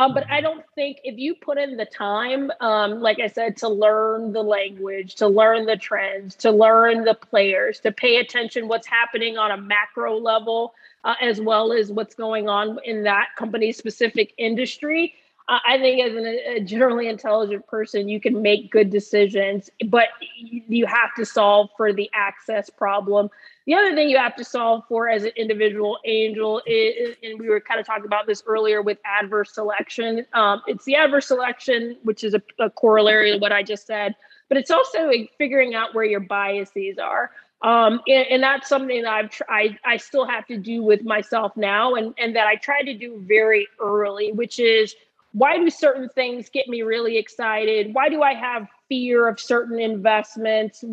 Um, 0.00 0.14
but 0.14 0.24
I 0.30 0.40
don't 0.40 0.64
think 0.74 0.98
if 1.04 1.18
you 1.18 1.34
put 1.34 1.58
in 1.58 1.76
the 1.76 1.84
time, 1.84 2.50
um, 2.60 3.00
like 3.02 3.20
I 3.20 3.28
said, 3.28 3.58
to 3.58 3.68
learn 3.68 4.32
the 4.32 4.42
language, 4.42 5.16
to 5.16 5.28
learn 5.28 5.66
the 5.66 5.76
trends, 5.76 6.36
to 6.36 6.50
learn 6.52 7.04
the 7.04 7.14
players, 7.14 7.80
to 7.80 7.92
pay 7.92 8.16
attention 8.16 8.66
what's 8.68 8.86
happening 8.86 9.38
on 9.38 9.50
a 9.50 9.58
macro 9.58 10.18
level, 10.18 10.74
uh, 11.04 11.16
as 11.20 11.40
well 11.42 11.72
as 11.74 11.92
what's 11.92 12.14
going 12.14 12.48
on 12.48 12.78
in 12.84 13.04
that 13.04 13.28
company 13.38 13.72
specific 13.72 14.32
industry. 14.38 15.14
I 15.50 15.78
think 15.78 16.00
as 16.00 16.16
an, 16.16 16.26
a 16.26 16.60
generally 16.60 17.08
intelligent 17.08 17.66
person, 17.66 18.08
you 18.08 18.20
can 18.20 18.40
make 18.40 18.70
good 18.70 18.88
decisions, 18.88 19.68
but 19.88 20.06
you 20.38 20.86
have 20.86 21.12
to 21.16 21.24
solve 21.24 21.70
for 21.76 21.92
the 21.92 22.08
access 22.14 22.70
problem. 22.70 23.30
The 23.66 23.74
other 23.74 23.92
thing 23.96 24.08
you 24.08 24.16
have 24.16 24.36
to 24.36 24.44
solve 24.44 24.84
for 24.88 25.08
as 25.08 25.24
an 25.24 25.32
individual 25.36 25.98
angel 26.04 26.62
is, 26.66 27.16
and 27.24 27.40
we 27.40 27.48
were 27.48 27.60
kind 27.60 27.80
of 27.80 27.86
talking 27.86 28.04
about 28.04 28.28
this 28.28 28.44
earlier 28.46 28.80
with 28.80 28.98
adverse 29.04 29.52
selection. 29.52 30.24
Um, 30.34 30.62
it's 30.68 30.84
the 30.84 30.94
adverse 30.94 31.26
selection, 31.26 31.96
which 32.04 32.22
is 32.22 32.34
a, 32.34 32.42
a 32.60 32.70
corollary 32.70 33.32
of 33.32 33.40
what 33.40 33.50
I 33.50 33.64
just 33.64 33.88
said, 33.88 34.14
but 34.48 34.56
it's 34.56 34.70
also 34.70 35.10
figuring 35.36 35.74
out 35.74 35.96
where 35.96 36.04
your 36.04 36.20
biases 36.20 36.96
are. 36.98 37.32
Um, 37.62 38.00
and, 38.06 38.26
and, 38.30 38.42
that's 38.42 38.70
something 38.70 39.02
that 39.02 39.12
I've 39.12 39.28
tried, 39.28 39.78
I 39.84 39.98
still 39.98 40.24
have 40.24 40.46
to 40.46 40.56
do 40.56 40.82
with 40.82 41.04
myself 41.04 41.54
now, 41.58 41.94
and, 41.94 42.14
and 42.16 42.34
that 42.34 42.46
I 42.46 42.56
try 42.56 42.80
to 42.80 42.94
do 42.94 43.22
very 43.26 43.68
early, 43.78 44.32
which 44.32 44.58
is 44.58 44.94
why 45.32 45.56
do 45.56 45.70
certain 45.70 46.08
things 46.08 46.48
get 46.48 46.68
me 46.68 46.82
really 46.82 47.16
excited? 47.18 47.94
Why 47.94 48.08
do 48.08 48.22
i 48.22 48.34
have 48.34 48.68
fear 48.88 49.28
of 49.28 49.38
certain 49.38 49.78
investments 49.78 50.84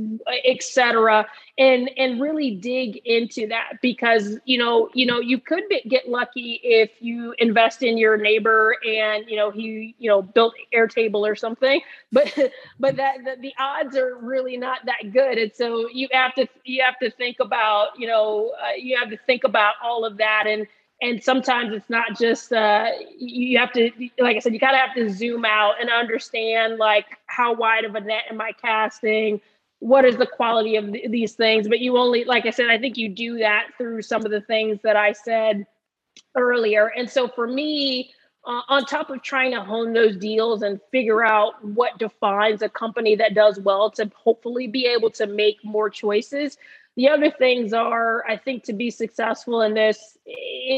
etc 0.46 1.26
and 1.58 1.90
and 1.98 2.22
really 2.22 2.52
dig 2.52 3.02
into 3.06 3.48
that 3.48 3.74
because 3.82 4.38
you 4.46 4.56
know 4.56 4.88
you 4.94 5.04
know 5.04 5.20
you 5.20 5.40
could 5.40 5.64
be, 5.68 5.82
get 5.90 6.08
lucky 6.08 6.60
if 6.64 6.92
you 7.00 7.34
invest 7.40 7.82
in 7.82 7.98
your 7.98 8.16
neighbor 8.16 8.76
and 8.86 9.26
you 9.28 9.36
know 9.36 9.50
he 9.50 9.96
you 9.98 10.08
know 10.08 10.22
built 10.22 10.54
airtable 10.76 11.28
or 11.28 11.36
something 11.36 11.82
but 12.12 12.32
but 12.80 12.96
that 12.98 13.18
the, 13.42 13.54
odds 13.60 13.96
are 13.98 14.18
really 14.18 14.58
not 14.58 14.80
that 14.86 15.12
good. 15.12 15.38
And 15.38 15.52
so 15.54 15.88
you 15.90 16.08
have 16.12 16.34
to 16.36 16.48
you 16.64 16.84
have 16.84 16.98
to 17.00 17.10
think 17.10 17.38
about 17.40 17.98
you 17.98 18.08
know 18.08 18.54
uh, 18.62 18.74
you 18.78 18.98
have 18.98 19.10
to 19.10 19.18
think 19.26 19.44
about 19.44 19.76
all 19.84 20.06
of 20.06 20.18
that 20.18 20.46
and 20.48 20.68
and 21.02 21.24
sometimes 21.24 21.74
it's 21.74 21.90
not 21.90 22.18
just 22.18 22.52
uh, 22.52 22.88
you 23.18 23.58
have 23.58 23.72
to 23.74 23.92
like 24.20 24.36
i 24.36 24.40
said 24.40 24.54
you 24.54 24.60
gotta 24.60 24.78
have 24.78 24.96
to 24.96 25.10
zoom 25.10 25.46
out 25.46 25.76
and 25.80 25.90
understand 25.90 26.78
like 26.78 27.06
how 27.28 27.54
wide 27.54 27.86
of 27.86 27.96
a 27.96 28.02
net 28.02 28.24
am 28.30 28.42
i 28.42 28.52
casting? 28.52 29.40
What 29.80 30.06
is 30.06 30.18
the 30.18 30.26
quality 30.26 30.76
of 30.76 30.92
th- 30.92 31.12
these 31.12 31.34
things? 31.34 31.68
But 31.68 31.80
you 31.80 31.98
only 31.98 32.24
like 32.26 32.46
i 32.46 32.50
said 32.50 32.70
i 32.70 32.78
think 32.78 32.98
you 32.98 33.10
do 33.10 33.38
that 33.40 33.68
through 33.78 34.02
some 34.02 34.26
of 34.26 34.32
the 34.32 34.42
things 34.42 34.80
that 34.84 34.96
i 34.96 35.12
said 35.12 35.66
earlier. 36.36 36.92
And 36.98 37.10
so 37.10 37.28
for 37.28 37.48
me 37.48 38.12
uh, 38.46 38.62
on 38.70 38.86
top 38.86 39.10
of 39.10 39.22
trying 39.22 39.52
to 39.52 39.62
hone 39.62 39.94
those 39.94 40.16
deals 40.16 40.62
and 40.64 40.80
figure 40.92 41.24
out 41.24 41.64
what 41.64 41.98
defines 42.00 42.62
a 42.62 42.70
company 42.70 43.16
that 43.16 43.36
does 43.36 43.60
well 43.60 43.92
to 43.92 44.10
hopefully 44.16 44.68
be 44.68 44.86
able 44.86 45.12
to 45.12 45.28
make 45.28 45.58
more 45.64 45.90
choices 45.90 46.58
the 46.98 47.08
other 47.08 47.30
things 47.30 47.74
are, 47.74 48.26
I 48.28 48.38
think, 48.38 48.64
to 48.64 48.74
be 48.74 48.90
successful 48.90 49.62
in 49.62 49.76
this, 49.76 50.18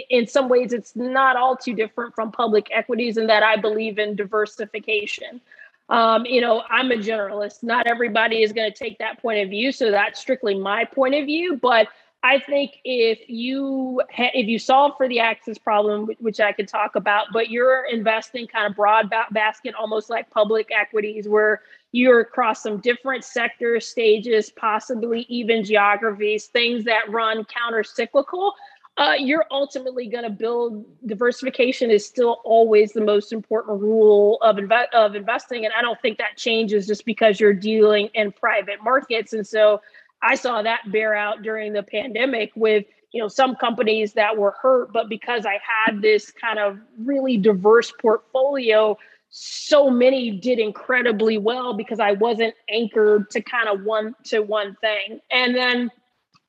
in 0.10 0.28
some 0.28 0.50
ways, 0.50 0.74
it's 0.74 0.94
not 0.94 1.38
all 1.38 1.56
too 1.56 1.74
different 1.74 2.14
from 2.14 2.30
public 2.32 2.68
equities 2.72 3.16
in 3.16 3.28
that 3.28 3.42
I 3.42 3.56
believe 3.56 3.98
in 3.98 4.18
diversification. 4.18 5.40
Um, 5.88 6.26
you 6.26 6.42
know, 6.42 6.64
I'm 6.70 6.92
a 6.92 6.96
generalist. 6.96 7.64
Not 7.64 7.88
everybody 7.88 8.44
is 8.44 8.52
going 8.52 8.70
to 8.70 8.78
take 8.78 9.00
that 9.00 9.22
point 9.22 9.40
of 9.40 9.50
view, 9.50 9.72
so 9.72 9.92
that's 9.92 10.20
strictly 10.20 10.60
my 10.60 10.84
point 10.84 11.16
of 11.16 11.26
view. 11.26 11.58
But 11.58 11.88
I 12.22 12.40
think 12.40 12.80
if 12.84 13.20
you 13.30 14.02
ha- 14.14 14.32
if 14.34 14.48
you 14.48 14.60
solve 14.60 14.98
for 14.98 15.08
the 15.08 15.22
access 15.22 15.58
problem, 15.58 16.10
which 16.20 16.42
I 16.42 16.52
could 16.52 16.68
talk 16.68 16.98
about, 16.98 17.28
but 17.32 17.50
you're 17.50 17.86
investing 17.86 18.46
kind 18.46 18.70
of 18.70 18.76
broad 18.76 19.10
ba- 19.10 19.28
basket, 19.32 19.74
almost 19.74 20.10
like 20.10 20.30
public 20.30 20.68
equities, 20.70 21.30
where 21.30 21.62
you're 21.92 22.20
across 22.22 22.62
some 22.62 22.80
different 22.80 23.24
sectors, 23.24 23.88
stages, 23.88 24.50
possibly 24.50 25.22
even 25.30 25.64
geographies, 25.64 26.46
things 26.48 26.86
that 26.86 27.10
run 27.10 27.46
counter 27.46 27.84
cyclical. 27.84 28.54
Uh, 28.98 29.14
you're 29.18 29.46
ultimately 29.50 30.08
going 30.08 30.26
to 30.26 30.30
build 30.30 30.86
diversification 31.08 31.90
is 31.90 32.06
still 32.06 32.42
always 32.44 32.92
the 32.92 33.02
most 33.02 33.32
important 33.32 33.80
rule 33.80 34.38
of, 34.42 34.58
inve- 34.58 34.90
of 34.94 35.16
investing 35.16 35.64
and 35.64 35.74
i 35.78 35.82
don't 35.82 36.02
think 36.02 36.18
that 36.18 36.36
changes 36.36 36.86
just 36.86 37.06
because 37.06 37.40
you're 37.40 37.54
dealing 37.54 38.10
in 38.14 38.30
private 38.30 38.84
markets 38.84 39.32
and 39.32 39.48
so 39.48 39.80
I 40.22 40.36
saw 40.36 40.62
that 40.62 40.92
bear 40.92 41.16
out 41.16 41.42
during 41.42 41.74
the 41.74 41.84
pandemic 41.84 42.52
with 42.56 42.86
you 43.12 43.22
know 43.22 43.28
some 43.28 43.56
companies 43.56 44.14
that 44.14 44.38
were 44.38 44.56
hurt 44.62 44.92
but 44.92 45.10
because 45.10 45.46
I 45.46 45.60
had 45.64 46.02
this 46.02 46.32
kind 46.32 46.60
of 46.60 46.80
really 47.00 47.38
diverse 47.38 47.92
portfolio 48.00 48.98
so 49.30 49.90
many 49.90 50.32
did 50.32 50.60
incredibly 50.60 51.38
well 51.38 51.74
because 51.74 52.00
I 52.00 52.14
wasn't 52.14 52.56
anchored 52.70 53.30
to 53.32 53.42
kind 53.42 53.70
of 53.70 53.84
one 53.84 54.16
to 54.26 54.40
one 54.40 54.76
thing. 54.82 55.20
And 55.32 55.56
then 55.56 55.92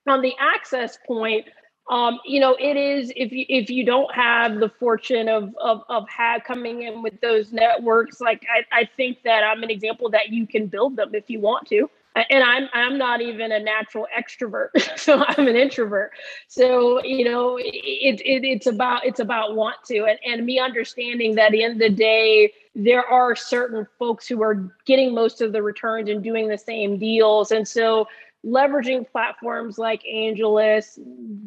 on 0.08 0.22
the 0.22 0.34
access 0.38 0.98
point, 1.06 1.46
um, 1.90 2.20
you 2.24 2.40
know, 2.40 2.56
it 2.58 2.76
is 2.76 3.12
if 3.16 3.32
you 3.32 3.44
if 3.48 3.68
you 3.68 3.84
don't 3.84 4.14
have 4.14 4.60
the 4.60 4.68
fortune 4.68 5.28
of 5.28 5.54
of 5.60 5.82
of 5.88 6.08
have 6.08 6.44
coming 6.44 6.82
in 6.82 7.02
with 7.02 7.20
those 7.20 7.52
networks, 7.52 8.20
like 8.20 8.46
I, 8.48 8.82
I 8.82 8.88
think 8.96 9.18
that 9.24 9.42
I'm 9.42 9.62
an 9.62 9.70
example 9.70 10.08
that 10.10 10.30
you 10.30 10.46
can 10.46 10.68
build 10.68 10.96
them 10.96 11.14
if 11.14 11.28
you 11.28 11.40
want 11.40 11.66
to 11.68 11.90
and 12.28 12.44
i'm 12.44 12.68
i'm 12.74 12.98
not 12.98 13.20
even 13.20 13.52
a 13.52 13.58
natural 13.58 14.06
extrovert 14.16 14.68
so 14.98 15.24
i'm 15.26 15.48
an 15.48 15.56
introvert. 15.56 16.12
So 16.48 17.02
you 17.04 17.24
know 17.24 17.56
it, 17.56 18.20
it 18.20 18.44
it's 18.44 18.66
about 18.66 19.06
it's 19.06 19.20
about 19.20 19.56
want 19.56 19.76
to 19.86 20.04
and, 20.04 20.18
and 20.26 20.44
me 20.44 20.58
understanding 20.58 21.34
that 21.36 21.54
in 21.54 21.78
the 21.78 21.90
day 21.90 22.52
there 22.74 23.04
are 23.04 23.34
certain 23.34 23.86
folks 23.98 24.26
who 24.28 24.42
are 24.42 24.54
getting 24.84 25.14
most 25.14 25.40
of 25.40 25.52
the 25.52 25.62
returns 25.62 26.08
and 26.08 26.22
doing 26.22 26.48
the 26.48 26.58
same 26.58 26.98
deals. 26.98 27.50
And 27.50 27.66
so 27.66 28.06
leveraging 28.46 29.10
platforms 29.10 29.76
like 29.76 30.02
AngelList, 30.02 30.98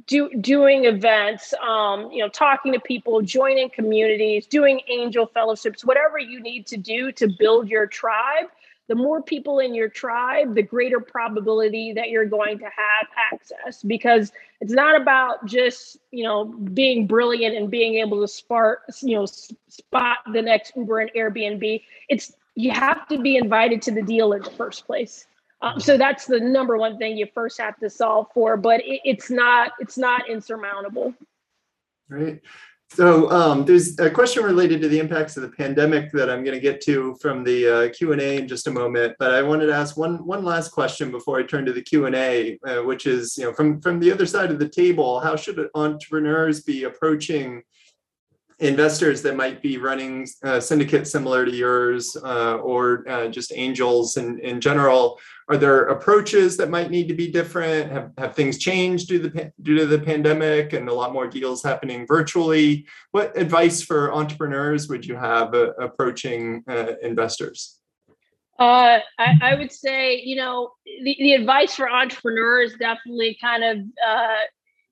do, 0.06 0.30
doing 0.42 0.86
events, 0.86 1.54
um, 1.66 2.12
you 2.12 2.20
know, 2.20 2.30
talking 2.30 2.74
to 2.74 2.80
people, 2.80 3.22
joining 3.22 3.70
communities, 3.70 4.46
doing 4.46 4.82
angel 4.90 5.26
fellowships, 5.26 5.84
whatever 5.84 6.20
you 6.20 6.40
need 6.40 6.68
to 6.68 6.78
do 6.78 7.12
to 7.14 7.28
build 7.40 7.68
your 7.68 7.88
tribe 7.88 8.48
the 8.90 8.96
more 8.96 9.22
people 9.22 9.60
in 9.60 9.74
your 9.74 9.88
tribe, 9.88 10.56
the 10.56 10.62
greater 10.62 11.00
probability 11.00 11.94
that 11.94 12.10
you're 12.10 12.26
going 12.26 12.60
to 12.60 12.66
have 12.66 13.08
access 13.32 13.82
because 13.82 14.32
it's 14.60 14.74
not 14.74 15.00
about 15.00 15.46
just, 15.46 15.98
you 16.12 16.24
know, 16.24 16.46
being 16.46 17.08
brilliant 17.08 17.56
and 17.56 17.72
being 17.72 17.96
able 17.96 18.22
to 18.22 18.28
spark, 18.28 18.84
you 19.02 19.16
know, 19.16 19.26
spot 19.26 20.18
the 20.34 20.42
next 20.42 20.76
Uber 20.76 21.00
and 21.00 21.12
Airbnb. 21.14 21.82
It's 22.10 22.34
you 22.56 22.72
have 22.72 23.08
to 23.08 23.18
be 23.18 23.38
invited 23.38 23.82
to 23.84 23.92
the 23.92 24.02
deal 24.02 24.34
in 24.34 24.44
the 24.44 24.52
first 24.52 24.86
place. 24.86 25.26
Um, 25.62 25.80
so 25.80 25.98
that's 25.98 26.26
the 26.26 26.42
number 26.42 26.78
one 26.78 26.98
thing 26.98 27.16
you 27.18 27.28
first 27.34 27.60
have 27.62 27.80
to 27.80 27.90
solve 27.90 28.28
for, 28.34 28.58
but 28.58 28.82
it, 28.82 29.00
it's 29.06 29.30
not 29.30 29.72
it's 29.80 29.98
not 29.98 30.30
insurmountable. 30.30 31.14
Right. 32.10 32.42
So 32.90 33.32
um, 33.32 33.66
there's 33.66 33.98
a 33.98 34.10
question 34.10 34.44
related 34.44 34.80
to 34.82 34.88
the 34.88 35.00
impacts 35.00 35.36
of 35.36 35.42
the 35.42 35.50
pandemic 35.50 36.12
that 36.12 36.30
I'm 36.30 36.44
going 36.44 36.56
to 36.56 36.62
get 36.62 36.80
to 36.82 37.16
from 37.20 37.44
the 37.44 37.68
uh, 37.68 37.90
Q&A 37.90 38.38
in 38.38 38.48
just 38.48 38.68
a 38.68 38.72
moment. 38.72 39.16
But 39.18 39.34
I 39.34 39.42
wanted 39.42 39.66
to 39.68 39.74
ask 39.74 39.98
one, 39.98 40.24
one 40.26 40.44
last 40.46 40.72
question 40.72 41.10
before 41.10 41.40
I 41.40 41.44
turn 41.44 41.66
to 41.66 41.74
the 41.74 41.82
Q&A, 41.82 42.60
uh, 42.68 42.84
which 42.84 43.08
is, 43.08 43.36
you 43.36 43.46
know, 43.46 43.54
from, 43.54 43.82
from 43.82 44.00
the 44.00 44.12
other 44.12 44.28
side 44.28 44.52
of 44.52 44.60
the 44.60 44.70
table, 44.70 45.20
how 45.20 45.36
should 45.36 45.60
entrepreneurs 45.74 46.62
be 46.62 46.84
approaching 46.84 47.64
investors 48.64 49.22
that 49.22 49.36
might 49.36 49.62
be 49.62 49.78
running 49.78 50.28
uh, 50.44 50.60
syndicates 50.60 51.12
similar 51.12 51.46
to 51.46 51.52
yours 51.52 52.16
uh, 52.24 52.56
or 52.56 53.08
uh, 53.10 53.28
just 53.28 53.52
angels 53.54 54.18
in, 54.18 54.40
in 54.40 54.62
general. 54.62 55.20
Are 55.50 55.58
there 55.58 55.86
approaches 55.86 56.56
that 56.58 56.70
might 56.70 56.90
need 56.90 57.08
to 57.10 57.14
be 57.14 57.30
different? 57.30 57.92
Have, 57.92 58.12
have 58.18 58.36
things 58.36 58.58
changed 58.58 59.10
due 59.10 59.22
to, 59.24 59.30
the, 59.30 59.54
due 59.62 59.78
to 59.78 59.86
the 59.86 60.00
pandemic 60.00 60.72
and 60.72 60.88
a 60.88 60.94
lot 60.94 61.12
more 61.12 61.28
deals 61.28 61.62
happening 61.62 62.08
virtually? 62.08 62.88
What 63.12 63.38
advice 63.38 63.82
for 63.82 64.14
entrepreneurs 64.14 64.88
would 64.88 65.06
you 65.06 65.16
have 65.18 65.54
uh, 65.54 65.74
approaching 65.74 66.64
uh, 66.68 66.94
investors? 67.02 67.80
Uh, 68.60 69.00
I, 69.20 69.34
I, 69.42 69.56
would 69.56 69.72
say, 69.72 70.22
you 70.22 70.36
know, 70.36 70.72
the, 70.86 71.16
the 71.20 71.34
advice 71.34 71.76
for 71.76 71.90
entrepreneurs 71.90 72.74
definitely 72.80 73.36
kind 73.42 73.64
of 73.64 73.78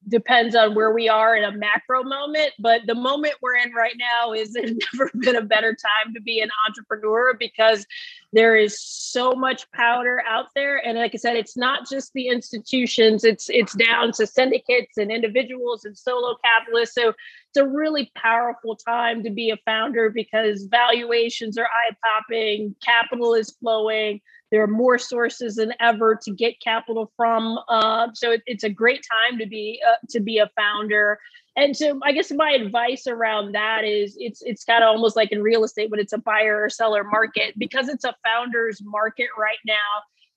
depends 0.08 0.56
on 0.56 0.76
where 0.76 0.92
we 0.92 1.08
are 1.08 1.36
in 1.36 1.44
a 1.44 1.52
macro 1.52 2.04
moment. 2.04 2.52
But 2.60 2.82
the 2.88 2.96
moment 2.96 3.36
we're 3.42 3.56
in 3.56 3.72
right 3.74 3.96
now 3.98 4.34
is 4.34 4.54
there's 4.54 4.74
never 4.94 5.12
been 5.20 5.36
a 5.36 5.42
better 5.42 5.76
time 5.76 6.14
to 6.14 6.22
be 6.22 6.40
an 6.42 6.50
entrepreneur 6.68 7.34
because 7.38 7.86
there 8.34 8.56
is 8.56 8.82
so 8.82 9.34
much 9.34 9.70
powder 9.72 10.22
out 10.28 10.48
there. 10.56 10.78
And 10.78 10.98
like 10.98 11.12
I 11.14 11.18
said, 11.18 11.36
it's 11.36 11.58
not 11.58 11.90
just 11.90 12.14
the 12.14 12.28
institutions, 12.28 13.24
it's 13.24 13.50
it's 13.50 13.74
down 13.76 14.12
to 14.14 14.28
syndicates 14.28 14.98
and 14.98 15.12
individuals 15.12 15.86
and 15.86 15.98
solo 15.98 16.36
capitalists. 16.44 16.96
So 16.96 17.10
it's 17.10 17.58
a 17.58 17.68
really 17.68 18.12
powerful 18.16 18.76
time 18.76 19.24
to 19.24 19.30
be 19.30 19.50
a 19.50 19.58
founder 19.66 20.10
because 20.10 20.64
valuations 20.64 21.58
are 21.58 21.66
eye 21.66 21.96
popping, 22.04 22.76
capital 22.82 23.34
is 23.34 23.52
flowing 23.60 24.22
there 24.52 24.62
are 24.62 24.68
more 24.68 25.00
sources 25.00 25.56
than 25.56 25.74
ever 25.80 26.20
to 26.24 26.32
get 26.32 26.60
capital 26.62 27.12
from. 27.16 27.58
Uh, 27.70 28.10
so 28.14 28.32
it, 28.32 28.42
it's 28.46 28.66
a 28.66 28.70
great 28.70 29.04
time 29.30 29.40
to 29.40 29.46
be 29.46 29.82
uh, 29.88 29.96
to 30.10 30.20
be 30.20 30.38
a 30.38 30.50
founder. 30.56 31.20
And 31.58 31.76
so 31.76 32.00
I 32.04 32.14
guess 32.14 32.32
my 32.32 32.52
advice 32.52 33.08
around 33.08 33.54
that 33.54 33.84
is 33.84 34.16
it's 34.20 34.42
it's 34.42 34.64
kind 34.64 34.84
of 34.84 34.88
almost 34.88 35.16
like 35.16 35.32
in 35.32 35.42
real 35.42 35.64
estate 35.64 35.92
when 35.92 36.00
it's 36.00 36.14
a 36.14 36.18
buyer 36.18 36.64
or 36.64 36.70
seller 36.70 37.04
market 37.04 37.56
because 37.58 37.90
it's 37.90 38.06
a 38.06 38.16
founder's 38.24 38.82
market 38.84 39.28
right 39.38 39.60
now. 39.66 39.76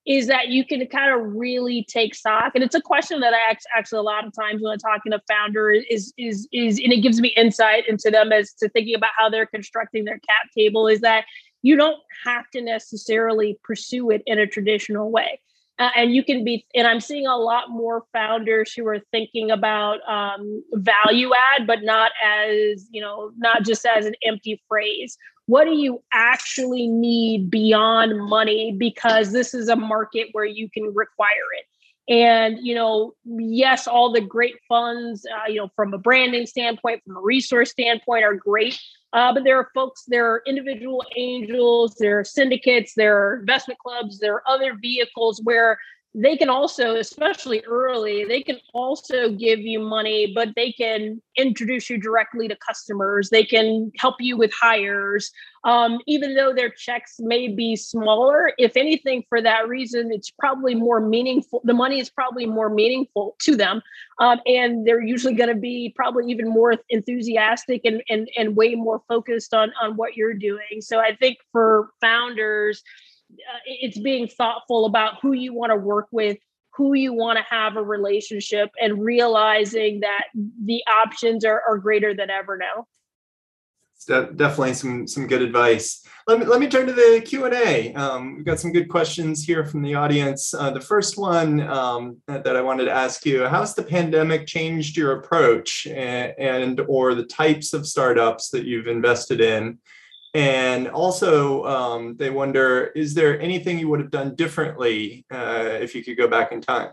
is 0.07 0.27
that 0.27 0.49
you 0.49 0.67
can 0.67 0.87
kind 0.89 1.13
of 1.13 1.35
really 1.35 1.87
take 1.89 2.15
stock 2.15 2.53
and 2.55 2.63
it's 2.63 2.75
a 2.75 2.81
question 2.81 3.21
that 3.21 3.33
i 3.33 3.57
actually 3.79 3.99
a 3.99 4.03
lot 4.03 4.27
of 4.27 4.33
times 4.35 4.61
when 4.61 4.73
i'm 4.73 4.79
talking 4.79 5.13
to 5.13 5.21
founder 5.27 5.71
is 5.71 6.13
is 6.19 6.47
is 6.53 6.79
and 6.79 6.93
it 6.93 7.01
gives 7.01 7.21
me 7.21 7.29
insight 7.37 7.89
into 7.89 8.11
them 8.11 8.31
as 8.31 8.53
to 8.53 8.69
thinking 8.69 8.95
about 8.95 9.11
how 9.17 9.31
they're 9.31 9.47
constructing 9.47 10.05
their 10.05 10.19
cap 10.19 10.51
table 10.57 10.87
is 10.87 11.01
that 11.01 11.25
you 11.63 11.75
don't 11.75 12.01
have 12.25 12.45
to 12.51 12.61
necessarily 12.61 13.59
pursue 13.63 14.11
it 14.11 14.23
in 14.27 14.39
a 14.39 14.47
traditional 14.47 15.11
way 15.11 15.41
uh, 15.79 15.91
and 15.97 16.15
you 16.15 16.25
can 16.25 16.45
be 16.45 16.65
and 16.75 16.87
i'm 16.87 17.01
seeing 17.01 17.27
a 17.27 17.37
lot 17.37 17.71
more 17.71 18.05
founders 18.13 18.73
who 18.73 18.87
are 18.87 19.01
thinking 19.11 19.51
about 19.51 19.99
um, 20.09 20.63
value 20.75 21.31
add 21.35 21.67
but 21.67 21.83
not 21.83 22.13
as 22.25 22.87
you 22.91 23.01
know 23.01 23.31
not 23.37 23.65
just 23.65 23.87
as 23.87 24.07
an 24.07 24.15
empty 24.25 24.61
phrase. 24.69 25.17
What 25.47 25.65
do 25.65 25.77
you 25.77 26.03
actually 26.13 26.87
need 26.87 27.51
beyond 27.51 28.19
money? 28.19 28.75
Because 28.79 29.33
this 29.33 29.53
is 29.53 29.69
a 29.69 29.77
market 29.77 30.29
where 30.33 30.47
you 30.47 30.71
can 30.71 30.85
require 30.95 31.29
it. 31.59 31.67
And 32.13 32.59
you 32.61 32.75
know 32.75 33.15
yes 33.25 33.87
all 33.87 34.13
the 34.13 34.21
great 34.21 34.57
funds 34.69 35.27
uh, 35.27 35.51
you 35.51 35.57
know 35.57 35.71
from 35.75 35.95
a 35.95 35.99
branding 35.99 36.47
standpoint 36.47 37.03
from 37.07 37.17
a 37.17 37.21
resource 37.21 37.71
standpoint 37.71 38.25
are 38.25 38.35
great 38.35 38.79
uh, 39.15 39.33
but 39.33 39.45
there 39.45 39.57
are 39.59 39.71
folks, 39.75 40.05
there 40.07 40.27
are 40.31 40.43
individual 40.47 41.03
angels, 41.17 41.95
there 41.99 42.19
are 42.19 42.25
syndicates, 42.25 42.95
there 42.95 43.17
are 43.17 43.41
investment 43.41 43.79
clubs, 43.79 44.19
there 44.19 44.35
are 44.35 44.43
other 44.49 44.75
vehicles 44.75 45.41
where 45.45 45.79
they 46.15 46.37
can 46.37 46.49
also, 46.49 46.95
especially 46.95 47.61
early, 47.65 48.25
they 48.25 48.41
can 48.41 48.61
also 48.73 49.31
give 49.31 49.59
you 49.59 49.81
money, 49.81 50.33
but 50.33 50.51
they 50.55 50.71
can 50.71 51.21
introduce 51.37 51.91
you 51.91 51.99
directly 51.99 52.47
to 52.47 52.57
customers. 52.57 53.31
They 53.31 53.45
can 53.45 53.91
help 53.99 54.17
you 54.21 54.37
with 54.37 54.53
hires. 54.53 55.33
Um, 55.65 55.99
even 56.07 56.37
though 56.37 56.53
their 56.53 56.69
checks 56.69 57.17
may 57.19 57.49
be 57.49 57.75
smaller, 57.75 58.53
if 58.59 58.77
anything, 58.77 59.25
for 59.29 59.43
that 59.43 59.67
reason, 59.67 60.13
it's 60.13 60.31
probably 60.31 60.75
more 60.77 61.01
meaningful. 61.01 61.63
The 61.65 61.73
money 61.73 61.99
is 61.99 62.11
probably 62.11 62.47
more 62.47 62.69
meaningful 62.69 63.35
to 63.41 63.57
them. 63.57 63.83
Um, 64.21 64.41
and 64.47 64.87
they're 64.87 65.03
usually 65.03 65.35
going 65.35 65.49
to 65.49 65.57
be 65.57 65.93
probably 65.97 66.31
even 66.31 66.49
more 66.49 66.77
enthusiastic 66.91 67.81
and, 67.85 68.03
and, 68.09 68.29
and 68.39 68.55
way 68.55 68.77
more 68.77 69.03
focused 69.09 69.53
on, 69.53 69.73
on 69.83 69.97
what 69.97 70.17
you're 70.17 70.35
doing. 70.35 70.81
So 70.81 71.01
I 71.01 71.17
think 71.17 71.39
for 71.51 71.91
founders, 72.01 72.85
uh, 73.53 73.59
it's 73.67 73.99
being 73.99 74.29
thoughtful 74.29 74.87
about 74.87 75.21
who 75.21 75.33
you 75.33 75.55
want 75.55 75.71
to 75.71 75.77
work 75.77 76.09
with 76.11 76.39
who 76.77 76.95
you 76.95 77.13
want 77.13 77.39
to 77.39 77.45
have 77.49 77.77
a 77.77 77.83
relationship 77.83 78.71
and 78.81 79.03
realizing 79.03 80.01
that 80.01 80.25
the 80.65 80.83
options 80.89 81.45
are, 81.45 81.63
are 81.69 81.79
greater 81.79 82.15
than 82.15 82.31
ever 82.31 82.57
now. 82.57 82.87
De- 84.07 84.33
definitely 84.35 84.75
some 84.75 85.07
some 85.07 85.27
good 85.27 85.41
advice. 85.41 86.05
Let 86.27 86.41
me 86.41 86.45
let 86.45 86.61
me 86.61 86.69
turn 86.69 86.87
to 86.87 86.93
the 86.93 87.23
q&a 87.25 87.95
um, 87.95 88.37
we've 88.37 88.45
got 88.45 88.61
some 88.61 88.73
good 88.73 88.91
questions 88.91 89.45
here 89.45 89.65
from 89.65 89.81
the 89.81 89.95
audience. 89.95 90.53
Uh, 90.53 90.71
the 90.71 90.81
first 90.81 91.17
one 91.17 91.61
um, 91.63 92.19
that, 92.27 92.45
that, 92.45 92.55
i 92.55 92.61
wanted 92.61 92.85
to 92.85 92.91
ask 92.91 93.25
you 93.25 93.47
how's 93.47 93.75
the 93.75 93.83
pandemic 93.83 94.47
changed 94.47 94.97
your 94.97 95.13
approach 95.13 95.87
and, 95.87 96.35
and 96.39 96.81
or 96.87 97.15
the 97.15 97.25
types 97.25 97.73
of 97.73 97.87
startups 97.87 98.51
that 98.51 98.67
you've 98.67 98.89
invested 98.89 99.41
in 99.41 99.79
and 100.35 100.89
also, 100.89 101.65
um, 101.65 102.17
they 102.17 102.31
wonder 102.31 102.87
is 102.97 103.15
there 103.15 103.41
anything 103.41 103.79
you 103.79 103.89
would 103.89 104.01
have 104.01 104.11
done 104.11 104.35
differently 104.35 105.25
uh, 105.31 105.79
if 105.81 105.95
you 105.95 106.03
could 106.03 106.17
go 106.17 106.27
back 106.27 106.51
in 106.51 106.61
time? 106.61 106.91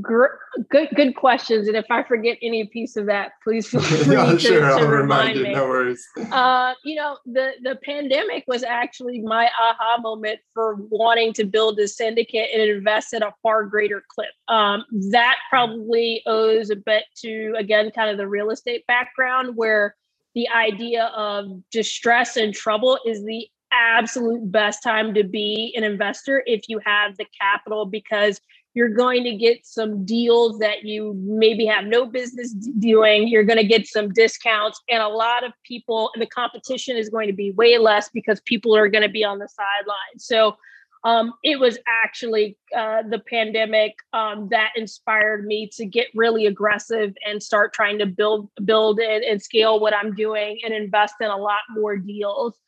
Good, 0.00 0.30
good 0.70 1.16
questions. 1.16 1.68
And 1.68 1.76
if 1.76 1.86
I 1.90 2.02
forget 2.02 2.36
any 2.42 2.66
piece 2.66 2.96
of 2.96 3.06
that, 3.06 3.32
please 3.42 3.68
feel 3.68 3.80
free 3.82 4.14
no, 4.14 4.32
to, 4.32 4.38
sure, 4.38 4.60
to 4.60 4.66
I'll 4.66 4.88
remind 4.88 5.38
you. 5.38 5.44
me. 5.44 5.54
No 5.54 5.68
worries. 5.68 6.04
Uh, 6.32 6.74
you 6.84 6.96
know, 6.96 7.18
the 7.24 7.52
the 7.62 7.78
pandemic 7.84 8.44
was 8.46 8.62
actually 8.62 9.20
my 9.20 9.48
aha 9.58 9.98
moment 10.00 10.40
for 10.52 10.76
wanting 10.90 11.32
to 11.34 11.44
build 11.44 11.78
a 11.78 11.88
syndicate 11.88 12.50
and 12.52 12.62
invest 12.62 13.14
at 13.14 13.22
a 13.22 13.32
far 13.42 13.64
greater 13.64 14.02
clip. 14.08 14.28
Um, 14.48 14.84
that 15.10 15.36
probably 15.48 16.22
owes 16.26 16.70
a 16.70 16.76
bit 16.76 17.04
to 17.22 17.54
again, 17.56 17.90
kind 17.90 18.10
of 18.10 18.18
the 18.18 18.28
real 18.28 18.50
estate 18.50 18.86
background 18.86 19.56
where 19.56 19.94
the 20.36 20.48
idea 20.50 21.06
of 21.16 21.46
distress 21.72 22.36
and 22.36 22.54
trouble 22.54 22.98
is 23.06 23.24
the 23.24 23.48
absolute 23.72 24.52
best 24.52 24.82
time 24.82 25.14
to 25.14 25.24
be 25.24 25.74
an 25.76 25.82
investor 25.82 26.42
if 26.46 26.68
you 26.68 26.78
have 26.84 27.16
the 27.16 27.24
capital 27.40 27.86
because 27.86 28.38
you're 28.74 28.90
going 28.90 29.24
to 29.24 29.34
get 29.34 29.64
some 29.64 30.04
deals 30.04 30.58
that 30.58 30.84
you 30.84 31.14
maybe 31.24 31.64
have 31.64 31.86
no 31.86 32.04
business 32.04 32.52
doing. 32.52 33.26
You're 33.26 33.44
going 33.44 33.58
to 33.58 33.66
get 33.66 33.86
some 33.86 34.12
discounts, 34.12 34.78
and 34.90 35.02
a 35.02 35.08
lot 35.08 35.42
of 35.42 35.52
people, 35.64 36.10
the 36.18 36.26
competition 36.26 36.98
is 36.98 37.08
going 37.08 37.28
to 37.28 37.32
be 37.32 37.52
way 37.52 37.78
less 37.78 38.10
because 38.10 38.38
people 38.42 38.76
are 38.76 38.88
going 38.88 39.02
to 39.02 39.08
be 39.08 39.24
on 39.24 39.38
the 39.38 39.48
sidelines. 39.48 40.26
So, 40.26 40.58
um, 41.04 41.32
it 41.44 41.60
was 41.60 41.78
actually 41.86 42.56
uh, 42.76 43.02
the 43.08 43.18
pandemic 43.18 43.94
um, 44.12 44.48
that 44.50 44.70
inspired 44.76 45.46
me 45.46 45.70
to 45.74 45.84
get 45.86 46.08
really 46.14 46.46
aggressive 46.46 47.14
and 47.26 47.42
start 47.42 47.72
trying 47.72 47.98
to 47.98 48.06
build 48.06 48.48
build 48.64 48.98
and, 48.98 49.22
and 49.24 49.40
scale 49.40 49.78
what 49.78 49.94
i'm 49.94 50.14
doing 50.14 50.58
and 50.64 50.74
invest 50.74 51.14
in 51.20 51.28
a 51.28 51.36
lot 51.36 51.60
more 51.70 51.96
deals. 51.96 52.58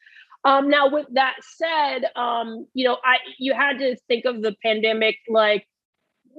Um, 0.44 0.68
now 0.68 0.88
with 0.88 1.06
that 1.12 1.34
said 1.42 2.10
um, 2.16 2.66
you 2.74 2.86
know 2.86 2.98
i 3.04 3.16
you 3.38 3.54
had 3.54 3.78
to 3.78 3.96
think 4.08 4.24
of 4.24 4.42
the 4.42 4.54
pandemic 4.62 5.16
like 5.28 5.66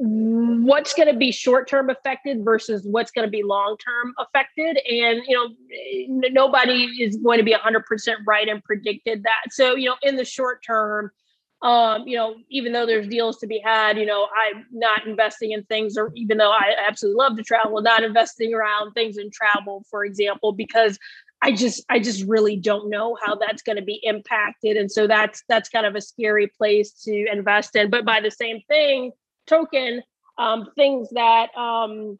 what's 0.01 0.93
going 0.93 1.11
to 1.11 1.17
be 1.17 1.29
short 1.29 1.67
term 1.67 1.89
affected 1.89 2.45
versus 2.45 2.85
what's 2.89 3.11
going 3.11 3.27
to 3.27 3.31
be 3.31 3.43
long 3.43 3.75
term 3.77 4.13
affected? 4.17 4.79
And 4.89 5.21
you 5.27 5.35
know 5.35 5.49
nobody 6.29 6.85
is 7.01 7.17
going 7.17 7.37
to 7.37 7.43
be 7.43 7.53
100% 7.53 7.81
right 8.25 8.47
and 8.47 8.63
predicted 8.63 9.23
that. 9.23 9.51
So 9.51 9.75
you 9.75 9.89
know 9.89 9.97
in 10.01 10.15
the 10.15 10.23
short 10.23 10.63
term 10.65 11.11
um, 11.61 12.07
you 12.07 12.15
know, 12.15 12.35
even 12.49 12.71
though 12.71 12.85
there's 12.85 13.07
deals 13.07 13.37
to 13.39 13.47
be 13.47 13.59
had, 13.59 13.97
you 13.97 14.05
know, 14.05 14.27
I'm 14.33 14.65
not 14.71 15.05
investing 15.05 15.51
in 15.51 15.63
things, 15.63 15.97
or 15.97 16.11
even 16.15 16.37
though 16.37 16.51
I 16.51 16.73
absolutely 16.87 17.17
love 17.17 17.35
to 17.37 17.43
travel, 17.43 17.81
not 17.81 18.03
investing 18.03 18.53
around 18.53 18.93
things 18.93 19.17
in 19.17 19.29
travel, 19.29 19.83
for 19.89 20.05
example, 20.05 20.53
because 20.53 20.97
I 21.41 21.51
just 21.51 21.83
I 21.89 21.99
just 21.99 22.25
really 22.27 22.55
don't 22.55 22.89
know 22.89 23.17
how 23.21 23.35
that's 23.35 23.61
going 23.61 23.77
to 23.77 23.81
be 23.81 23.99
impacted, 24.03 24.77
and 24.77 24.91
so 24.91 25.07
that's 25.07 25.43
that's 25.49 25.69
kind 25.69 25.85
of 25.85 25.95
a 25.95 26.01
scary 26.01 26.47
place 26.47 26.91
to 27.03 27.25
invest 27.31 27.75
in. 27.75 27.89
But 27.89 28.05
by 28.05 28.21
the 28.21 28.31
same 28.31 28.61
thing, 28.67 29.11
token, 29.47 30.01
um, 30.37 30.67
things 30.75 31.09
that 31.11 31.55
um, 31.57 32.19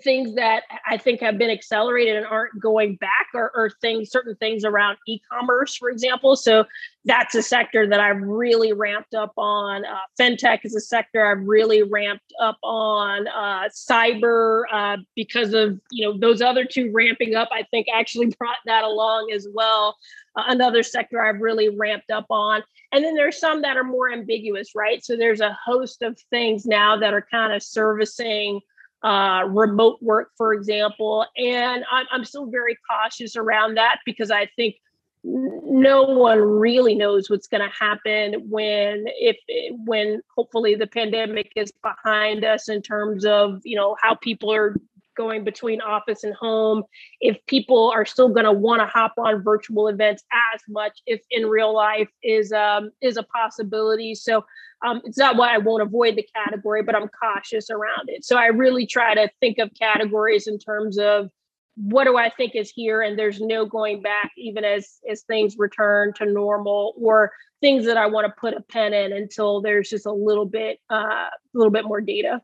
things 0.00 0.34
that 0.34 0.62
I 0.88 0.96
think 0.96 1.20
have 1.20 1.38
been 1.38 1.50
accelerated 1.50 2.16
and 2.16 2.26
aren't 2.26 2.60
going 2.60 2.96
back 2.96 3.28
or, 3.34 3.50
or 3.54 3.70
things, 3.80 4.10
certain 4.10 4.36
things 4.36 4.64
around 4.64 4.98
e-commerce, 5.06 5.76
for 5.76 5.90
example. 5.90 6.36
So 6.36 6.64
that's 7.04 7.34
a 7.34 7.42
sector 7.42 7.86
that 7.88 8.00
I've 8.00 8.20
really 8.20 8.72
ramped 8.72 9.14
up 9.14 9.32
on. 9.36 9.84
Uh, 9.84 9.96
FinTech 10.20 10.60
is 10.64 10.74
a 10.74 10.80
sector 10.80 11.24
I've 11.24 11.46
really 11.46 11.82
ramped 11.82 12.32
up 12.40 12.58
on. 12.62 13.26
Uh, 13.28 13.68
cyber, 13.68 14.62
uh, 14.72 14.98
because 15.16 15.54
of, 15.54 15.80
you 15.90 16.06
know, 16.06 16.16
those 16.18 16.40
other 16.40 16.64
two 16.64 16.90
ramping 16.92 17.34
up, 17.34 17.48
I 17.52 17.64
think 17.70 17.86
actually 17.92 18.26
brought 18.38 18.58
that 18.66 18.84
along 18.84 19.32
as 19.32 19.48
well. 19.52 19.96
Uh, 20.36 20.44
another 20.48 20.82
sector 20.82 21.20
I've 21.22 21.40
really 21.40 21.68
ramped 21.68 22.10
up 22.10 22.26
on. 22.30 22.62
And 22.92 23.04
then 23.04 23.14
there's 23.14 23.38
some 23.38 23.62
that 23.62 23.76
are 23.76 23.84
more 23.84 24.12
ambiguous, 24.12 24.74
right? 24.74 25.04
So 25.04 25.16
there's 25.16 25.40
a 25.40 25.58
host 25.64 26.02
of 26.02 26.18
things 26.30 26.66
now 26.66 26.96
that 26.98 27.14
are 27.14 27.26
kind 27.30 27.52
of 27.52 27.62
servicing 27.62 28.60
uh, 29.02 29.44
remote 29.48 29.98
work, 30.00 30.30
for 30.36 30.52
example. 30.54 31.26
And 31.36 31.84
I'm, 31.90 32.06
I'm 32.10 32.24
still 32.24 32.46
very 32.46 32.76
cautious 32.88 33.36
around 33.36 33.76
that 33.76 33.98
because 34.04 34.30
I 34.30 34.48
think 34.56 34.76
no 35.24 36.02
one 36.02 36.40
really 36.40 36.96
knows 36.96 37.30
what's 37.30 37.46
going 37.46 37.62
to 37.62 37.72
happen 37.76 38.48
when 38.50 39.04
if 39.06 39.36
when 39.84 40.20
hopefully 40.36 40.74
the 40.74 40.86
pandemic 40.86 41.52
is 41.54 41.72
behind 41.82 42.44
us 42.44 42.68
in 42.68 42.82
terms 42.82 43.24
of 43.24 43.60
you 43.62 43.76
know 43.76 43.96
how 44.00 44.16
people 44.16 44.52
are 44.52 44.74
going 45.16 45.44
between 45.44 45.80
office 45.80 46.24
and 46.24 46.34
home 46.34 46.82
if 47.20 47.36
people 47.46 47.90
are 47.94 48.04
still 48.04 48.28
going 48.28 48.44
to 48.44 48.52
want 48.52 48.80
to 48.80 48.86
hop 48.86 49.14
on 49.18 49.42
virtual 49.42 49.88
events 49.88 50.24
as 50.54 50.60
much 50.68 51.00
if 51.06 51.20
in 51.30 51.46
real 51.46 51.74
life 51.74 52.08
is 52.22 52.52
um 52.52 52.90
is 53.00 53.16
a 53.16 53.22
possibility 53.24 54.14
so 54.14 54.44
um, 54.84 55.00
it's 55.04 55.18
not 55.18 55.36
why 55.36 55.54
I 55.54 55.58
won't 55.58 55.82
avoid 55.82 56.16
the 56.16 56.26
category, 56.34 56.82
but 56.82 56.96
I'm 56.96 57.08
cautious 57.08 57.70
around 57.70 58.08
it. 58.08 58.24
So 58.24 58.36
I 58.36 58.46
really 58.46 58.86
try 58.86 59.14
to 59.14 59.30
think 59.40 59.58
of 59.58 59.70
categories 59.78 60.48
in 60.48 60.58
terms 60.58 60.98
of 60.98 61.30
what 61.76 62.04
do 62.04 62.16
I 62.16 62.30
think 62.30 62.54
is 62.54 62.70
here, 62.70 63.00
and 63.00 63.18
there's 63.18 63.40
no 63.40 63.64
going 63.64 64.02
back, 64.02 64.32
even 64.36 64.64
as 64.64 64.98
as 65.10 65.22
things 65.22 65.56
return 65.56 66.12
to 66.14 66.26
normal, 66.26 66.94
or 66.98 67.32
things 67.60 67.86
that 67.86 67.96
I 67.96 68.06
want 68.06 68.26
to 68.26 68.34
put 68.38 68.54
a 68.54 68.60
pen 68.60 68.92
in 68.92 69.12
until 69.12 69.62
there's 69.62 69.88
just 69.88 70.04
a 70.04 70.12
little 70.12 70.44
bit, 70.44 70.80
uh, 70.90 70.94
a 70.94 71.30
little 71.54 71.70
bit 71.70 71.84
more 71.84 72.00
data. 72.00 72.42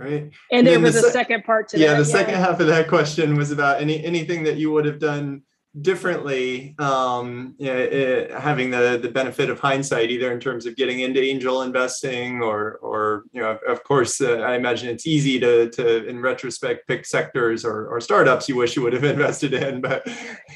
Right. 0.00 0.22
And, 0.22 0.32
and 0.50 0.66
there 0.66 0.80
was 0.80 1.00
the 1.00 1.08
a 1.08 1.10
second 1.10 1.44
part 1.44 1.68
to 1.68 1.78
yeah, 1.78 1.88
that. 1.88 1.92
The 1.92 1.96
yeah, 1.96 1.98
the 1.98 2.04
second 2.06 2.34
half 2.36 2.58
of 2.58 2.66
that 2.68 2.88
question 2.88 3.36
was 3.36 3.50
about 3.50 3.82
any 3.82 4.02
anything 4.02 4.44
that 4.44 4.56
you 4.56 4.70
would 4.70 4.86
have 4.86 4.98
done 4.98 5.42
differently 5.82 6.74
um, 6.80 7.54
it, 7.60 8.32
having 8.32 8.70
the, 8.70 8.98
the 9.00 9.08
benefit 9.08 9.48
of 9.50 9.60
hindsight 9.60 10.10
either 10.10 10.32
in 10.32 10.40
terms 10.40 10.66
of 10.66 10.74
getting 10.74 11.00
into 11.00 11.22
angel 11.22 11.62
investing 11.62 12.42
or 12.42 12.78
or 12.82 13.24
you 13.32 13.40
know 13.40 13.56
of 13.68 13.84
course 13.84 14.20
uh, 14.20 14.38
i 14.38 14.56
imagine 14.56 14.88
it's 14.88 15.06
easy 15.06 15.38
to 15.38 15.70
to 15.70 16.04
in 16.08 16.20
retrospect 16.20 16.88
pick 16.88 17.06
sectors 17.06 17.64
or, 17.64 17.86
or 17.86 18.00
startups 18.00 18.48
you 18.48 18.56
wish 18.56 18.74
you 18.74 18.82
would 18.82 18.92
have 18.92 19.04
invested 19.14 19.54
in 19.54 19.80
but 19.80 20.02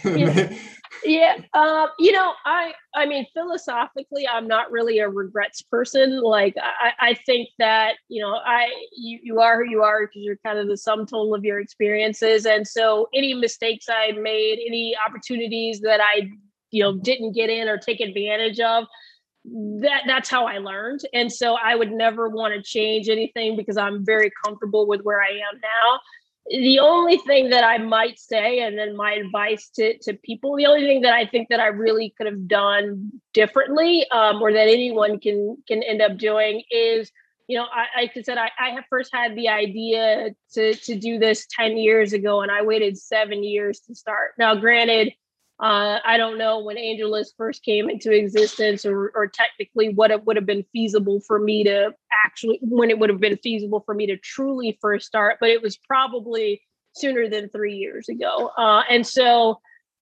yeah. 0.05 0.53
yeah, 1.05 1.37
um, 1.53 1.89
you 1.99 2.13
know, 2.13 2.33
I 2.45 2.73
I 2.95 3.07
mean, 3.07 3.27
philosophically, 3.35 4.27
I'm 4.27 4.47
not 4.47 4.71
really 4.71 4.99
a 4.99 5.09
regrets 5.09 5.63
person. 5.63 6.21
Like, 6.21 6.55
I, 6.59 6.93
I 7.11 7.15
think 7.27 7.49
that 7.59 7.95
you 8.09 8.23
know, 8.23 8.35
I 8.35 8.69
you, 8.97 9.19
you 9.23 9.41
are 9.41 9.63
who 9.63 9.71
you 9.71 9.83
are 9.83 10.07
because 10.07 10.23
you're 10.23 10.39
kind 10.45 10.59
of 10.59 10.69
the 10.69 10.77
sum 10.77 11.07
total 11.07 11.35
of 11.35 11.45
your 11.45 11.61
experiences, 11.61 12.47
and 12.47 12.67
so 12.67 13.09
any 13.15 13.35
mistakes 13.35 13.87
I 13.89 14.13
made, 14.13 14.61
any 14.67 14.95
opportunities 15.07 15.81
that 15.81 16.01
I 16.01 16.31
you 16.71 16.83
know 16.83 16.97
didn't 16.97 17.33
get 17.33 17.51
in 17.51 17.69
or 17.69 17.79
take 17.79 18.01
advantage 18.01 18.61
of, 18.61 18.85
that 19.45 20.03
that's 20.07 20.31
how 20.31 20.47
I 20.47 20.59
learned. 20.59 21.01
And 21.13 21.31
so 21.31 21.57
I 21.63 21.75
would 21.75 21.93
never 21.93 22.29
want 22.29 22.55
to 22.55 22.63
change 22.63 23.09
anything 23.09 23.57
because 23.57 23.77
I'm 23.77 24.05
very 24.05 24.33
comfortable 24.45 24.87
with 24.87 25.03
where 25.03 25.23
I 25.23 25.31
am 25.31 25.61
now 25.61 26.01
the 26.47 26.79
only 26.79 27.17
thing 27.19 27.51
that 27.51 27.65
I 27.65 27.79
might 27.79 28.19
say, 28.19 28.61
and 28.61 28.77
then 28.79 28.97
my 28.97 29.13
advice 29.13 29.71
to, 29.77 29.97
to 29.99 30.15
people, 30.15 30.57
the 30.57 30.67
only 30.67 30.83
thing 30.83 31.01
that 31.03 31.15
I 31.15 31.27
think 31.27 31.49
that 31.49 31.61
I 31.61 31.69
really 31.69 32.15
could 32.17 32.27
have 32.27 32.47
done 32.47 33.13
differently, 33.33 34.07
um, 34.11 34.43
or 34.43 34.53
that 34.53 34.69
anyone 34.69 35.19
can 35.19 35.57
can 35.67 35.83
end 35.83 36.03
up 36.03 36.19
doing 36.19 36.63
is, 36.71 37.11
you 37.49 37.57
know, 37.57 37.65
I, 37.65 38.03
like 38.03 38.13
I 38.17 38.23
said, 38.23 38.37
I, 38.37 38.51
I 38.59 38.77
first 38.91 39.11
had 39.13 39.35
the 39.37 39.49
idea 39.49 40.31
to 40.53 40.75
to 40.75 40.99
do 40.99 41.19
this 41.19 41.47
10 41.59 41.79
years 41.79 42.13
ago, 42.13 42.43
and 42.43 42.51
I 42.51 42.63
waited 42.63 42.99
seven 42.99 43.43
years 43.43 43.81
to 43.81 43.95
start. 43.95 44.33
Now, 44.39 44.55
granted, 44.55 45.15
uh, 45.61 45.99
I 46.05 46.17
don't 46.17 46.37
know 46.37 46.61
when 46.61 46.77
AngelList 46.77 47.37
first 47.37 47.63
came 47.63 47.89
into 47.89 48.11
existence 48.11 48.85
or, 48.85 49.13
or 49.15 49.29
technically 49.29 49.91
what 49.91 50.11
it 50.11 50.25
would 50.25 50.37
have 50.37 50.47
been 50.47 50.65
feasible 50.73 51.21
for 51.21 51.39
me 51.39 51.63
to 51.65 51.93
actually, 52.25 52.59
when 52.63 52.91
it 52.91 52.99
would 52.99 53.11
have 53.11 53.21
been 53.21 53.39
feasible 53.39 53.83
for 53.87 53.95
me 53.95 54.07
to 54.07 54.17
truly 54.17 54.77
first 54.81 55.07
start, 55.07 55.37
but 55.41 55.51
it 55.51 55.63
was 55.63 55.77
probably 55.77 56.61
sooner 56.95 57.29
than 57.29 57.49
three 57.49 57.75
years 57.75 58.09
ago. 58.09 58.51
Uh, 58.59 58.83
and 58.91 59.07
so 59.07 59.61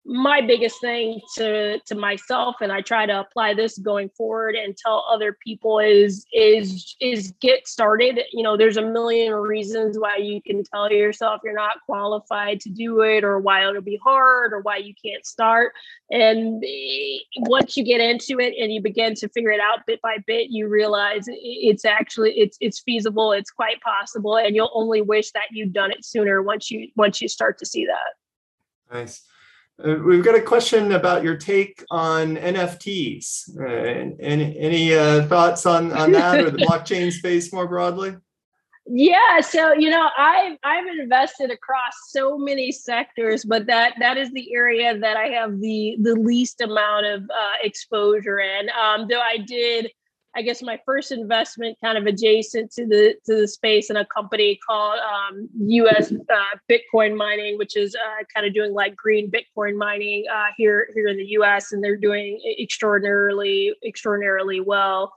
my 0.08 0.40
biggest 0.40 0.80
thing 0.80 1.20
to 1.34 1.78
to 1.80 1.94
myself 1.94 2.56
and 2.62 2.72
i 2.72 2.80
try 2.80 3.04
to 3.04 3.20
apply 3.20 3.52
this 3.52 3.76
going 3.76 4.08
forward 4.08 4.54
and 4.54 4.74
tell 4.74 5.04
other 5.10 5.36
people 5.44 5.78
is 5.78 6.24
is 6.32 6.96
is 7.00 7.32
get 7.40 7.68
started. 7.68 8.20
You 8.32 8.42
know 8.42 8.56
there's 8.56 8.76
a 8.76 8.82
million 8.82 9.34
reasons 9.34 9.98
why 9.98 10.16
you 10.16 10.40
can 10.40 10.64
tell 10.64 10.90
yourself 10.90 11.42
you're 11.44 11.54
not 11.54 11.82
qualified 11.84 12.60
to 12.60 12.70
do 12.70 13.02
it 13.02 13.22
or 13.22 13.38
why 13.38 13.68
it'll 13.68 13.82
be 13.82 14.00
hard 14.02 14.52
or 14.52 14.60
why 14.60 14.78
you 14.78 14.94
can't 15.04 15.26
start. 15.26 15.72
And 16.10 16.64
eh, 16.64 17.18
once 17.40 17.76
you 17.76 17.84
get 17.84 18.00
into 18.00 18.40
it 18.40 18.54
and 18.58 18.72
you 18.72 18.80
begin 18.80 19.14
to 19.16 19.28
figure 19.28 19.50
it 19.50 19.60
out 19.60 19.86
bit 19.86 20.00
by 20.00 20.16
bit 20.26 20.48
you 20.50 20.68
realize 20.68 21.24
it's 21.28 21.84
actually 21.84 22.32
it's 22.32 22.56
it's 22.60 22.80
feasible 22.80 23.32
it's 23.32 23.50
quite 23.50 23.80
possible 23.82 24.38
and 24.38 24.56
you'll 24.56 24.70
only 24.72 25.02
wish 25.02 25.32
that 25.32 25.48
you'd 25.50 25.72
done 25.72 25.90
it 25.90 26.04
sooner 26.04 26.42
once 26.42 26.70
you 26.70 26.88
once 26.96 27.20
you 27.20 27.28
start 27.28 27.58
to 27.58 27.66
see 27.66 27.86
that. 27.86 28.94
Nice 28.94 29.27
uh, 29.84 29.94
we've 30.04 30.24
got 30.24 30.34
a 30.34 30.42
question 30.42 30.92
about 30.92 31.22
your 31.22 31.36
take 31.36 31.84
on 31.90 32.36
NFTs. 32.36 33.58
Uh, 33.58 34.14
any 34.20 34.58
any 34.58 34.94
uh, 34.94 35.26
thoughts 35.26 35.66
on, 35.66 35.92
on 35.92 36.10
that 36.12 36.40
or 36.40 36.50
the 36.50 36.58
blockchain 36.66 37.12
space 37.12 37.52
more 37.52 37.68
broadly? 37.68 38.16
Yeah, 38.90 39.40
so 39.40 39.74
you 39.74 39.90
know, 39.90 40.08
I've 40.16 40.56
I've 40.64 40.86
invested 40.86 41.50
across 41.50 41.92
so 42.08 42.38
many 42.38 42.72
sectors, 42.72 43.44
but 43.44 43.66
that 43.66 43.94
that 44.00 44.16
is 44.16 44.32
the 44.32 44.52
area 44.52 44.98
that 44.98 45.16
I 45.16 45.28
have 45.28 45.60
the 45.60 45.96
the 46.00 46.14
least 46.14 46.60
amount 46.60 47.06
of 47.06 47.22
uh, 47.22 47.52
exposure 47.62 48.40
in. 48.40 48.68
Um, 48.70 49.06
though 49.08 49.20
I 49.20 49.38
did 49.38 49.90
I 50.36 50.42
guess 50.42 50.62
my 50.62 50.78
first 50.84 51.10
investment 51.10 51.78
kind 51.82 51.98
of 51.98 52.06
adjacent 52.06 52.70
to 52.72 52.86
the 52.86 53.14
to 53.26 53.40
the 53.40 53.48
space 53.48 53.90
in 53.90 53.96
a 53.96 54.04
company 54.04 54.58
called 54.66 54.98
um, 55.00 55.48
US 55.56 56.12
uh, 56.12 56.58
Bitcoin 56.70 57.16
Mining, 57.16 57.58
which 57.58 57.76
is 57.76 57.94
uh, 57.94 58.24
kind 58.34 58.46
of 58.46 58.54
doing 58.54 58.72
like 58.72 58.94
green 58.94 59.30
Bitcoin 59.30 59.76
mining 59.76 60.24
uh, 60.32 60.46
here 60.56 60.88
here 60.94 61.08
in 61.08 61.16
the 61.16 61.26
US, 61.38 61.72
and 61.72 61.82
they're 61.82 61.96
doing 61.96 62.40
extraordinarily 62.60 63.74
extraordinarily 63.84 64.60
well. 64.60 65.12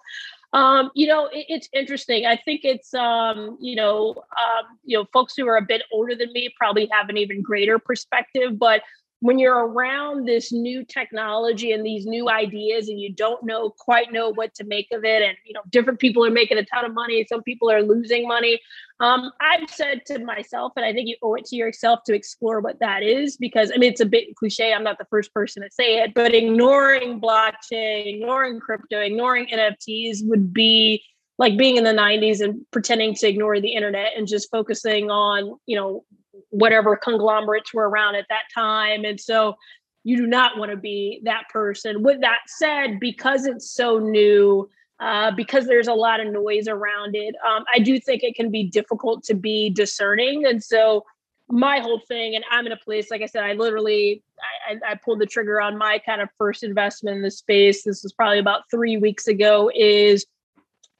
Um, 0.53 0.91
you 0.95 1.07
know, 1.07 1.27
it, 1.27 1.45
it's 1.47 1.69
interesting. 1.73 2.25
I 2.25 2.35
think 2.35 2.61
it's 2.63 2.93
um, 2.93 3.57
you 3.59 3.75
know 3.75 4.15
um, 4.37 4.77
you 4.83 4.97
know 4.97 5.05
folks 5.13 5.35
who 5.35 5.47
are 5.47 5.57
a 5.57 5.61
bit 5.61 5.83
older 5.91 6.15
than 6.15 6.31
me 6.33 6.53
probably 6.57 6.89
have 6.91 7.09
an 7.09 7.17
even 7.17 7.41
greater 7.41 7.79
perspective, 7.79 8.57
but 8.57 8.81
when 9.21 9.37
you're 9.37 9.67
around 9.67 10.27
this 10.27 10.51
new 10.51 10.83
technology 10.83 11.71
and 11.71 11.85
these 11.85 12.07
new 12.07 12.27
ideas 12.27 12.89
and 12.89 12.99
you 12.99 13.13
don't 13.13 13.43
know 13.43 13.69
quite 13.69 14.11
know 14.11 14.29
what 14.29 14.53
to 14.55 14.63
make 14.63 14.87
of 14.91 15.05
it 15.05 15.21
and 15.21 15.37
you 15.45 15.53
know 15.53 15.61
different 15.69 15.99
people 15.99 16.25
are 16.25 16.31
making 16.31 16.57
a 16.57 16.65
ton 16.65 16.83
of 16.83 16.93
money 16.93 17.25
some 17.29 17.41
people 17.43 17.71
are 17.71 17.81
losing 17.81 18.27
money. 18.27 18.59
Um, 18.99 19.31
i've 19.39 19.69
said 19.69 20.05
to 20.07 20.19
myself 20.19 20.73
and 20.75 20.85
i 20.85 20.93
think 20.93 21.07
you 21.07 21.15
owe 21.23 21.35
it 21.35 21.45
to 21.45 21.55
yourself 21.55 22.01
to 22.05 22.13
explore 22.13 22.59
what 22.59 22.79
that 22.79 23.01
is 23.01 23.37
because 23.37 23.71
i 23.73 23.77
mean 23.77 23.91
it's 23.91 24.01
a 24.01 24.05
bit 24.05 24.35
cliche 24.35 24.73
i'm 24.73 24.83
not 24.83 24.99
the 24.99 25.07
first 25.09 25.33
person 25.33 25.63
to 25.63 25.69
say 25.71 26.03
it 26.03 26.13
but 26.13 26.35
ignoring 26.35 27.19
blockchain 27.19 28.05
ignoring 28.05 28.59
crypto 28.59 28.99
ignoring 28.99 29.47
nfts 29.47 30.19
would 30.23 30.53
be 30.53 31.03
like 31.39 31.57
being 31.57 31.77
in 31.77 31.83
the 31.83 31.89
90s 31.89 32.41
and 32.41 32.63
pretending 32.69 33.15
to 33.15 33.27
ignore 33.27 33.59
the 33.59 33.73
internet 33.73 34.11
and 34.15 34.27
just 34.27 34.51
focusing 34.51 35.09
on 35.09 35.57
you 35.65 35.75
know 35.75 36.03
whatever 36.49 36.95
conglomerates 36.95 37.73
were 37.73 37.89
around 37.89 38.15
at 38.15 38.25
that 38.29 38.43
time. 38.53 39.05
And 39.05 39.19
so 39.19 39.55
you 40.03 40.17
do 40.17 40.27
not 40.27 40.57
want 40.57 40.71
to 40.71 40.77
be 40.77 41.21
that 41.23 41.43
person. 41.51 42.03
With 42.03 42.21
that 42.21 42.39
said, 42.47 42.99
because 42.99 43.45
it's 43.45 43.71
so 43.71 43.99
new, 43.99 44.69
uh, 44.99 45.31
because 45.31 45.67
there's 45.67 45.87
a 45.87 45.93
lot 45.93 46.19
of 46.19 46.31
noise 46.31 46.67
around 46.67 47.15
it, 47.15 47.35
um, 47.47 47.63
I 47.73 47.79
do 47.79 47.99
think 47.99 48.23
it 48.23 48.35
can 48.35 48.49
be 48.49 48.63
difficult 48.63 49.23
to 49.25 49.33
be 49.33 49.69
discerning. 49.69 50.45
And 50.45 50.63
so 50.63 51.05
my 51.49 51.79
whole 51.79 51.99
thing, 52.07 52.35
and 52.35 52.43
I'm 52.49 52.65
in 52.65 52.71
a 52.71 52.77
place, 52.77 53.11
like 53.11 53.21
I 53.21 53.25
said, 53.25 53.43
I 53.43 53.53
literally 53.53 54.23
I, 54.67 54.91
I 54.91 54.95
pulled 54.95 55.19
the 55.19 55.25
trigger 55.25 55.61
on 55.61 55.77
my 55.77 55.99
kind 55.99 56.21
of 56.21 56.29
first 56.37 56.63
investment 56.63 57.17
in 57.17 57.23
the 57.23 57.31
space. 57.31 57.83
This 57.83 58.03
was 58.03 58.13
probably 58.13 58.39
about 58.39 58.69
three 58.71 58.97
weeks 58.97 59.27
ago. 59.27 59.71
Is 59.75 60.25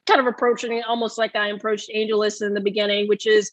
kind 0.07 0.19
of 0.19 0.27
approaching 0.27 0.81
almost 0.87 1.17
like 1.17 1.35
I 1.35 1.47
approached 1.47 1.89
AngelList 1.95 2.45
in 2.45 2.53
the 2.53 2.61
beginning, 2.61 3.07
which 3.07 3.25
is 3.25 3.51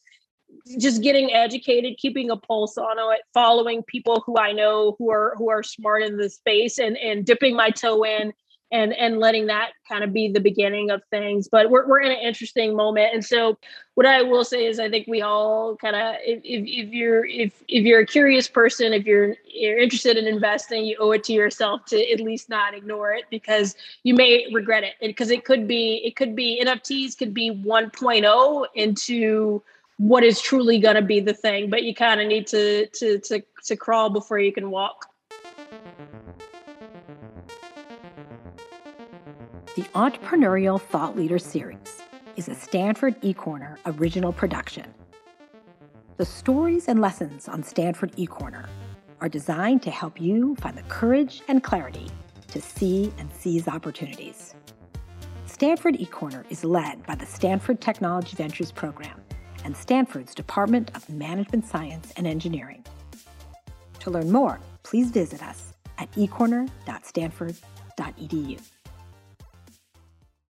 just 0.78 1.02
getting 1.02 1.32
educated, 1.32 1.96
keeping 1.98 2.30
a 2.30 2.36
pulse 2.36 2.76
on 2.76 2.98
it, 3.14 3.20
following 3.32 3.82
people 3.82 4.22
who 4.26 4.36
I 4.38 4.52
know 4.52 4.96
who 4.98 5.10
are 5.10 5.34
who 5.36 5.50
are 5.50 5.62
smart 5.62 6.02
in 6.02 6.16
the 6.16 6.28
space, 6.28 6.78
and 6.78 6.96
and 6.96 7.24
dipping 7.24 7.56
my 7.56 7.70
toe 7.70 8.02
in 8.04 8.32
and 8.70 8.92
and 8.94 9.18
letting 9.18 9.46
that 9.46 9.70
kind 9.88 10.04
of 10.04 10.12
be 10.12 10.30
the 10.30 10.40
beginning 10.40 10.90
of 10.90 11.02
things. 11.10 11.48
But 11.50 11.70
we're 11.70 11.86
we're 11.86 12.00
in 12.00 12.12
an 12.12 12.18
interesting 12.18 12.76
moment, 12.76 13.14
and 13.14 13.24
so 13.24 13.58
what 13.94 14.06
I 14.06 14.22
will 14.22 14.44
say 14.44 14.66
is 14.66 14.78
I 14.78 14.90
think 14.90 15.06
we 15.06 15.22
all 15.22 15.76
kind 15.76 15.96
of 15.96 16.16
if, 16.20 16.40
if, 16.44 16.92
you're 16.92 17.24
if 17.24 17.62
if 17.68 17.84
you're 17.84 18.00
a 18.00 18.06
curious 18.06 18.46
person, 18.46 18.92
if 18.92 19.06
you're 19.06 19.36
you're 19.46 19.78
interested 19.78 20.16
in 20.16 20.26
investing, 20.26 20.84
you 20.84 20.96
owe 21.00 21.12
it 21.12 21.24
to 21.24 21.32
yourself 21.32 21.86
to 21.86 22.10
at 22.10 22.20
least 22.20 22.48
not 22.48 22.74
ignore 22.74 23.12
it 23.12 23.24
because 23.30 23.74
you 24.02 24.14
may 24.14 24.46
regret 24.52 24.84
it 24.84 24.94
because 25.00 25.30
it 25.30 25.44
could 25.44 25.66
be 25.66 26.02
it 26.04 26.16
could 26.16 26.36
be 26.36 26.62
NFTs 26.64 27.16
could 27.16 27.32
be 27.32 27.50
1.0 27.50 28.66
into 28.74 29.62
what 29.98 30.22
is 30.22 30.40
truly 30.40 30.78
going 30.78 30.94
to 30.94 31.02
be 31.02 31.18
the 31.18 31.34
thing 31.34 31.68
but 31.68 31.82
you 31.82 31.94
kind 31.94 32.20
of 32.20 32.26
need 32.26 32.46
to 32.46 32.86
to 32.86 33.18
to 33.18 33.42
to 33.64 33.76
crawl 33.76 34.08
before 34.08 34.38
you 34.38 34.52
can 34.52 34.70
walk. 34.70 35.06
The 39.76 39.82
entrepreneurial 39.94 40.80
thought 40.80 41.16
leader 41.16 41.38
series 41.38 42.02
is 42.36 42.48
a 42.48 42.54
stanford 42.54 43.20
ecorner 43.22 43.76
original 43.86 44.32
production. 44.32 44.94
The 46.16 46.24
stories 46.24 46.86
and 46.88 47.00
lessons 47.00 47.48
on 47.48 47.64
stanford 47.64 48.12
ecorner 48.12 48.68
are 49.20 49.28
designed 49.28 49.82
to 49.82 49.90
help 49.90 50.20
you 50.20 50.54
find 50.56 50.78
the 50.78 50.82
courage 50.82 51.42
and 51.48 51.62
clarity 51.64 52.08
to 52.48 52.60
see 52.60 53.12
and 53.18 53.32
seize 53.34 53.66
opportunities. 53.66 54.54
Stanford 55.46 55.96
ecorner 55.96 56.44
is 56.50 56.62
led 56.62 57.04
by 57.04 57.16
the 57.16 57.26
stanford 57.26 57.80
technology 57.80 58.36
ventures 58.36 58.70
program 58.70 59.20
and 59.68 59.76
Stanford's 59.76 60.34
Department 60.34 60.90
of 60.94 61.08
Management 61.10 61.66
Science 61.66 62.10
and 62.16 62.26
Engineering. 62.26 62.82
To 64.00 64.10
learn 64.10 64.32
more, 64.32 64.58
please 64.82 65.10
visit 65.10 65.42
us 65.42 65.74
at 65.98 66.10
ecorner.stanford.edu. 66.12 68.77